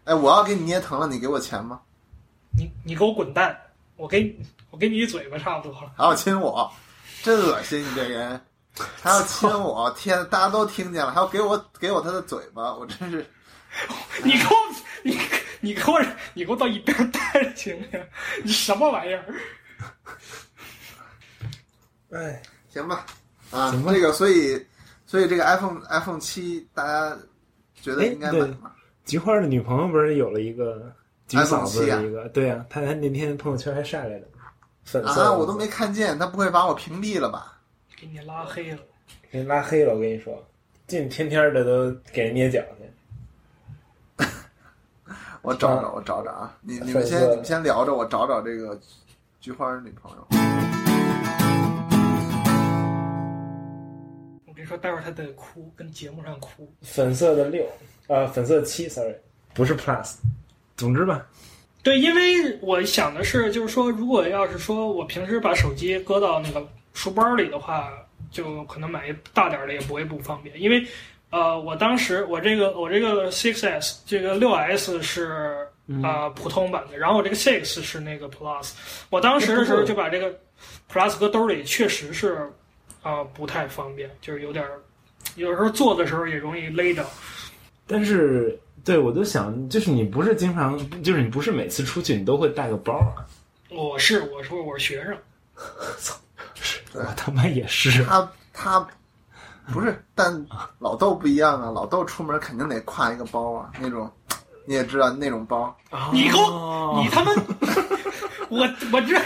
[0.05, 1.81] 哎，我要给你捏疼了，你给我钱吗？
[2.57, 3.57] 你你给我滚蛋，
[3.97, 4.35] 我给你
[4.70, 5.93] 我给你一嘴巴差不多了。
[5.97, 6.68] 还要亲我，
[7.22, 7.81] 真恶心！
[7.81, 8.41] 你这人
[9.01, 13.25] 还要亲我，天，大家都听见了，还要给我给我他的嘴巴，我真是
[14.25, 14.55] 你给我
[15.03, 15.18] 你
[15.61, 16.01] 你给我
[16.35, 18.07] 你给我到一边待着行不行？
[18.43, 19.25] 你什么玩意儿？
[22.11, 23.07] 哎，行吧？
[23.51, 24.66] 啊，行吧这个所以
[25.07, 27.16] 所以这个 iPhone iPhone 七，大家
[27.81, 28.72] 觉得应该买吗？
[29.05, 30.93] 菊花的女朋友不是有了一个
[31.29, 34.27] 菊嫂子 iPhone 7啊的一个，对呀、她她那天朋友圈还晒来着，
[34.85, 37.54] 粉色啊，我都没看见，他不会把我屏蔽了吧？
[38.05, 38.79] 给你拉黑了。
[39.31, 39.95] 给你拉黑了。
[39.95, 40.45] 我跟你说，
[40.87, 42.61] 净天天的都给人捏脚
[44.19, 44.27] 去。
[45.41, 46.55] 我找找，我找找啊！
[46.61, 48.79] 你你们先你们先聊着，我找找这个
[49.41, 50.27] 菊花女朋友。
[54.47, 56.71] 我跟你说，待会儿他得哭，跟节目上哭。
[56.83, 57.67] 粉色的六，
[58.09, 59.15] 呃，粉色七，sorry，
[59.55, 60.17] 不是 plus。
[60.77, 61.27] 总之吧，
[61.83, 67.93] 对，因为我想的是，就是说，如果要是说我平时把手机搁到那个书包里的话，
[68.31, 70.59] 就可能买一大点儿的也不会不方便。
[70.59, 70.87] 因为，
[71.31, 75.69] 呃，我当时我这个我这个 Six S 这个六 S 是
[76.03, 78.73] 啊、呃普通版的，然后我这个 Six 是那个 Plus。
[79.11, 80.33] 我当时的时候就把这个
[80.91, 82.51] Plus 搁兜里，确实是
[83.03, 84.81] 啊、不太方便，就是有点儿，
[85.37, 87.05] 有时候坐的时候也容易勒着。
[87.87, 93.27] 但是对我就想，就是你不是经常，就是你不是每次出去你都会带个包啊？
[93.69, 95.15] 我是我说我是学生。
[95.55, 96.15] 对
[96.95, 98.05] 我他妈也是。
[98.05, 98.87] 他他
[99.73, 100.47] 不是，但
[100.79, 104.11] 老豆不一样啊，老豆出门肯定得挎一个包啊，那种
[104.67, 105.75] 你也知道那种包，
[106.13, 107.33] 你给我你他妈，
[108.51, 108.61] 我
[108.93, 109.19] 我这，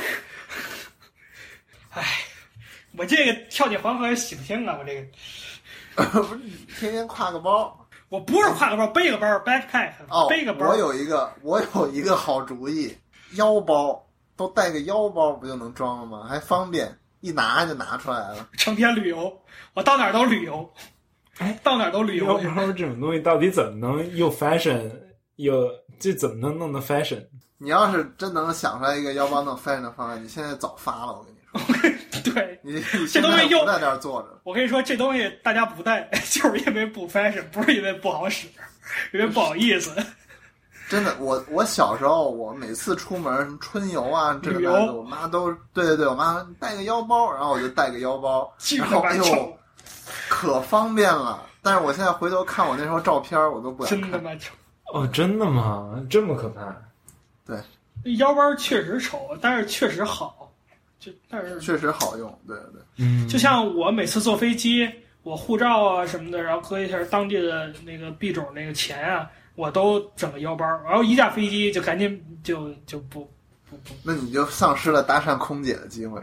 [1.91, 2.05] 哎，
[2.97, 4.77] 我这个跳进黄河也洗不清啊！
[4.79, 4.95] 我这
[5.97, 7.85] 个， 不是你天天挎个包。
[8.09, 10.69] 我不是挎个包，背个包，backpack，、哦，背个包。
[10.69, 12.97] 我有一个，我有一个好主意，
[13.33, 14.03] 腰包
[14.35, 16.27] 都带个腰包不就能装了吗？
[16.27, 16.91] 还方便，
[17.21, 18.49] 一拿就拿出来了。
[18.53, 19.41] 成天旅游，
[19.75, 20.71] 我到哪儿都旅游，
[21.39, 22.51] 哎，到哪儿都旅腰游。
[22.55, 24.91] 包这种东西到底怎么能又 fashion
[25.37, 27.25] 又这怎么能弄得 fashion？
[27.59, 31.19] 你要是真能想出来一个腰包弄 fashion 的方案，你现在早发了。
[31.53, 38.47] 我跟你说， 对， 你你这现东西又在不在这儿坐着，我跟你说，这东西大家不带， 就是因为不 fashion，不是因为不好使，
[39.13, 39.91] 因为不好意思。
[40.89, 49.59] 真的，我我小时候，我每次出门什么春游啊，这个旅游那个，我妈都对对对，我妈带个腰包，然后我就带个腰包， 巨然后哎呦
[50.29, 51.45] 可方便了。
[51.61, 54.23] 但是我现在回头看我那时候照片，我都不敢真他看。
[54.23, 54.55] 妈丑。
[54.93, 56.03] 哦，真的吗？
[56.09, 56.75] 这么可怕？
[57.47, 57.59] 对
[58.17, 60.51] 腰包确实丑，但是确实好，
[60.99, 62.81] 就但是确实好用，对对。
[62.97, 64.89] 嗯，就像我每次坐飞机，
[65.25, 69.29] 我护照啊什么的，然后搁一下当地的那个币种那个钱啊，
[69.59, 73.29] 我都整个腰包，然后一下飞机就赶紧就就不
[73.69, 76.23] 不不，那你就丧失了搭讪空姐的机会。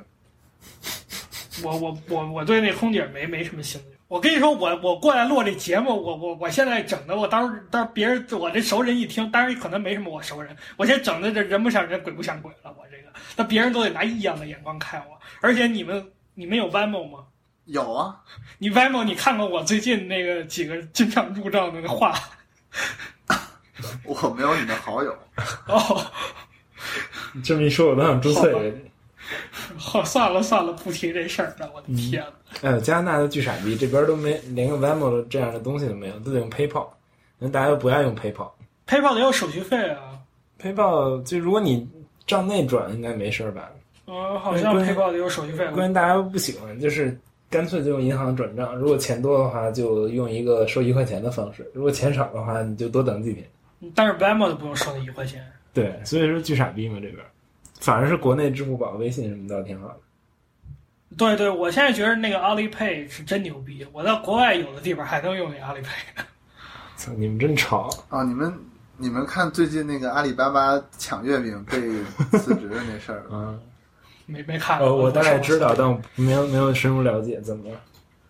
[1.61, 3.87] 我我我我对那空姐没没什么兴趣。
[4.07, 15.19] 我跟你说，我我过来录这节目，我我我现在整的，我当时当时别人我这熟人一听，当然可能没什么我熟人，我现在整的这人不像人，鬼不像鬼了，我这个，那别人都得拿异样的眼光看我。
[15.41, 17.25] 而且你们你们有 Vimo 吗？
[17.65, 18.21] 有啊，
[18.59, 22.17] 你 Vimo 你看过我最近那个几个经常入账的那话？
[24.07, 25.11] 我没有你的好友。
[25.67, 26.01] 哦，
[27.33, 28.77] 你这么一说，我都想注册一个。
[29.77, 31.69] 好，算了算了，不提这事儿了。
[31.73, 32.29] 我的天呐，
[32.61, 36.87] 哎呦，加拿大的巨傻逼，这边都没连个 Venmo 这样的东西都没有，都得用 PayPal。
[37.39, 38.51] 那大家都不爱用 PayPal。
[38.87, 40.19] PayPal 得有手续费啊。
[40.61, 41.87] PayPal 就如果你
[42.27, 43.71] 账内转，应该没事儿吧？
[44.07, 45.65] 嗯，好像 PayPal 得有手续费。
[45.69, 48.75] 关键大家不喜欢，就是干脆就用银行转账。
[48.75, 53.43] 如果钱多的话，就用一个收一块钱的方式；如果钱少的话，你就多等几天。
[53.93, 55.45] 但是 Venmo 就不用收那一块钱。
[55.73, 57.17] 对，所以说巨傻逼嘛这边，
[57.79, 59.97] 反而是国内支付宝、微信什么倒挺好的。
[61.17, 63.85] 对对，我现在觉得那个 Alipay 是真牛逼。
[63.93, 65.85] 我在国外有的地方还能用那 Alipay。
[66.97, 67.89] 操，你们真潮！
[68.09, 68.53] 啊，你们
[68.97, 71.79] 你们看最近那个阿里巴巴抢月饼被
[72.39, 73.59] 辞职的那事儿 了啊，
[74.25, 74.95] 没没看呃，过。
[74.97, 77.77] 我大概知道，但我没有没有深入了解，怎么了？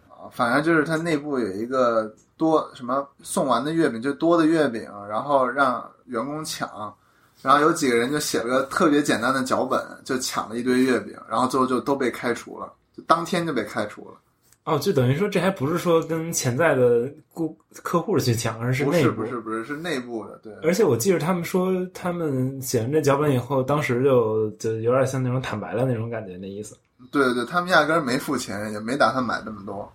[0.10, 0.26] 啊？
[0.32, 6.94] 反正就是它内部有一个多什么送完的月饼，就多的月饼，然后让员工抢，
[7.42, 14.18] 然后有几个人就写了个特别简单的脚本，就抢了一堆月饼，然后最后就都被开除了，就当天就被开除了。
[14.66, 19.16] 哦，就等于说这还不是说跟潜在的顾客户去抢，而是不是内部。
[19.22, 20.52] 不是不是是内部的，对。
[20.64, 26.76] 而且我记得他们说，他们写完这脚本以后，当时就就有点像那种坦白的那种感觉，那意思。
[27.12, 29.88] 对对对，他们压根儿没付钱，也没打算买那么多，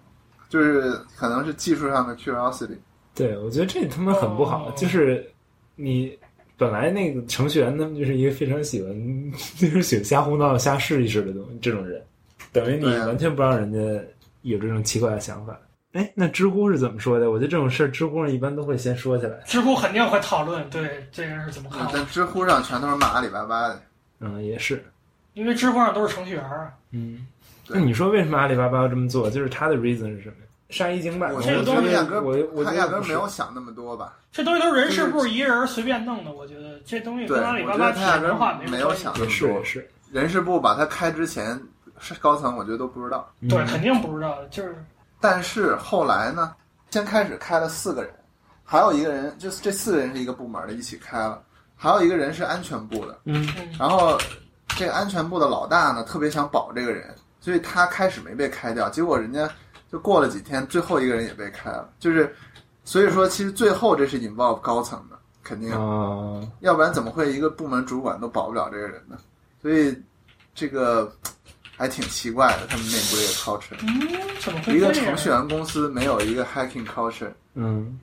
[0.51, 2.77] 就是可能是技术上的 curiosity。
[3.15, 4.67] 对，我觉得这他妈很不好。
[4.67, 5.27] 哦就是
[5.77, 6.15] 你
[6.59, 12.03] 本来那个程序员他们就是一个非常喜欢就是喜欢瞎胡闹、瞎试一试的东西，这种人，
[12.53, 13.79] 等于你完全不让人家
[14.43, 15.59] 有这种奇怪的想法。
[15.93, 17.31] 哎，那知乎是怎么说的？
[17.31, 19.41] 我觉得这种事儿，知乎上一般都会先说起来。
[19.47, 23.83] 知乎肯定会讨论，对这个人是怎么看的，但知乎上全都是骂阿里巴巴的。
[24.21, 24.85] 嗯，也是。
[25.35, 26.73] 因为知乎上都是程序员啊。
[26.91, 27.30] 嗯，对
[27.73, 29.31] 那你说为什么阿里巴巴要这么做？
[29.31, 30.35] 就是他的 reason 是什么？
[30.69, 31.33] 杀一儆百？
[31.33, 34.17] 我这个东西压根我我压根没有想那么多吧？
[34.31, 39.65] 这东西都是人事部一个人随便弄的，我觉得这东西对，跟阿里我巴巴体觉得他压根验文化没有想那么多是也。
[39.65, 39.91] 是。
[40.13, 41.61] 人事部把他开之前，
[41.99, 43.29] 是高层我觉得都不知道。
[43.41, 44.77] 嗯对，肯定不知道，就是
[45.21, 46.53] 但是后来呢，
[46.91, 48.13] 先开始开了四个人，
[48.65, 51.43] 还有一个人，就是这四个人是一个部门的，一起开了。
[51.77, 54.17] 还有一个人是安全部的，嗯嗯然后
[54.69, 59.51] 这个安全部的老大呢，特别想保这个人，所以他开始没被开掉，结果人家
[59.91, 62.35] 就过了几天，最后一个人也被开了，就是
[62.85, 69.19] 所以说其实最后这是引爆高层的，肯定，啊，要不然怎么会一个部门主管都保不了这个人呢？
[69.63, 69.97] 所以
[70.55, 71.11] 这个
[71.77, 77.99] 还挺奇怪的，他们内部这个 culture，嗯，怎么会一个程序员公司没有一个 hacking culture，嗯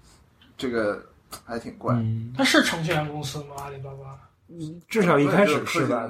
[0.58, 1.04] 这个
[1.46, 1.94] 还挺怪。
[1.96, 3.56] 嗯，它是程序员公司吗？
[3.60, 4.20] 阿里巴巴？
[4.88, 6.10] 至少一开始是吧？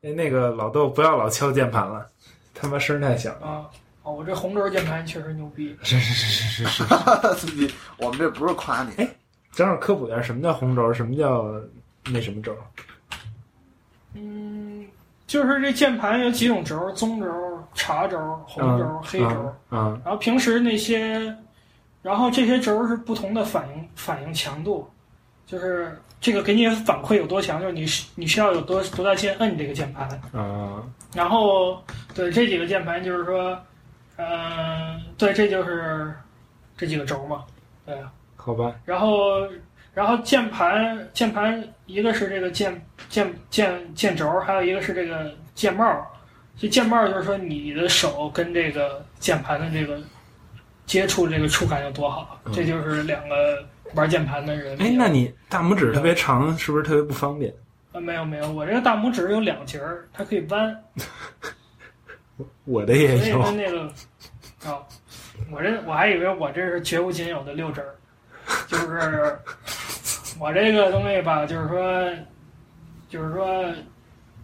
[0.00, 2.06] 对，那个老豆不要老敲键盘了，
[2.54, 3.46] 他妈声太响了。
[3.46, 3.70] 啊，
[4.02, 5.76] 哦，我这红轴键盘确实牛逼。
[5.82, 6.84] 是是是是是 是，
[7.36, 9.08] 自己，我们这不是夸你，哎
[9.52, 11.52] 正好科普点什么叫红轴，什么叫
[12.06, 12.56] 那什么轴。
[14.14, 14.86] 嗯，
[15.26, 17.26] 就是这键盘有几种轴：棕轴、
[17.74, 19.54] 茶轴、红轴、嗯黑轴。
[19.70, 21.36] 嗯然后平时那些，
[22.02, 24.88] 然后这些轴是不同的反应反应强度，
[25.46, 30.08] 就是这个给你反馈有多强，就是你需你需要有多多大劲摁这个键盘。
[30.32, 30.82] 啊
[31.14, 31.82] 然后
[32.14, 33.58] 对这几个键盘就是说，
[34.16, 36.14] 嗯、对，这就是
[36.76, 37.44] 这几个轴嘛，
[37.84, 38.12] 对啊。
[38.36, 39.46] 好吧，然后
[39.92, 46.06] 然后键盘键盘一个是这个键键键键轴，还有一个是这个键帽。
[46.56, 50.00] 这键帽就是说你的手跟这个键盘的这个
[50.86, 53.62] 接触这个触感有多好，嗯这就是两个
[53.94, 54.76] 玩键盘的人。
[54.80, 57.52] 哎，那你大拇指特别长，是不是特别不方便？
[57.92, 60.76] 啊没有没有，我这个大拇指有两节儿，它可以弯，
[62.64, 63.42] 我的也所以有。
[63.42, 63.82] 跟那个
[64.64, 64.78] 啊，
[65.50, 67.96] 我这我还以为我这是绝无仅有的六指儿，
[68.68, 69.36] 就是
[70.38, 72.08] 我这个东西吧，就是说，
[73.08, 73.64] 就是说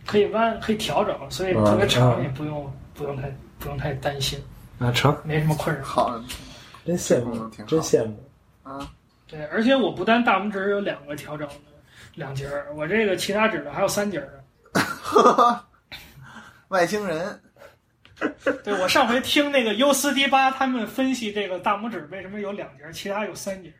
[0.04, 4.38] 可以弯，可以调整，所以特别长嗯也不用不用太不用太担心，
[4.80, 5.84] 啊，成，没什么困扰。
[5.84, 6.20] 好
[6.84, 8.16] 真羡慕挺好，真羡慕。
[8.64, 8.90] 啊，
[9.28, 11.54] 对，而且我不单大拇指有两个调整的
[12.14, 15.64] 两节儿，我这个其他指头还有三节儿的。
[16.68, 17.40] 外星人，
[18.64, 23.72] 对我上回听那个 U 四 D 八他们分析这个大拇指为什么有两节儿，其他有三节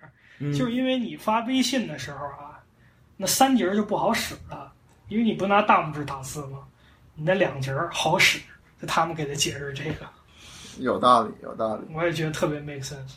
[0.53, 2.61] 就是因为你发微信的时候啊，
[3.17, 4.73] 那三节儿就不好使了，
[5.09, 6.59] 因为你不拿大拇指打字吗？
[7.15, 8.39] 你那两节儿好使，
[8.81, 10.07] 就他们给他解释这个，
[10.79, 11.87] 有道理，有道理。
[11.95, 13.15] 我也觉得特别 make sense。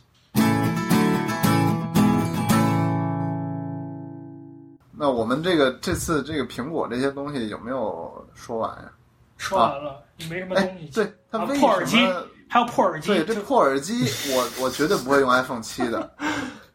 [5.00, 8.92] 那我们这个这次这个苹果这些东西有没有说完呀？
[9.38, 12.26] 说完了，也没什么哎东西，，对，它破耳机什么？
[12.50, 14.04] 还有破耳机，对，这破耳机，
[14.36, 16.12] 我我绝对不会用 iPhone 七的，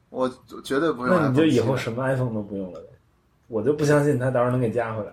[0.08, 0.26] 我
[0.64, 1.36] 绝对不会用 iPhone 7的。
[1.36, 2.86] 那你就以后什么 iPhone 都不用了呗？
[3.48, 5.12] 我就不相信它到时候能给加回来。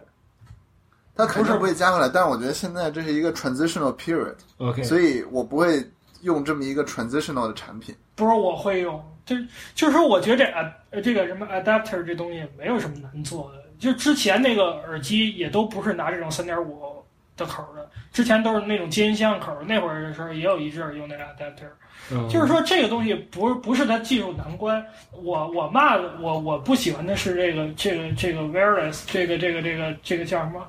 [1.14, 5.86] 它肯定不会加回来，但是我觉得现在这是一个 transitional period，OK，所以我不会
[6.22, 7.93] 用这么一个 transitional 的产品。
[8.22, 10.51] 不是我会用，就是就是说，我觉得这
[10.91, 13.63] 呃这个什么 adapter 这东西没有什么难做的。
[13.80, 17.03] 就之前那个耳机也都不是拿这种三点五
[17.36, 19.51] 的口的，之前都是那种接音箱口。
[19.65, 21.65] 那会儿的时候也有一阵儿用那个 adapter，、
[22.11, 24.86] 嗯就是说这个东西不是不是它技术难关。
[25.11, 30.63] 我我骂的我我不喜欢的是这个这个这个 wireless 这个这个这个这个叫什么？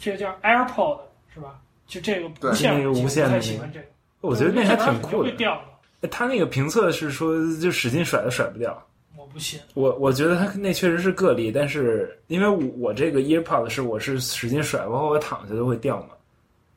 [0.00, 0.98] 这个叫 AirPod
[1.32, 1.54] 是吧？
[1.86, 3.86] 就这个对无线我不无线的那个太喜欢这个。
[4.22, 5.30] 我觉得那还挺酷的。
[5.30, 5.69] 会掉的，哎
[6.08, 8.86] 他那个评测是说，就使劲甩都甩不掉。
[9.16, 9.60] 我不信。
[9.74, 16.08] 我我觉得他那确实是个例，但是因为我我这个 EarPod 是我是使劲甩，包括我躺下都会掉嘛。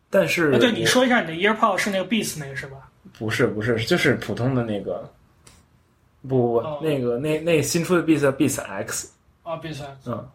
[0.09, 2.89] 但是哎，对，你说一下你的 EarPod 是那个 Beats 那个是吧？
[3.17, 5.09] 不是不是，就是普通的那个，
[6.21, 9.11] 不不不，哦那个那那新出的 Beats Beats X，
[9.43, 10.29] 啊，Beats，X，嗯，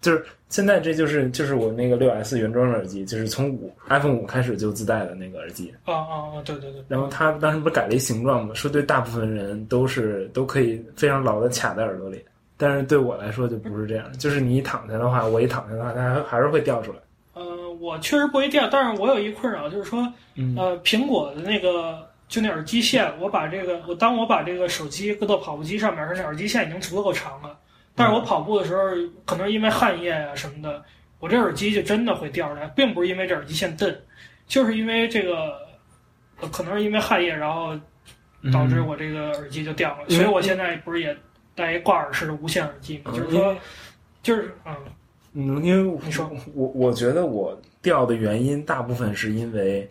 [0.00, 5.72] 就是现在这就是就是我那个六 S 原装的耳机，就是从五 iPhone 五开始就自带的那个耳机。
[5.84, 6.82] 啊啊啊，对对对。
[6.88, 8.54] 然后它当时不是改了一形状吗？
[8.54, 12.24] 说对大部分人都是都可以非常牢的卡在耳朵里，
[12.56, 14.12] 但是对我来说就不是这样。
[14.18, 16.98] 就是你一躺下的话，我一躺下的话，它还还是会掉出来。
[17.34, 20.00] 呃，我确实不会掉，但是我有一困扰，就是说，
[20.34, 27.56] 嗯呃，苹果的那个就那耳机线，我把这个我当我把这个手机搁到跑步机上面，是那耳机线已经足够长了，
[28.00, 28.80] 但是我跑步的时候，
[29.26, 30.82] 可能因为汗液啊什么的，
[31.18, 33.94] 我这耳机就真的会掉下来，并不是因为这耳机线钝，
[34.46, 35.52] 就是因为这个，
[36.40, 37.78] 呃可能是因为汗液，然后
[38.50, 41.14] 导致我这个耳机就掉了，嗯所以我现在不是也
[41.54, 43.54] 戴一挂耳式的无线耳机嘛，就是说，
[44.22, 44.74] 就是嗯，
[45.34, 46.30] 嗯，因为你说。
[46.54, 49.88] 我我觉得我掉的原因大部分是因为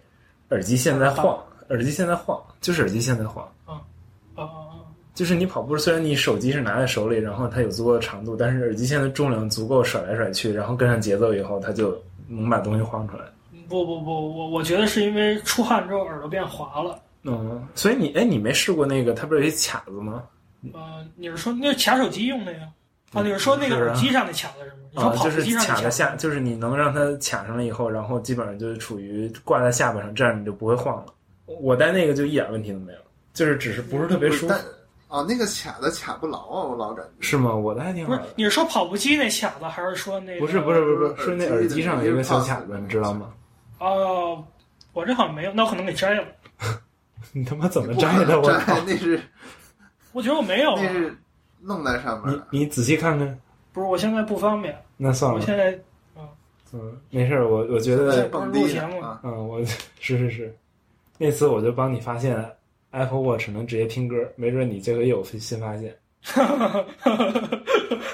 [0.49, 1.37] 耳机线在晃，
[1.69, 3.47] 耳机线在晃，就是耳机线在晃。
[5.19, 13.25] 就是你跑步，虽然你手机是拿在手里，然后它有足够的长度，但是耳机线的重量足够甩来甩去，然后跟上节奏以后，它就能把东西晃出来。
[13.67, 16.97] 不不不，我我觉得是因为出汗之后耳朵变滑了。
[17.23, 19.13] 嗯，所以你哎，你没试过那个？
[19.13, 20.23] 它不是有一卡子吗？
[20.73, 22.59] 呃，你是说那是卡手机用的呀？
[23.11, 24.77] 啊，你是说那个耳机上的卡子是吗？
[24.93, 31.07] 你说啊，就是跑步机上那卡在下，就是你能让它卡上了以后，然后基本上就是处于挂在下巴上，这样你就不会晃了。
[31.45, 32.99] 我戴那个就一点问题都没有，
[33.33, 34.61] 就是只是不是特别舒服但，
[35.09, 37.11] 啊，那个卡的卡不牢啊，我老感觉。
[37.19, 37.53] 是吗？
[37.53, 40.39] 我的还挺好不是。，你是说跑步机那卡子，还是说那个？
[40.39, 43.33] 不是不是不是不是，是那耳机上有一个小卡子，你知道吗？
[43.79, 44.41] 哦，
[44.93, 46.23] 我这好像没有，那我可能给摘了。
[47.33, 48.39] 你他妈怎么摘的？
[48.39, 48.49] 我！
[48.85, 49.19] 那是
[50.13, 51.17] 我觉得我没有啊，那是
[51.59, 52.45] 弄在上面你的。
[52.51, 53.39] 你仔细看看，
[53.73, 55.77] 不是，我现在不方便，那算了，我现在
[56.71, 59.63] 嗯，没事儿，我我觉得，录节目啊，嗯，我
[59.99, 60.55] 是是是，
[61.17, 62.37] 那次我就帮你发现
[62.91, 65.95] Apple Watch 能直接听歌，没准你这个又有新发现。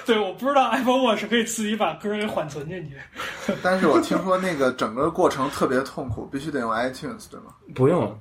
[0.05, 2.95] 对，我不知道 Apple Watch 可以自己把歌给缓存进去。
[3.63, 7.55] 但是我听说那个整个过程特别痛苦，必须得用 iTunes，对吗？
[7.73, 8.15] 不用，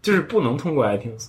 [0.00, 1.26] 就是不能通过 iTunes。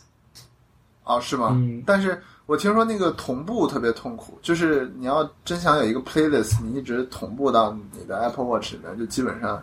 [1.03, 1.49] 哦，是吗？
[1.51, 9.61] 嗯但是我听说那个同步特别痛苦，就是你要真想有一个 playlist，你一直同步到你的 Apple Watch 里面，就基本上很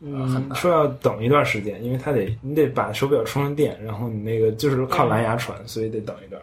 [0.00, 6.40] 嗯，难说要等一段时间，因为它得你得把手表充上电，然后你那个就是靠蓝牙传，所以得等一段。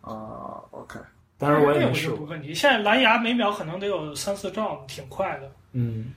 [0.00, 1.00] 啊，OK，
[1.38, 2.16] 当然我也这没试过。
[2.16, 2.54] 个就不问题。
[2.54, 5.50] 现在蓝牙每秒可能得有三四兆，挺快的。
[5.72, 6.12] 嗯，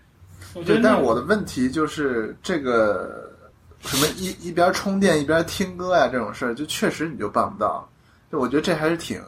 [0.54, 3.34] 对，我觉得但是我的问题就是这个
[3.80, 7.88] 什么一一边充电一边听歌呀、这种事儿，就确实你就办不到。
[8.32, 9.20] 就我觉得这还是挺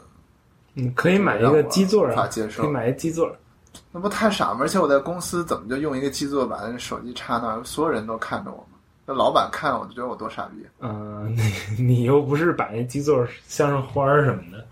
[0.73, 3.35] 你可以买一个基座无法啊，接受可以买一基座。
[3.91, 4.59] 那不太傻吗？
[4.61, 8.77] 而且我在公司怎么就用一个基座把那手机插那儿，所有人都看着我吗？
[9.05, 14.65] 那老板看我就觉得我多傻逼嗯、你你又不是把那基座镶上花儿什么的，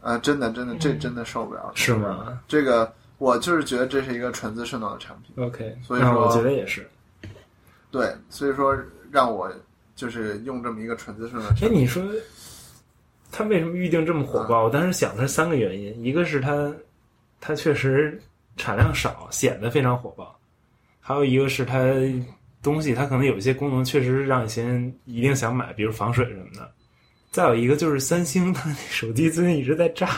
[0.00, 0.16] 啊！
[0.16, 6.88] 真的，真的，这嗯真的受不了，是吗这个我就是觉得这是一个纯自顺动的产品，？OK，所以说那我觉得也是。
[7.90, 8.74] 对，所以说
[9.10, 9.52] 让我
[9.94, 12.02] 就是用这么一个纯自顺动的哎，你说
[13.30, 14.64] 他为什么预定这么火爆？
[14.64, 16.74] 我当时想的是三个原因，一个是它
[17.38, 18.18] 它确实
[18.56, 20.24] 产量少，显得非常火爆；
[21.00, 21.78] 还有一个是它
[22.62, 26.70] 东西它可能有一些功能确实让一些人一定想买，比如防水什么的。
[27.30, 30.08] 再有一个就是三星它那手机最近一直在炸，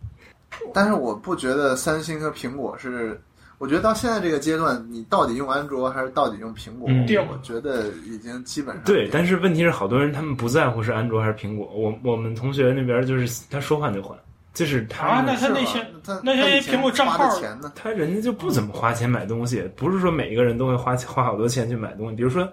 [0.72, 3.18] 但是我不觉得三星和苹果是，
[3.56, 11.66] 我觉得到现在这个阶段，你到底用安卓还是到底用苹果，嗯我觉得已经基本上对，但是问题是好多人他们不在乎是安卓还是苹果。
[11.74, 14.16] 我我们同学那边就是他说换就换，
[14.56, 17.70] 就是他啊那他那些他那些苹果账号钱呢？
[17.76, 22.16] 他人家就不怎么花钱买东西，不是说每一个人都会花花好多钱去买东西。
[22.16, 22.50] 比如说，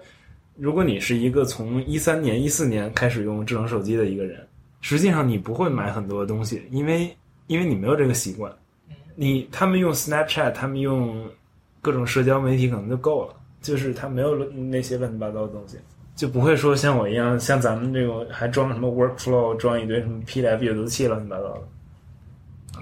[0.54, 4.46] 如果你是一个从一三年、一四年开始用智能手机的一个人，
[4.82, 7.08] 实际上你不会买很多东西，因为
[7.46, 8.52] 因为你没有这个习惯。
[9.14, 11.26] 你他们用 Snapchat，他们用
[11.80, 15.78] 各种社交媒体可能就够了，就是他没有那些乱七八糟的东西，
[16.14, 21.62] 就不会说像我一样，像咱们这种还装什么 Workflow，装一堆什么 PDF 阅读器乱七八糟的。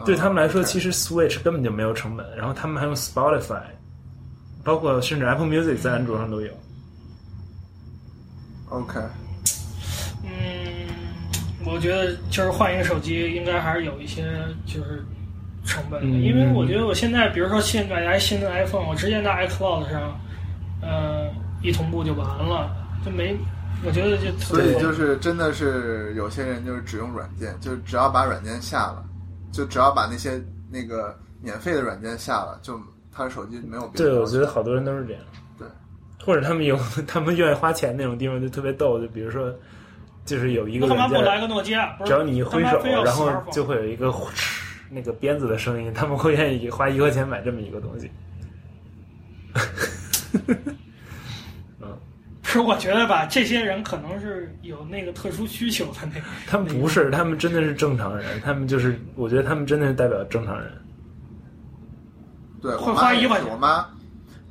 [0.05, 3.63] 对他们来说，啊其实 Switch 根本就没有成本，然后他们还用 Spotify，
[4.65, 6.51] 包括甚至 Apple Music 在安卓上都有。
[8.71, 8.99] OK，
[10.25, 10.31] 嗯，
[11.67, 14.25] 我觉得就是换一个手机，应该还是有一些
[14.65, 15.05] 就是
[15.67, 20.19] 成本的，嗯因为我觉得我现在，比如说现在来新的 iPhone，我直接拿 iCloud 上，
[20.81, 21.29] 呃，
[21.63, 22.75] 一同步就完了，
[23.05, 23.37] 就没，
[23.85, 29.05] 我觉得就特别所以就是真的是有些人就是只用软件，就只要把软件下了，
[29.53, 32.81] 就只要把那些那个免费的软件下了，就
[33.13, 35.23] 他的手机没有别的对，我觉得好多人都是这样。
[35.59, 35.69] 对，
[36.25, 39.55] 或者他们有 他们愿意花钱那种地方就特别逗，就比如说，
[40.25, 41.97] 就是有一个那干嘛不来软件，个诺基亚？
[42.05, 44.13] 只要你一挥手然后就会有一个
[44.91, 48.11] 那个鞭子的声音，他们会愿意花一块钱买这么一个东西。
[52.53, 56.27] 不是，我觉得吧，这些人可能是有那个特殊需求的那个。
[56.47, 60.71] 他们不是，他们真的是正常人，他们就是，我觉得他们真的是代表正常人。
[62.61, 63.87] 对，会花一万我妈，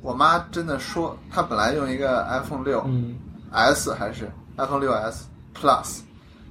[0.00, 3.16] 我妈真的说，她本来用一个 iPhone 六、嗯
[3.52, 6.00] S 还是 iPhone 六 S Plus，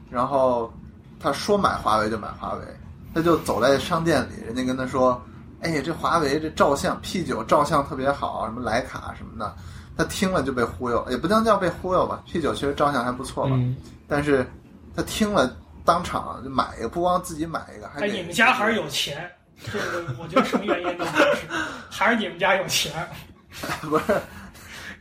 [0.10, 0.74] 然后
[1.20, 2.66] 她说买华为就买华为，
[3.14, 5.22] 她就走在商店里，人家跟她说，
[5.60, 9.54] 哎呀，这华为这照相 P 九照相特别好，什么徕卡什么的，
[10.02, 13.76] 她听了就被忽悠，也不能叫被忽悠吧，P 九其实照相还不错吧，嗯，
[14.08, 14.44] 但是
[14.96, 19.30] 他听了当场就买一个，不光自己买一个，还哎，你们家还是有钱，
[19.64, 21.48] 这个我觉得什么原因都不是，
[21.88, 22.92] 还是你们家有钱。
[23.82, 24.20] 不是，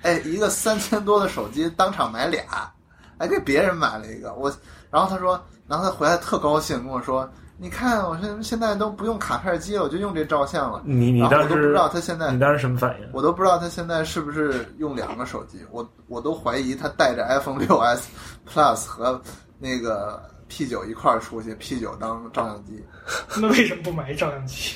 [0.03, 2.70] 哎，一个三千多的手机当场买俩，
[3.18, 4.34] 还给别人买了一个。
[4.34, 4.55] 我，
[4.90, 7.26] 然后他说，然后他回来特高兴跟我说，
[7.63, 10.81] 你看我现现在都不用卡片机了，我就用这照相了。
[10.87, 13.09] 你你当时都不知道他现在你，当时什么反应？
[13.13, 18.09] 我都不知道他现在是不是用两个手机，我我都怀疑他带着 iPhone 六 S
[18.49, 19.21] Plus 和
[19.59, 22.83] 那个 P 九一块儿出去，P 九当照相机，
[23.37, 24.73] 那为什么不买一照相机？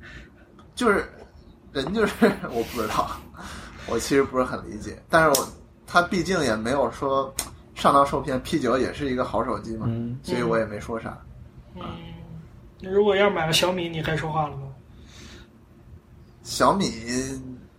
[0.76, 1.10] 就是
[1.72, 2.12] 人就是
[2.52, 3.10] 我不知道，
[3.88, 5.48] 我其实不是很理解，但是我
[5.86, 7.32] 他毕竟也没有说
[7.74, 11.16] 上当受骗，P 九也是一个好手机嘛，嗯所以我也没说啥。
[11.74, 11.82] 嗯，
[12.80, 14.62] 如果要买了小米，你该说话了吗？
[16.42, 16.90] 小米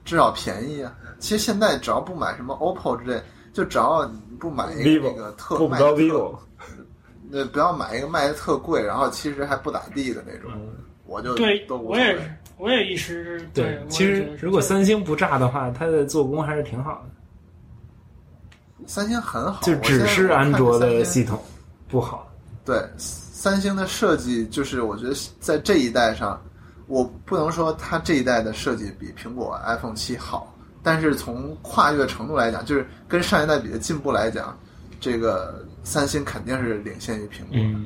[0.06, 0.95] 至少便宜啊。
[1.20, 3.22] 其实现在只要不买什么 OPPO 之类，
[3.52, 6.38] 就只要你不买一个那个特够不着卖的特 vivo，
[7.30, 10.70] 那不要买一个卖的特贵，然后其实还不咋地的那种，嗯，
[11.06, 17.06] 我就对，都无所谓我也是。，我也一时对，我其实如果三星不炸的话，它的做工还是挺好
[18.80, 21.41] 的，三星很好，就只是安卓的系统
[21.88, 22.32] 不好。
[22.66, 22.82] 对，
[23.39, 26.37] 三星的设计就是我觉得在这一代上，
[26.87, 34.59] 我不能说它这一代的设计比苹果 iPhone 七好，但是从跨越程度来讲，就是跟上一代比的进步来讲，
[34.99, 37.53] 这个三星肯定是领先于苹果。
[37.53, 37.85] 嗯，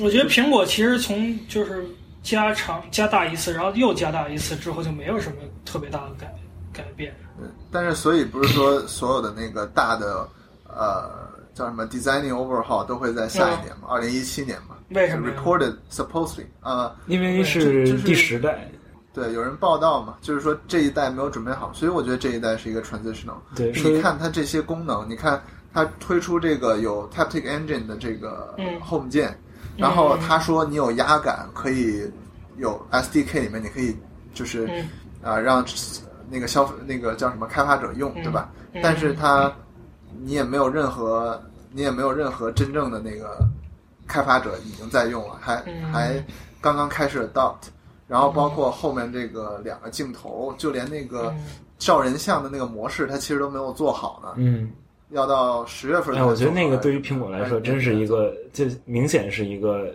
[0.00, 1.84] 我觉得苹果其实从就是
[2.22, 5.36] 加长加大一次，然后又加大一次之后，就没有什么
[5.66, 6.34] 特别大的改
[6.72, 7.14] 改变。
[7.38, 10.26] 对，但是所以不是说所有的那个大的
[10.66, 14.73] 呃叫什么 designing overhaul 都会在下一年嘛，二零一七年嘛。
[14.94, 16.46] 为什么 reported supposedly.
[16.60, 18.70] 啊、因为是第十代，
[19.12, 23.36] 对，有人报道嘛，就是说这一代没有准备好，所以我觉得这一代是一个 transitional。
[23.54, 25.42] 对，你看它这些功能，你看
[25.72, 28.80] 它推出这个有 Taptic Engine 的这个嗯。
[28.80, 29.38] Home 键，
[29.76, 32.10] 然后他说你有压感，可以
[32.56, 33.96] 有 SDK 里面你可以
[34.32, 34.88] 就是嗯。
[35.22, 35.64] 啊、让
[36.28, 38.50] 那个消费那个叫什么开发者用，嗯对吧？
[38.72, 38.80] 嗯。
[38.82, 39.52] 但是它
[40.22, 41.40] 你也没有任何
[41.72, 43.38] 你也没有任何真正的那个
[44.06, 45.92] 开发者已经在用了，还、嗯。
[45.92, 46.24] 还
[46.60, 47.68] 刚刚开始 adopt，
[48.08, 51.44] 然后包括后面这个两个镜头，就连那个嗯。
[51.76, 54.70] 照人像的那个模式，它其实都没有做好呢，嗯，
[55.10, 59.92] 要到十月份才哎，我觉得那个对于苹果来说，真是一个，就明显是一个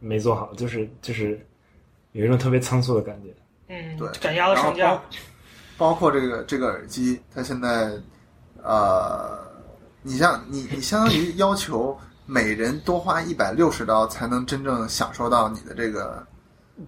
[0.00, 1.38] 没做好，就是就是
[2.12, 3.28] 有一种特别仓促的感觉。
[3.68, 5.00] 嗯对，赶鸭子上然架后。
[5.76, 7.92] 包括这个这个耳机，它现在
[8.64, 9.38] 呃，
[10.02, 11.96] 你像你你相当于要求
[12.30, 16.22] 每人多花一百六十刀才能真正享受到你的这个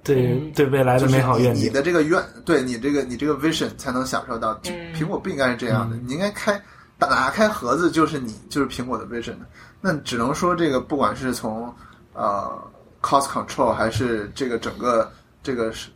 [0.02, 4.54] 对嗯对未来的美好愿景，你你的这个愿，对你这个你这个 vision 才能享受到。
[4.94, 6.60] 苹果不应该是这样的，你应该开
[6.98, 9.34] 打打开盒子就是你就是苹果的 vision。
[9.80, 11.74] 那只能说这个不管是从
[12.12, 12.52] 呃
[13.00, 15.10] cost control 还是这个整个
[15.42, 15.88] 这个实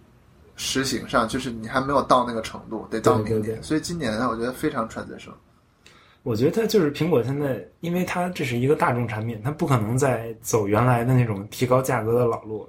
[0.57, 3.59] 实行上，就是你还没有到那个程度，得到对对明年。
[3.59, 5.35] 对所以今年呢我觉得非常 transition。
[6.25, 12.69] 我觉得它就是苹果现在，因为它这是一个大众产品，它不可能再走原来的那种提高价格的老路。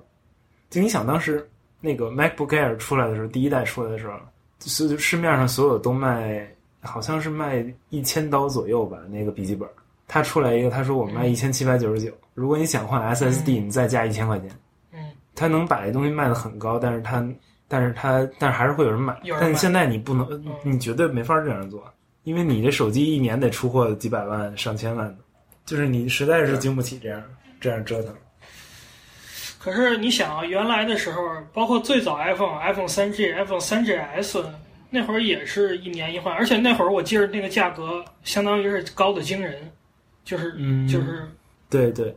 [0.69, 1.49] 就你想当时
[1.79, 4.13] 那个 MacBook Air 出来的时候，第一代出来的时候，
[4.59, 6.47] 就是市面上所有都卖，
[6.81, 9.67] 好像是卖一千刀左右吧，那个笔记本。
[10.07, 14.51] 它出来一个，他说我卖一千七百九十九，如果你想换 SSD，你再加一千块钱。
[14.91, 14.99] 嗯，
[15.33, 17.25] 他能把这东西卖得很高，但是他，
[17.67, 19.17] 但是他，但是还是会有人买。
[19.23, 21.83] 有但是现在你不能，嗯你绝对没法这样做，
[22.26, 25.17] 因为你这手机一年得出货几百万、上千万的，
[25.65, 27.23] 就是你实在是经不起这样
[27.61, 28.13] 这样折腾。
[29.59, 31.21] 可是你想啊，原来的时候，
[31.53, 34.43] 包括最早 iPhone、iPhone 三 G、iPhone 三 GS
[34.89, 39.71] 那会儿也是一年一换，而且那会儿我记着那个价格相当于是高的惊人，
[40.23, 41.28] 就是、嗯就是
[41.69, 42.15] 对对，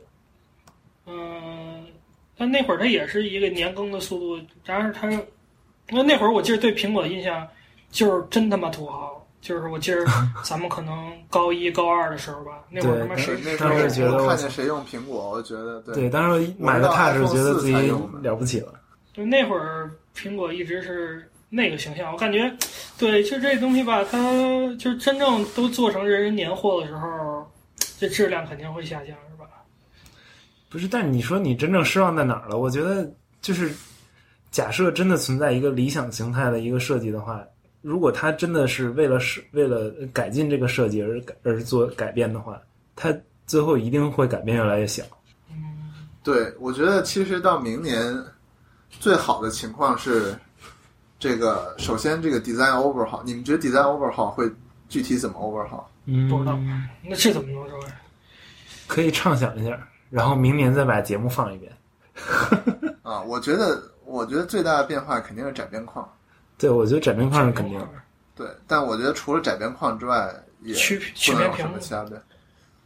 [1.06, 1.84] 嗯，
[2.36, 5.08] 但那会儿它也是一个年更的速度，然而它，
[5.88, 7.48] 那那会儿我记得对苹果的印象
[7.90, 10.04] 就是真他妈土豪，就是我记得
[10.42, 18.74] 咱们可能高一高二的时候吧，那会儿他妈谁那时当时觉得候看见谁用苹果，我觉得对对，当时买了我 Touch 觉得自己4才用的了不起了。
[19.14, 22.52] 就那会儿苹果一直是那个形象，我感觉，
[22.98, 24.18] 对，就这东西吧，它
[24.78, 27.44] 就是真正都做成人人年货的时候，
[27.98, 29.46] 这质量肯定会下降，是吧？
[30.68, 32.58] 不是，但你说你真正失望在哪儿了？
[32.58, 33.10] 我觉得
[33.40, 33.72] 就是，
[34.50, 37.42] 假设真的存在一个理想形态的一个设计的话，
[37.88, 42.60] 如果他真的是为了是为了改进这个设计而改而做改变的话，
[42.94, 43.10] 他
[43.46, 45.02] 最后一定会改变越来越小。
[46.22, 48.14] 对，我觉得其实到明年
[48.90, 50.38] 最好的情况是，
[51.18, 54.46] 这个首先这个 design overhaul，你们觉得 design overhaul 会
[54.90, 55.82] 具体怎么 overhaul？
[56.04, 56.58] 嗯，不知道
[57.02, 57.94] 那这怎么能说呀？
[58.86, 61.72] 可以畅想一下，然后明年再把节目放一遍。
[63.00, 66.06] 啊，我觉得我觉得最大的变化肯定是窄边框，
[66.58, 67.88] 对，我觉得窄边框是肯定的。
[68.34, 72.22] 对，但我觉得除了窄边框之外，也曲曲面屏什么其他的。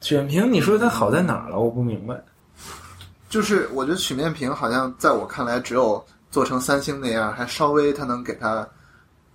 [0.01, 1.59] 曲面屏，你说它好在哪儿了？
[1.59, 2.23] 我不明白。
[3.29, 8.69] 就是我觉得曲面屏好像在我看来，只有做成三星那样，还稍微它能给它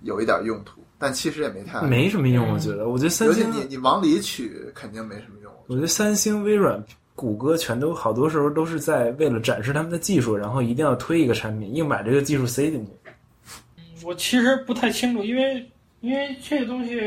[0.02, 1.82] 有一点用途，但其实也没太。
[1.82, 2.88] 没什么用，我觉得。
[2.88, 5.52] 我觉得三星，你你往里取肯定没什么用。
[5.66, 6.80] 我觉得三星、微软
[7.14, 12.92] 谷歌全都好多时候都是在为了展示他们的技术，然后一定要推一个产品，硬把这个技术塞进去。
[14.08, 15.62] 我其实不太清楚，因为
[16.00, 16.98] 因为这个东西，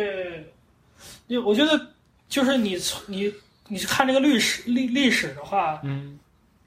[1.43, 1.87] 我觉得
[2.29, 3.33] 就是你从你
[3.69, 6.19] 你看这个历史历历史的话，嗯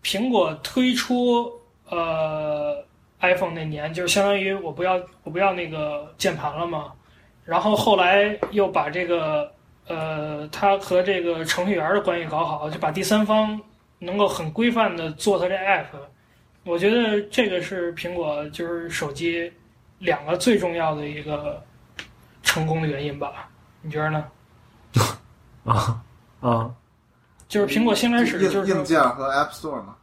[0.02, 1.48] 苹果推出
[1.88, 2.84] 呃
[3.20, 6.92] iPhone 那年，就是相当于我不要我不要那个键盘了嘛，
[7.44, 9.48] 然后后来又把这个
[9.86, 13.60] 呃他和这个程序员的关系搞好，就把第三方
[14.00, 15.86] 能够很规范的做它这 app，
[16.64, 19.52] 我觉得这个是苹果就是手机
[20.04, 21.64] 两个最重要的一个
[22.42, 23.48] 成功的原因吧？
[23.80, 24.24] 你觉得呢？
[25.64, 26.02] 啊
[26.40, 26.70] 啊，
[27.48, 29.96] 就是苹果新开始就是硬硬件和 App Store 嘛。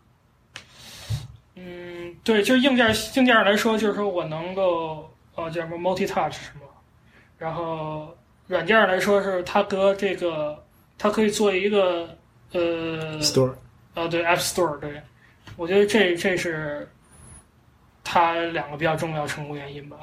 [1.56, 6.66] 嗯，对，就是硬件硬件来说，就是说我能够呃叫什么 multi touch 什么，
[7.38, 8.16] 然后
[8.48, 10.64] 软件来说是它和这个
[10.98, 12.10] 它可以做一个
[12.54, 13.54] 呃 Store
[13.94, 15.00] 呃对 App Store 对，
[15.58, 16.90] 我觉得这这是
[18.04, 19.98] 它两个比较重要成功原因吧。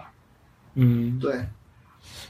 [0.74, 1.44] 嗯对，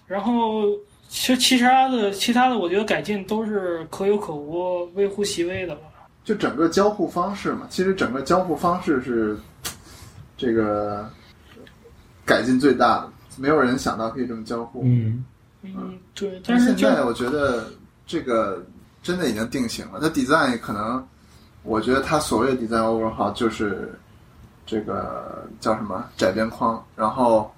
[0.06, 0.64] 然后
[1.08, 5.82] 其实其他的其他的，我觉得改进都是可有可无、微乎其微的吧。
[6.24, 9.38] 就整个交互方式嘛，其实整个交互方式是
[10.36, 11.10] 这个
[12.24, 14.82] 改进最大的，没有人想到可以这么交互。
[14.84, 15.24] 嗯
[15.62, 17.70] 嗯，对，但是现在我觉得
[18.06, 18.64] 这个
[19.02, 19.98] 真的已经定型了。
[20.00, 21.06] 它 design 可能，
[21.62, 23.98] 我觉得它所谓的 design overhaul 就是
[24.68, 27.50] 这个叫什么窄边框，然后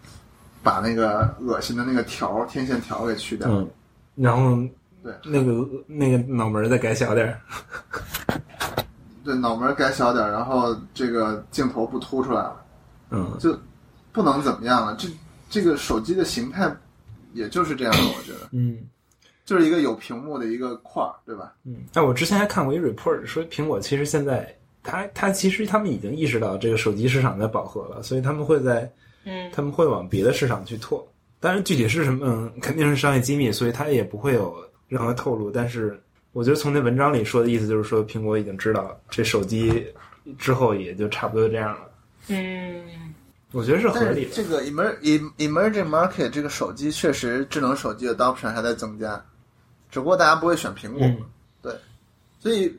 [0.62, 3.50] 把那个恶心的那个条天线条给去掉。
[3.50, 3.68] 嗯，
[4.14, 4.56] 然后
[5.02, 7.40] 对那个那个脑门儿再改小点儿。
[9.24, 12.64] 对，脑门改小点儿，然后这个镜头不凸出来了，
[13.10, 13.58] 嗯就
[14.12, 14.94] 不能怎么样了。
[14.96, 15.08] 这
[15.50, 16.72] 这个手机的形态
[17.32, 18.78] 也就是这样的，我觉得嗯
[19.44, 21.52] 就是一个有屏幕的一个块儿，对吧？
[21.64, 21.78] 嗯。
[21.94, 28.90] 哎我之前还看过一 report 说，苹果其实现在它它其实他们已经意识到这个手机市场在饱和了，所以他们会在
[29.24, 31.06] 嗯他们会往别的市场去拓。
[31.38, 34.56] 当然，具体是什么，嗯，肯定是商业机密，所以他也不会有
[34.88, 35.50] 任何透露。
[35.50, 36.00] 但是，
[36.32, 39.86] 我觉得从那文章里说的意思就是说，苹果已经知道这手机
[40.38, 41.90] 之后也就差不多这样了。
[42.28, 42.82] 嗯。
[43.52, 44.30] 我觉得是合理的。
[44.32, 49.20] 这个 emer em emerging market 这个手机确实智能手机的 adoption 还在增加，
[49.90, 51.00] 只不过大家不会选苹果，
[51.64, 51.76] 嗯
[52.38, 52.72] 所以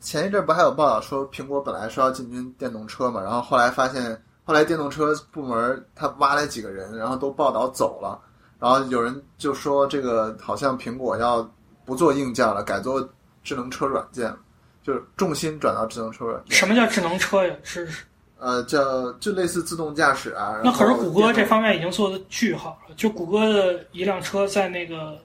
[0.00, 8.18] 前一阵不还有报道说苹果本来说要进军电动车嘛，然后后来发现后来电动车部门他挖来几个人，然后都报道走了，
[8.58, 11.48] 然后有人就说这个好像苹果要
[11.84, 13.06] 不做硬件了，改做
[13.44, 14.38] 智能车软件了，
[14.82, 16.56] 就是重心转到智能车软件。
[16.56, 17.54] 什么叫智能车呀？
[17.62, 18.04] 是是
[18.38, 20.58] 呃，叫就类似自动驾驶啊。
[20.64, 22.94] 那可是谷歌这方面已经做的巨好了。
[22.96, 25.18] 就谷歌的一辆车在那个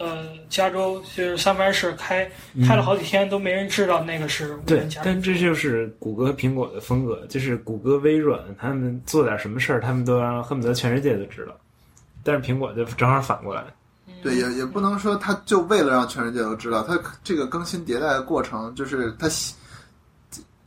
[0.00, 2.28] 呃加州，就是三藩市开
[2.66, 5.04] 开了好几天，都没人知道那个是无对人驾，驶。
[5.04, 11.52] 但这就是谷歌和苹果的风格，就是谷歌、微软他们做点什么事儿，他们都让恨不得全世界都知道。
[12.22, 13.64] 但是苹果就正好反过来，
[14.22, 19.28] 对，也也不能说它就为了让全世界都知道，它这个更新迭代的过程，就是它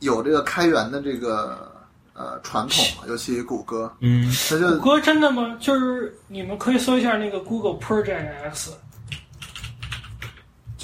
[0.00, 1.72] 有这个开源的这个
[2.12, 5.56] 呃传统嘛，尤其谷歌，嗯它就谷歌真的吗？
[5.60, 8.72] 就是你们可以搜一下那个 Google Project X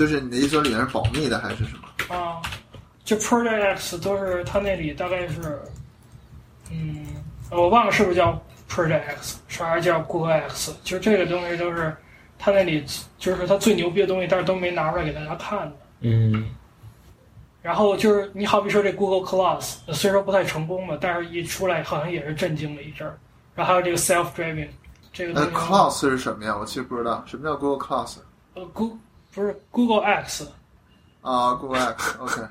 [0.00, 1.74] 就是你的意思里面是保密的还是什
[2.08, 2.16] 么？
[2.16, 2.40] 啊，
[3.04, 5.60] 就 Project X 都是它那里大概是，
[6.70, 7.06] 嗯，
[7.50, 10.74] 我忘了是不是叫 Project X，是还是叫 Google X？
[10.82, 11.94] 就这个东西都是
[12.38, 12.82] 它那里
[13.18, 15.76] 就是它最牛逼的东西，但是都没拿出来给大家看的。
[16.00, 16.46] 嗯
[17.60, 23.18] 然后就是你好比说这 Google Class，呃虽说不太成功吧，但是一出来好像也是震惊了一阵儿。
[23.54, 24.68] 然后还有这个 Self Driving
[25.12, 26.56] 这个东呃西，，Class 是什么呀？
[26.58, 28.16] 我其实不知道什么叫 Google Class
[28.54, 28.96] 呃 Go
[29.34, 30.48] 不是 Google X，
[31.22, 32.42] 啊，Google X，OK，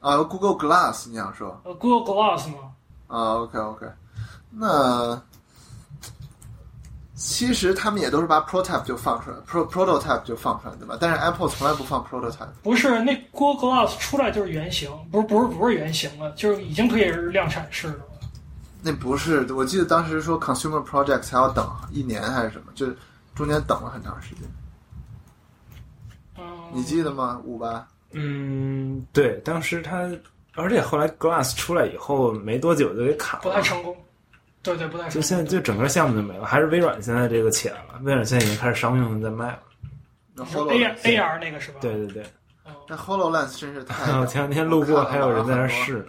[0.00, 2.72] 啊，Google Glass 你想说呃 Google Glass 吗，
[3.08, 3.86] 啊，OK OK，
[4.50, 5.20] 那
[7.14, 10.96] 其实他们也都是把 prototype 就放出来，pro prototype 就放出来，对吧？
[11.00, 12.48] 但是 Apple 从来不放 prototype。
[12.62, 18.04] 不是那 Google Glass 出来就是原型，不是不是不是原型了，就是已经可以是量产式的了。
[18.82, 22.86] 那不是，我记得当时说 Consumer Project 还要等一年还是什么，就
[23.34, 24.42] 中间等了很长时间。
[26.72, 27.40] 嗯，你记得吗？
[27.44, 27.86] 五八？
[28.12, 30.10] 嗯，对，当时他，
[30.54, 33.96] 而且后来 Glass 出来以后没多久就给卡了，不太成功。
[34.62, 35.14] 对对，不太成功。
[35.14, 39.60] 就现在就整个项目就没了，还是微软现在这个起来了，微软现在已经开始商用的在卖了。
[40.34, 41.78] 那你说 HoloLens AR AR 那个是吧？
[41.80, 42.22] 对对对，
[42.64, 42.72] 哦。
[42.88, 46.06] 那 HoloLens 真是太 我前两天路过还有人在那儿试呢。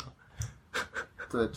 [1.31, 1.49] 对，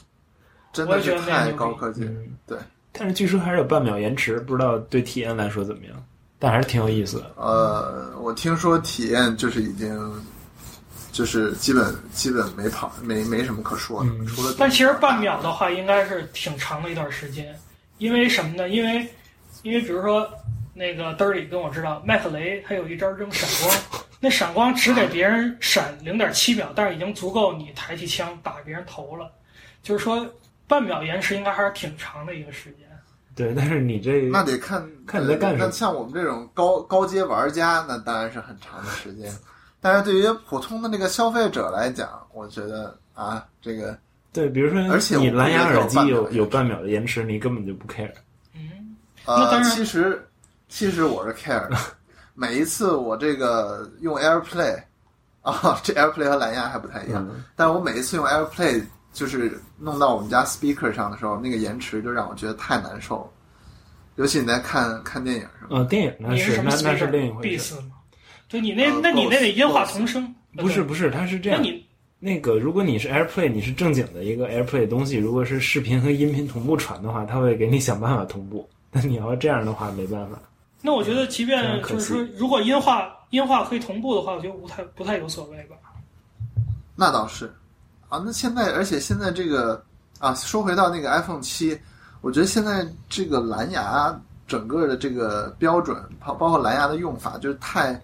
[0.72, 2.04] 真的是我也觉得那太高科技。
[2.04, 2.58] 嗯，对。
[2.92, 6.04] 但是据说还是有半秒延迟，不知道对体验来说怎么样，
[6.46, 7.32] 但还是挺有意思的。
[7.34, 10.24] 呃，我听说体验就是已经
[11.10, 17.52] 就是基本基本没跑，没没什么可说的，嗯除了但其实半秒的话，应该是挺长的一段时间，
[17.98, 18.68] 因为什么呢？
[18.68, 19.08] 因为
[19.64, 20.30] 因为比如说
[20.72, 23.76] 那个嘚儿里跟我知道，麦克雷他有一招扔闪光，
[24.20, 29.32] 那闪光只给别人闪零点七秒，但是已经足够你抬起枪打别人头了，
[29.82, 30.24] 就是说
[30.68, 32.85] 半秒延迟应该还是挺长的一个时间。
[33.36, 39.30] 对，但是你这那得看看你在干什么那像我们这种高高阶玩家，那当然是很长的时间。
[39.78, 43.96] 但是对于普通的那个消费者来讲，我觉得啊，这个
[44.32, 48.10] 对，比如说而且你蓝牙耳机有有有半秒的延迟，你根本就不 care。
[48.54, 48.96] 嗯，
[49.26, 50.26] 那当呃，其实
[50.68, 51.76] 其实我是 care 的。
[52.34, 54.78] 每一次我这个用 AirPlay
[55.42, 58.82] 啊，这 AirPlay 和蓝牙还不太一样，嗯，但我每一次用 AirPlay
[59.16, 63.28] 就是弄到我们家 speaker 上的时候，那个延迟就让我觉得太难受了。
[64.16, 67.74] 尤其你在看看电影什么的，呃，电影那你什么是那那是另一回事。
[68.46, 71.58] 对你那呃那你那得音画同声，不是不是，它是这样。
[71.62, 71.86] 那你
[72.18, 78.68] 那个，如果你是 AirPlay，你是正经的一个 AirPlay 东西，如果是视频和音频同步传的话，它会给你想办法同步。
[78.92, 80.38] 那你要这样的话，没办法。
[80.82, 85.76] 那我觉得，即便就是说，如果音画音画可以同步的话，我觉得不太不太有所谓吧。
[86.94, 87.52] 那倒是
[88.16, 88.22] 啊。
[88.24, 89.82] 那现在，而且现在这个
[90.18, 91.78] 啊，说回到那个 iPhone 七，
[92.20, 98.00] 我觉得现在这个蓝牙整个的这个标准，包包括蓝牙的用法，就是太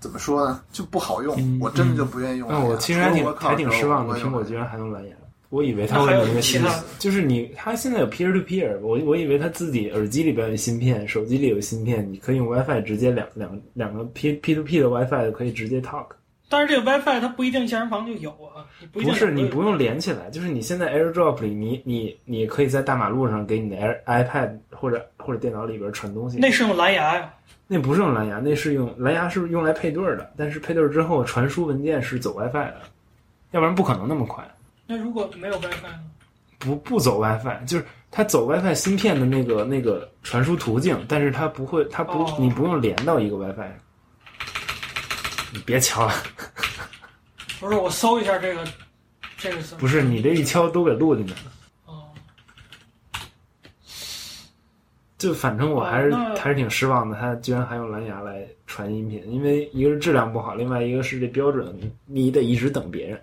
[0.00, 1.36] 怎么说呢，就不好用。
[1.38, 2.48] 嗯我真的就不愿意用。
[2.68, 5.14] 我其实还挺还挺失望的，苹果居然还用蓝牙。
[5.50, 16.08] 我以为它还有会有一个新的，就是你它现在有 peer to peer，我我以为它自己耳机里边有芯片，手机里有芯片，你可以用 WiFi 直接两两两个 P P to P 的 WiFi 可以直接 talk。
[16.48, 26.38] 但是这个 WiFi 它不一定健身房就有啊，你不是你不用连起来，就是你现在 AirDrop 里，你你你可以在大马路上给你的 Air iPad 或者或者电脑里边传东西。
[26.38, 27.32] 那是用蓝牙呀。
[27.66, 32.80] 那不是用蓝牙，那是用蓝牙是用来配对儿的，但是配对之后传输文件是走 WiFi 的，
[33.50, 34.42] 要不然不可能那么快。
[34.86, 36.00] 那如果没有 WiFi 呢？
[36.58, 43.72] 不不走 WiFi，就是它走 WiFi 芯片的那个那个传输途径，但是它不会，它不，哦你不用连到一个 WiFi 上。
[45.52, 46.14] 你别敲了，
[47.60, 48.64] 不是，我搜一下这个，
[49.36, 49.62] 这个？
[49.78, 51.40] 不是你这一敲都给录进去了。
[51.86, 52.08] 哦，
[55.16, 63.20] 就反正我还是、哦还是挺失望的，它居然还用蓝牙来传音频，因为一个是质量不好，另外一个是这标准你得一直等别人。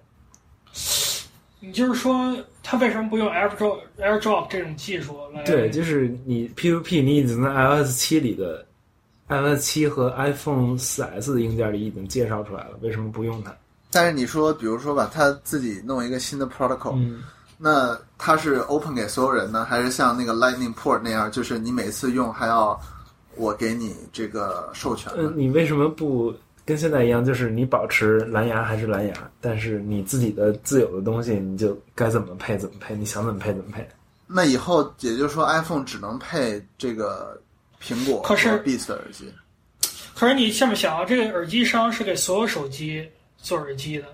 [1.62, 5.42] 你就是说，它为什么不用 AirDrop AirDrop 这种技术来？
[5.44, 8.64] 对，就是你 P to P 你已经在 iOS 七里的
[9.28, 13.56] iOS 七和 iPhone 四 S 的硬件里已经介绍出来了，为什么不用它？
[13.92, 17.24] 但是你说，比如说吧，他自己弄一个新的 protocol，、嗯，
[17.58, 22.80] 那它是 open 给所有人呢，还是像那个 Lightning port 那样，就是你每次用还要
[23.36, 26.34] 我给你这个授权嗯？，你为什么不
[26.66, 33.88] 跟现在一样，就是你保持蓝牙还是蓝牙，但是你自己的自有的东西，你就该怎么配怎么配，你想怎么配怎么配。
[34.28, 37.40] 那以后也就是说，iPhone 只能配这个
[37.86, 39.26] 苹果可是 Beats 的耳机。
[40.16, 43.08] 可是你这么想啊，这个耳机商是给所有手机
[43.38, 44.06] 做耳机的，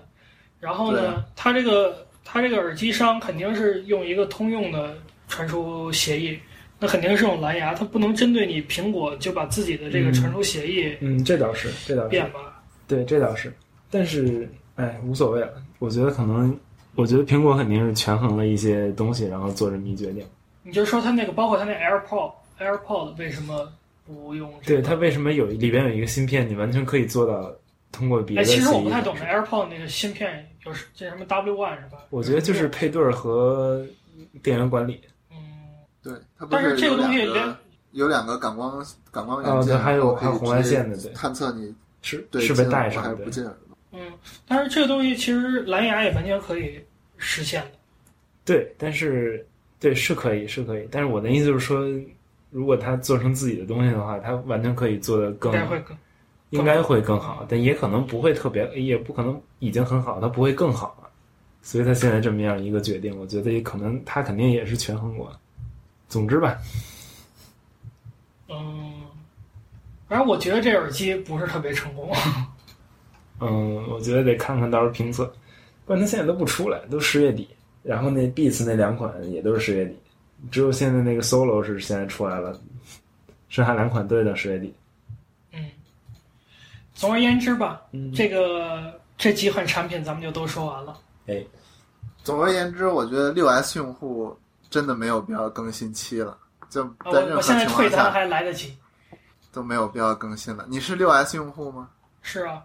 [0.60, 4.96] 然后呢对啊，它这个它这个耳机商肯定是用一个通用的
[5.28, 6.38] 传输协议，
[6.78, 12.60] 那肯定是用蓝牙，它不能针对你苹果就把自己的这个传输协议嗯，这倒是，这倒是变，吧。
[12.88, 13.52] 对，这倒是。
[13.88, 15.54] 但是，哎，无所谓了。
[15.78, 16.58] 我觉得可能，
[16.94, 20.26] 我觉得苹果肯定是权衡了一些东西，然后做这么一决定。
[20.62, 22.32] 你就说它那个，包括它那 AirPod
[22.62, 23.72] AirPod 为什么
[24.06, 24.80] 不用这个？
[24.80, 27.52] 对它为什么有里边有一个芯片，你完全可以做到
[27.90, 28.54] 通过别哎，的哎。
[28.54, 31.98] 其实我不太懂这 AirPod 那个芯片有是这什么 W One 是吧？
[32.10, 33.84] 我觉得就是配对和
[34.42, 35.00] 电源管理。
[35.30, 35.36] 嗯，
[36.02, 37.56] 对，它不但是这个东西连
[37.92, 43.76] 有两个感光感光哦元件，对还有还有红外线的对探测你是对是被带上的还是不进耳朵。
[43.92, 44.12] 嗯，
[44.48, 46.82] 但是这个东西其实蓝牙也完全可以
[47.18, 47.70] 实现的。
[48.44, 49.46] 对，但是
[49.78, 51.84] 对是可以是可以，但是我的意思就是说，
[52.52, 55.96] 如果他做成自己的东西的话，他完全可以做得应更该会更
[56.50, 61.08] 应该会更好，但也可能不会特别，也不可能已经很好，他不会更好了。
[61.62, 65.32] 所以他现在这么样一个决定，我觉得也可能他肯定也是权衡过。
[66.08, 66.58] 总之吧，
[68.48, 68.92] 嗯。
[70.08, 72.12] 反正我觉得这耳机不是特别成功。
[73.40, 75.24] 嗯，我觉得得看看到时候评测，
[75.86, 77.48] 不然它现在都不出来，都十月底。
[77.82, 79.96] 然后那 Beats 那两款也都是十月底，
[80.50, 82.60] 只有现在那个 Solo 是现在出来了，
[83.48, 84.74] 剩下两款都得等十月底。
[85.52, 85.70] 嗯。
[86.94, 90.98] 总而言之吧，嗯这个这几款产品咱们就都说完了。
[91.26, 91.44] 哎，
[92.22, 94.36] 总而言之，我觉得六 S 用户
[94.68, 96.36] 真的没有必要更新期了，
[96.68, 98.76] 就啊在任何我我现在情况下退单还来得及。
[99.52, 100.64] 都没有必要更新了。
[100.66, 101.90] 你是六 S 用户吗？
[102.22, 102.62] 是啊，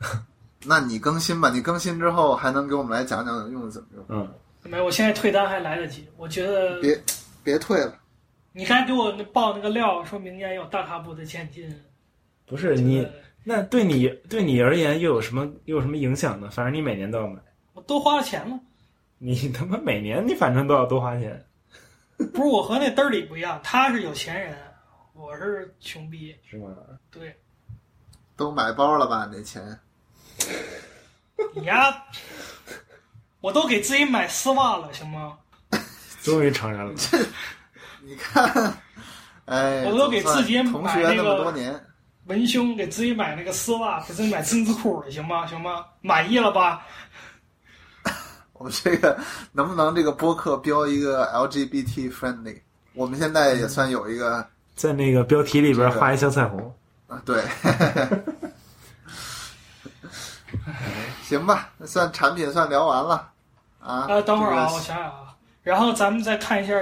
[0.64, 4.04] 那你更新吧，你更新之后还能给我们来讲讲用的怎么用？
[4.08, 4.32] 嗯，
[4.64, 6.08] 没，我现在退单还来得及。
[6.16, 6.98] 我觉得别
[7.42, 7.98] 别退了，
[8.52, 11.70] 你刚才给我那报那个料，说明年有大踏步的前进。
[12.46, 13.06] 不是你，
[13.42, 16.50] 那对你对你而言又有什么又有什么影响呢？
[16.50, 17.40] 反正你每年都要买，
[17.74, 18.58] 我多花了钱了。
[19.18, 21.44] 你他妈每年你反正都要多花钱，
[22.16, 24.56] 不是我和那嘚儿里不一样，他是有钱人，
[25.14, 26.34] 我是穷逼。
[26.48, 26.74] 是吗？
[27.10, 27.34] 对，
[28.36, 29.28] 都买包了吧？
[29.32, 29.62] 那钱
[31.54, 32.04] 你呀，
[33.44, 35.36] 我都给自己买丝袜了，行吗？
[36.24, 36.94] 终于承认了，
[38.00, 38.74] 你看，
[39.44, 41.78] 哎， 我都给自己总算同学那买那个么多年，
[42.24, 45.46] 文胸给自己买那个丝袜，给自己买针织裤了，行吗？
[45.46, 45.84] 行吗？
[46.00, 46.86] 满意了吧？
[48.54, 49.14] 我们这个
[49.52, 52.58] 能不能这个播客标一个 LGBT friendly？
[52.94, 56.74] 我们现在也算有一个在那个标题里边画一小彩虹。
[57.08, 57.44] 啊，对，
[61.22, 63.32] 行吧，那算产品算聊完了
[63.84, 64.06] 啊。
[64.08, 66.74] 呃，等会儿啊，我想想啊，然后咱们再看一下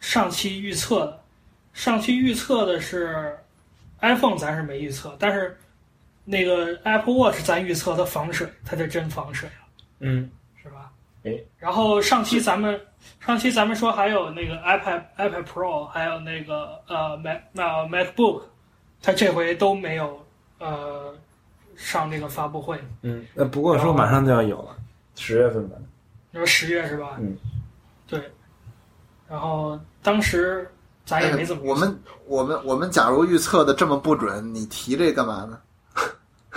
[0.00, 1.20] 上期预测的，
[1.72, 3.38] 上期预测的是
[4.00, 5.56] iPhone，咱是没预测，但是
[6.24, 9.66] 那个 Apple Watch 咱预测它防水，它就真防水了，
[10.00, 10.30] 嗯，
[10.62, 10.90] 是吧？
[11.24, 12.80] 哎，然后上期咱们
[13.20, 18.42] 上期咱们说还有那个 iPad iPad Pro，还有那个呃 Mac 那 MacBook，
[19.02, 20.24] 它这回都没有
[20.58, 21.14] 呃
[21.76, 24.76] 上这个发布会，嗯，呃，不过说马上就要有了，
[25.14, 25.76] 十月份吧。
[26.30, 27.16] 你说十月是吧？
[27.18, 27.36] 嗯，
[28.06, 28.30] 对。
[29.28, 30.68] 然后当时
[31.04, 35.60] 咱也没怎么、哎我们我们我们假如预测的这么不准，你提这干嘛呢？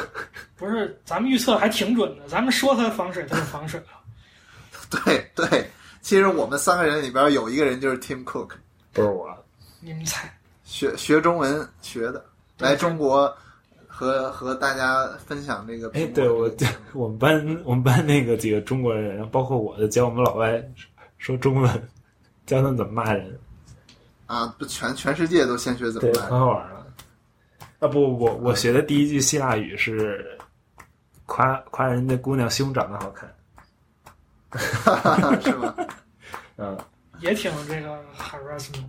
[0.56, 3.88] 不是咱们预测还挺准的，咱们说它防水，它就防水了。
[5.06, 5.70] 对对，
[6.02, 8.52] 其实我们三个人里边有一个人就是 Tim Cook，
[8.94, 9.28] 不是我，
[9.80, 10.32] 你们猜？
[10.64, 12.24] 学学中文学的，
[12.60, 13.36] 来中国
[13.96, 20.62] 和和大家分享这个哎，对我这个我 们班我们班那个几个中国人，包括我的，教我们老外
[21.20, 21.72] 说中文，
[22.48, 23.40] 教他们怎么骂人，
[24.26, 26.32] 啊，不全全世界都先学怎么对，很？
[26.40, 26.88] 好玩了。
[27.80, 30.38] 啊不不，我我学的第一句希腊语是
[31.28, 33.32] 夸夸人家姑娘胸长得好看，
[35.44, 35.76] 是吧？
[36.58, 36.78] 嗯，
[37.20, 38.86] 也挺这个 harassment。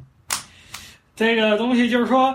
[1.17, 2.35] 这个东西就是说，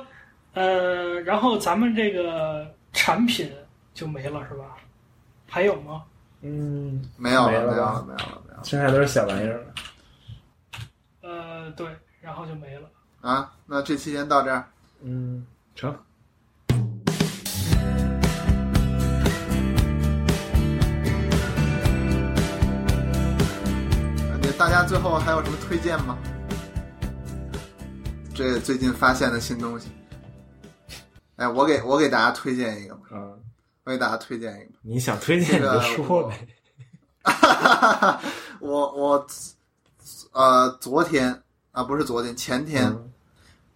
[0.60, 3.49] 呃，然后咱们这个产品
[3.94, 4.76] 就没了是吧？
[5.48, 6.03] 还有吗？
[6.41, 9.73] 嗯，没有了，没有了，没有了，没有了剩下都是小玩意儿了。
[11.22, 11.88] 呃，对，
[12.19, 12.90] 然后就没了。
[13.22, 13.53] 啊！
[13.65, 14.65] 那这期先到这儿。
[15.02, 15.45] 嗯，
[15.76, 15.98] 成。
[24.41, 26.18] 你大家最后还有什么推荐吗？
[28.36, 29.88] 这最近发现的新东西。
[31.39, 33.39] 哎，我给我给大家推荐一个吧，嗯，
[33.85, 34.71] 我给大家推荐一个。
[34.81, 36.47] 你想推荐你就说呗。
[38.59, 39.27] 我我
[40.33, 41.41] 呃，昨天
[41.71, 43.11] 啊，不是昨天，前天、嗯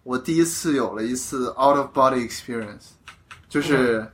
[0.02, 2.88] 我第一次有了一次 out of body experience，
[3.48, 4.06] 就是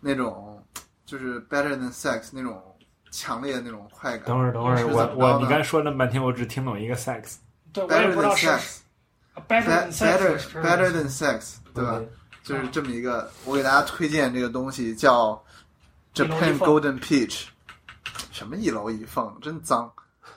[0.00, 0.58] 那种
[1.04, 2.62] 就是 better than sex 那种
[3.10, 4.26] 强烈的那种快感。
[4.28, 7.34] 等会儿，等会儿，我我你刚才说那么半天，我只听懂一个 sex，
[7.74, 8.78] 对，我也 better 不知 than 道 sex。
[9.46, 12.00] better than better better than sex，对吧？
[12.44, 15.42] 就是这么一个，我给大家推荐这个东西叫
[16.14, 17.46] Japan Golden Peach，
[18.30, 19.92] 什么一楼一凤，真脏。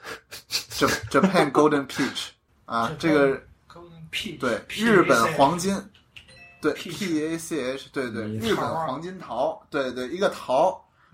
[0.50, 2.30] Jap- Japan Golden Peach
[2.66, 3.36] 啊，这个
[3.68, 5.76] Golden Peach，对日本黄金，
[6.62, 10.70] 对 P A C H，对对，嗯日本黄金桃，对对，一个桃，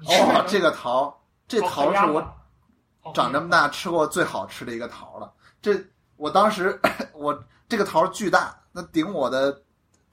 [0.05, 5.33] 哦，这个桃，这哦桃是我长这么大吃过最好吃的一个桃了。
[5.61, 5.81] 这
[6.17, 6.79] 我当时
[7.15, 9.62] 我这个桃巨大，那顶我的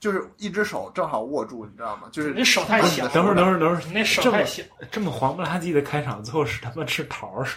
[0.01, 2.09] 就是一只手正好握住，你知道吗？
[2.11, 7.55] 就是你那手太小等会儿，等会儿，等会儿，你那手太小，这么黄不拉几的开场，最后是他妈吃桃儿是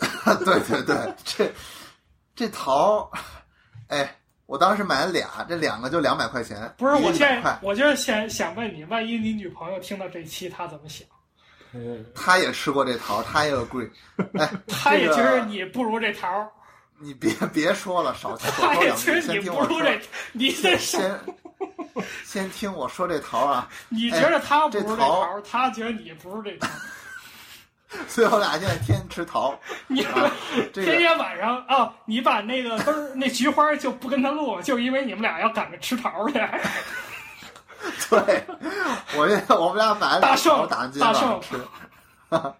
[0.00, 0.34] 吧？
[0.46, 1.52] 对对对，这
[2.36, 3.10] 这桃，
[3.88, 11.04] 哎，我当时买了俩，这两个就两百块钱，不是一个100我现在，我就是想想问你，万一你女朋友听到这期，她怎么想？
[11.72, 13.90] 嗯，他也吃过这桃，她也 agree。
[14.34, 16.48] 哎， 她也觉得你不如这桃儿，
[16.98, 19.50] 你别别说了，少少她也说两句，觉得你。
[19.50, 20.00] 不如这，
[20.32, 21.20] 你这手，先
[22.24, 26.72] 先听我说这桃啊， 你觉得他不是这这桃桃儿，她觉得你不是这桃儿。
[28.06, 29.58] 所以我俩现在天天吃桃。
[29.88, 30.30] 你啊
[30.72, 36.34] 这个天天晚上啊，你把那个都是那菊花就不跟他录，就因为你们俩要赶着吃桃去。
[38.08, 38.44] 对，
[39.16, 41.56] 我这我们俩买了俩大圣桃，打算今天晚上吃。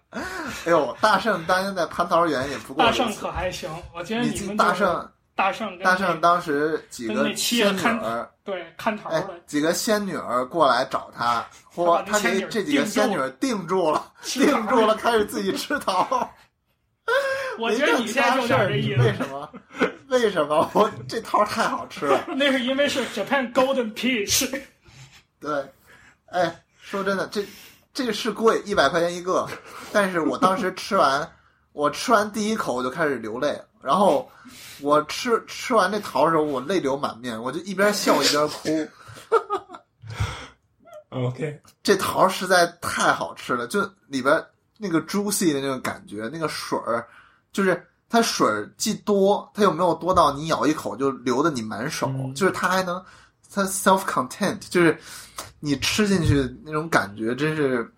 [0.09, 5.11] 哎呦，大圣当年在蟠桃园也不过大圣可还行，我觉得你你们就是大圣
[5.41, 11.43] 大大圣大圣当时几个仙女儿，对看头哎的，，几个仙女儿过来找他，
[11.73, 16.07] 他嚯，他给这几个仙女儿定住了，定住了，开始自己吃桃。
[17.57, 19.01] 我觉得你这就有点这意思。
[19.01, 19.49] 为什么？
[20.09, 20.69] 为什么？
[20.73, 22.23] 我这桃太好吃了。
[22.37, 24.47] 那是因为是 Japan Golden Peach，
[25.39, 25.65] 对，
[26.27, 27.43] 哎，说真的，这
[27.95, 29.47] 这个是贵，一百块钱一个，
[29.91, 31.27] 但是我当时吃完，
[31.73, 34.29] 我吃完第一口我就开始流泪，然后
[34.79, 38.87] 我吃吃完这桃的时候，我泪流满面，我就一边笑一边哭。
[41.09, 44.41] OK，这桃实在太好吃了，就里边
[44.77, 47.05] 那个 juicy 的那种感觉，那个水儿，
[47.51, 53.03] 就是它水儿既多，它又没有多到你咬一口就流的你满手，嗯就是它还能
[53.53, 54.97] 它 self content，就是
[55.59, 57.91] 你吃进去那种感觉，真是，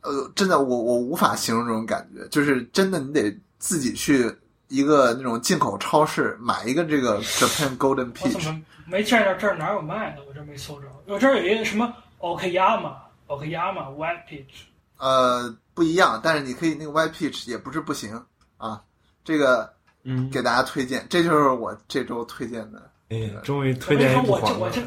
[0.00, 4.34] 呃，真的我我无法形容这种感觉，就是真的你得自己去
[4.74, 10.22] 一个那种进口超市买一个这个 Japan Golden 我怎 Peach，么没见着这儿哪有卖的？
[10.28, 10.88] 我这没搜着。
[11.06, 12.94] 我这儿有一个什么 Okayama
[13.28, 14.64] Okayama White Peach，
[14.98, 18.20] 呃，不一样，但是你可以那个 White Peach 也不是不行
[18.56, 18.82] 啊，
[19.24, 19.72] 这个。
[20.06, 22.90] 嗯，给大家推荐，这就是我这周推荐的。
[23.08, 24.82] 哎，终于推荐一我这我这，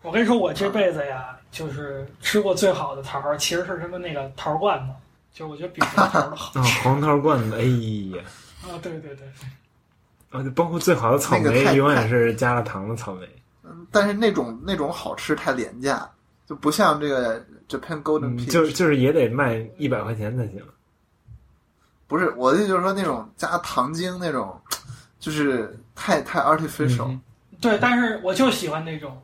[0.00, 4.94] 我跟你说，我这辈子呀，就是吃过最好的桃儿，其实是什么那个桃罐子，
[5.34, 7.62] 就是我觉得比什么桃儿都好 啊，黄桃罐子，哎
[8.16, 8.24] 呀，
[8.62, 9.26] 啊，对对对，
[10.30, 13.28] 啊，就包括最好的草那个太莓，永远是加了糖的草莓。
[13.64, 16.08] 嗯，但是那种那种好吃太廉价，
[16.46, 20.62] 就不像这个 Japan Golden 嗯，Peach，、就就是也得卖一百块钱才行。
[22.06, 24.60] 不是我的意思就是说那种加糖精那种，
[25.18, 27.06] 就是太太 artificial。
[27.08, 27.20] 嗯
[27.60, 29.16] 对，但是我就喜欢那种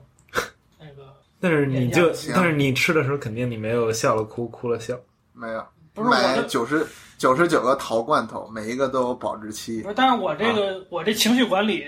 [0.78, 4.96] 那个， 但是你就，但是你吃的时候肯定你没有笑了哭，哭了笑。
[5.32, 6.86] 没有，不是我九十
[7.18, 9.88] 九十九个桃罐头，每一个都有保质期不。
[9.88, 11.84] 是，但是我这个、我这情绪管理，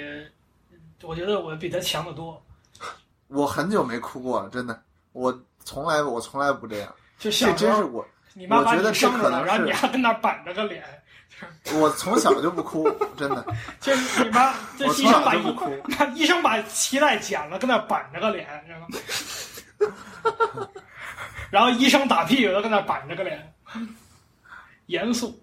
[1.02, 2.42] 我觉得我比他强得多。
[3.28, 4.82] 我很久没哭过了，真的，
[5.12, 5.32] 我
[5.64, 8.04] 从来我从来不这样，就这真是我
[8.34, 10.84] 你妈把我觉得你生着了，这可能然后你还跟那板着个脸，
[11.80, 13.46] 我从小就不哭，真的，
[13.80, 15.70] 就是你妈这医生把医从小就不哭。
[16.16, 18.80] 医生把脐带剪了，跟那板着个脸，知道
[20.58, 20.68] 吗？
[21.50, 23.52] 然后医生打屁股都跟那板着个脸，
[24.90, 25.40] 严肃。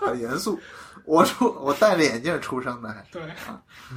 [0.00, 0.58] 很 严肃。
[1.04, 3.22] 我出我戴着眼镜出生的还，对，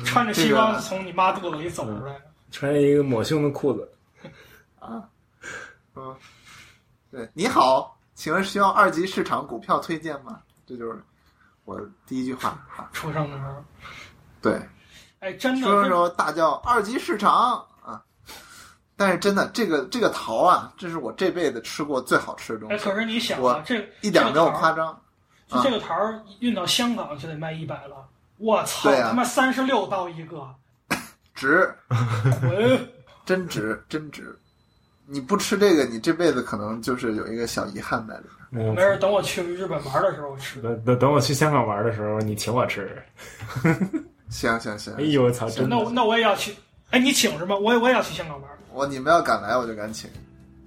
[0.06, 2.22] 穿着西装从你妈肚子里走出来的。
[2.50, 3.92] 穿一个抹胸的裤子，
[4.80, 5.04] 啊
[5.96, 6.16] 嗯，
[7.12, 10.40] 对，你好，请问需要二级市场股票推荐吗？
[10.66, 11.04] 这就是
[11.66, 12.90] 我第一句话啊。
[12.94, 13.64] 出生的时候，
[14.42, 14.60] 对，
[15.20, 17.66] 哎，真的说的时候大叫二级市场啊！
[19.04, 24.98] 但是真的，这个这个桃啊，这是我这辈子吃过最好吃的东哎，西，可是你想啊，这一点没有夸张。
[25.50, 27.98] 就这个桃儿运到香港就得卖一百了，
[28.38, 30.48] 我操，对啊他妈三十六刀一个，
[31.36, 31.70] 值，
[32.40, 32.90] 滚！
[33.26, 34.34] 真值，真值。
[35.06, 38.32] 你不吃这个，你这辈子可能就是有一个小遗憾在里面。
[38.66, 40.62] 嗯没事，等我去日本玩的时候吃。
[40.62, 43.04] 等等等我去香港玩的时候，你请我吃。
[44.30, 46.56] 行行行哎，呦我操，真的那我那我也要去。
[46.94, 47.56] 哎，你请是吗？
[47.56, 48.48] 我也我也要去香港玩。
[48.72, 50.08] 我你们要敢来，我就敢请。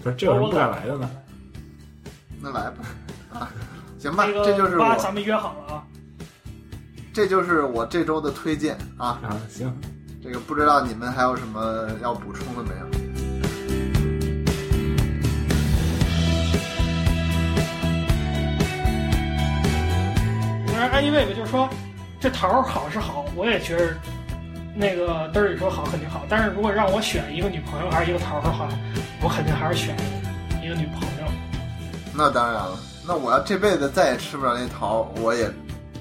[0.03, 1.09] 不是这有什么不敢来的呢？
[2.41, 2.77] 那来吧，
[3.33, 3.49] 啊，
[3.97, 5.85] 行吧，那个这就是我，咱们约好了啊。
[7.13, 9.21] 这就是我这周的推荐啊。
[9.23, 9.73] 啊，行，
[10.21, 12.87] 这个不知道你们还有什么要补充的没有？
[20.75, 21.71] 反正 anyway 吧，就是说
[22.19, 23.95] 这桃儿好是好，我也觉得
[24.77, 26.25] 那个嘚儿里说好肯定好。
[26.29, 28.69] 但是如果让我选一个女朋友还是一个桃儿的话，
[29.23, 29.97] 我肯定还是选
[30.63, 31.33] 一个女朋友。
[32.15, 35.51] 那当然了，那我要这辈子再也吃不着那桃，我也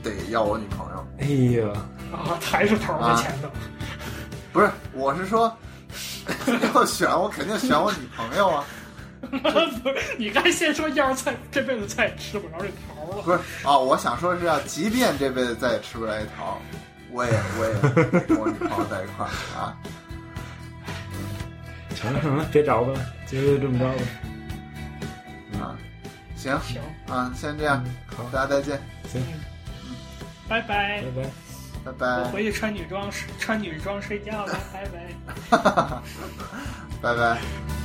[0.04, 1.08] 得要我女朋友。
[1.20, 1.26] 哎
[1.60, 1.82] 呀，
[2.12, 3.50] 啊，还是桃儿的前头。
[4.52, 5.52] 不是，我是说，
[6.74, 8.64] 要选我肯定选我女朋友啊。
[9.26, 13.22] 不是，你该先说，要是再这辈子再也吃不着这桃儿了。
[13.24, 16.60] 不是啊、我想说是要，即便这辈子再也吃不着这桃，
[17.16, 19.78] 我也我也跟我女朋友在一块儿啊。
[21.96, 23.94] 成了成了，别找了，今儿就这么着吧。
[25.62, 25.76] 啊，
[26.36, 29.22] 行行，啊，先这样，好，大家再见，行，
[29.86, 29.96] 嗯
[30.50, 31.02] 拜拜拜。
[31.16, 31.30] 拜。
[31.86, 33.10] 拜拜我，回去穿女装，
[33.40, 35.16] 穿女装睡觉了，拜拜。
[37.02, 37.38] 拜拜。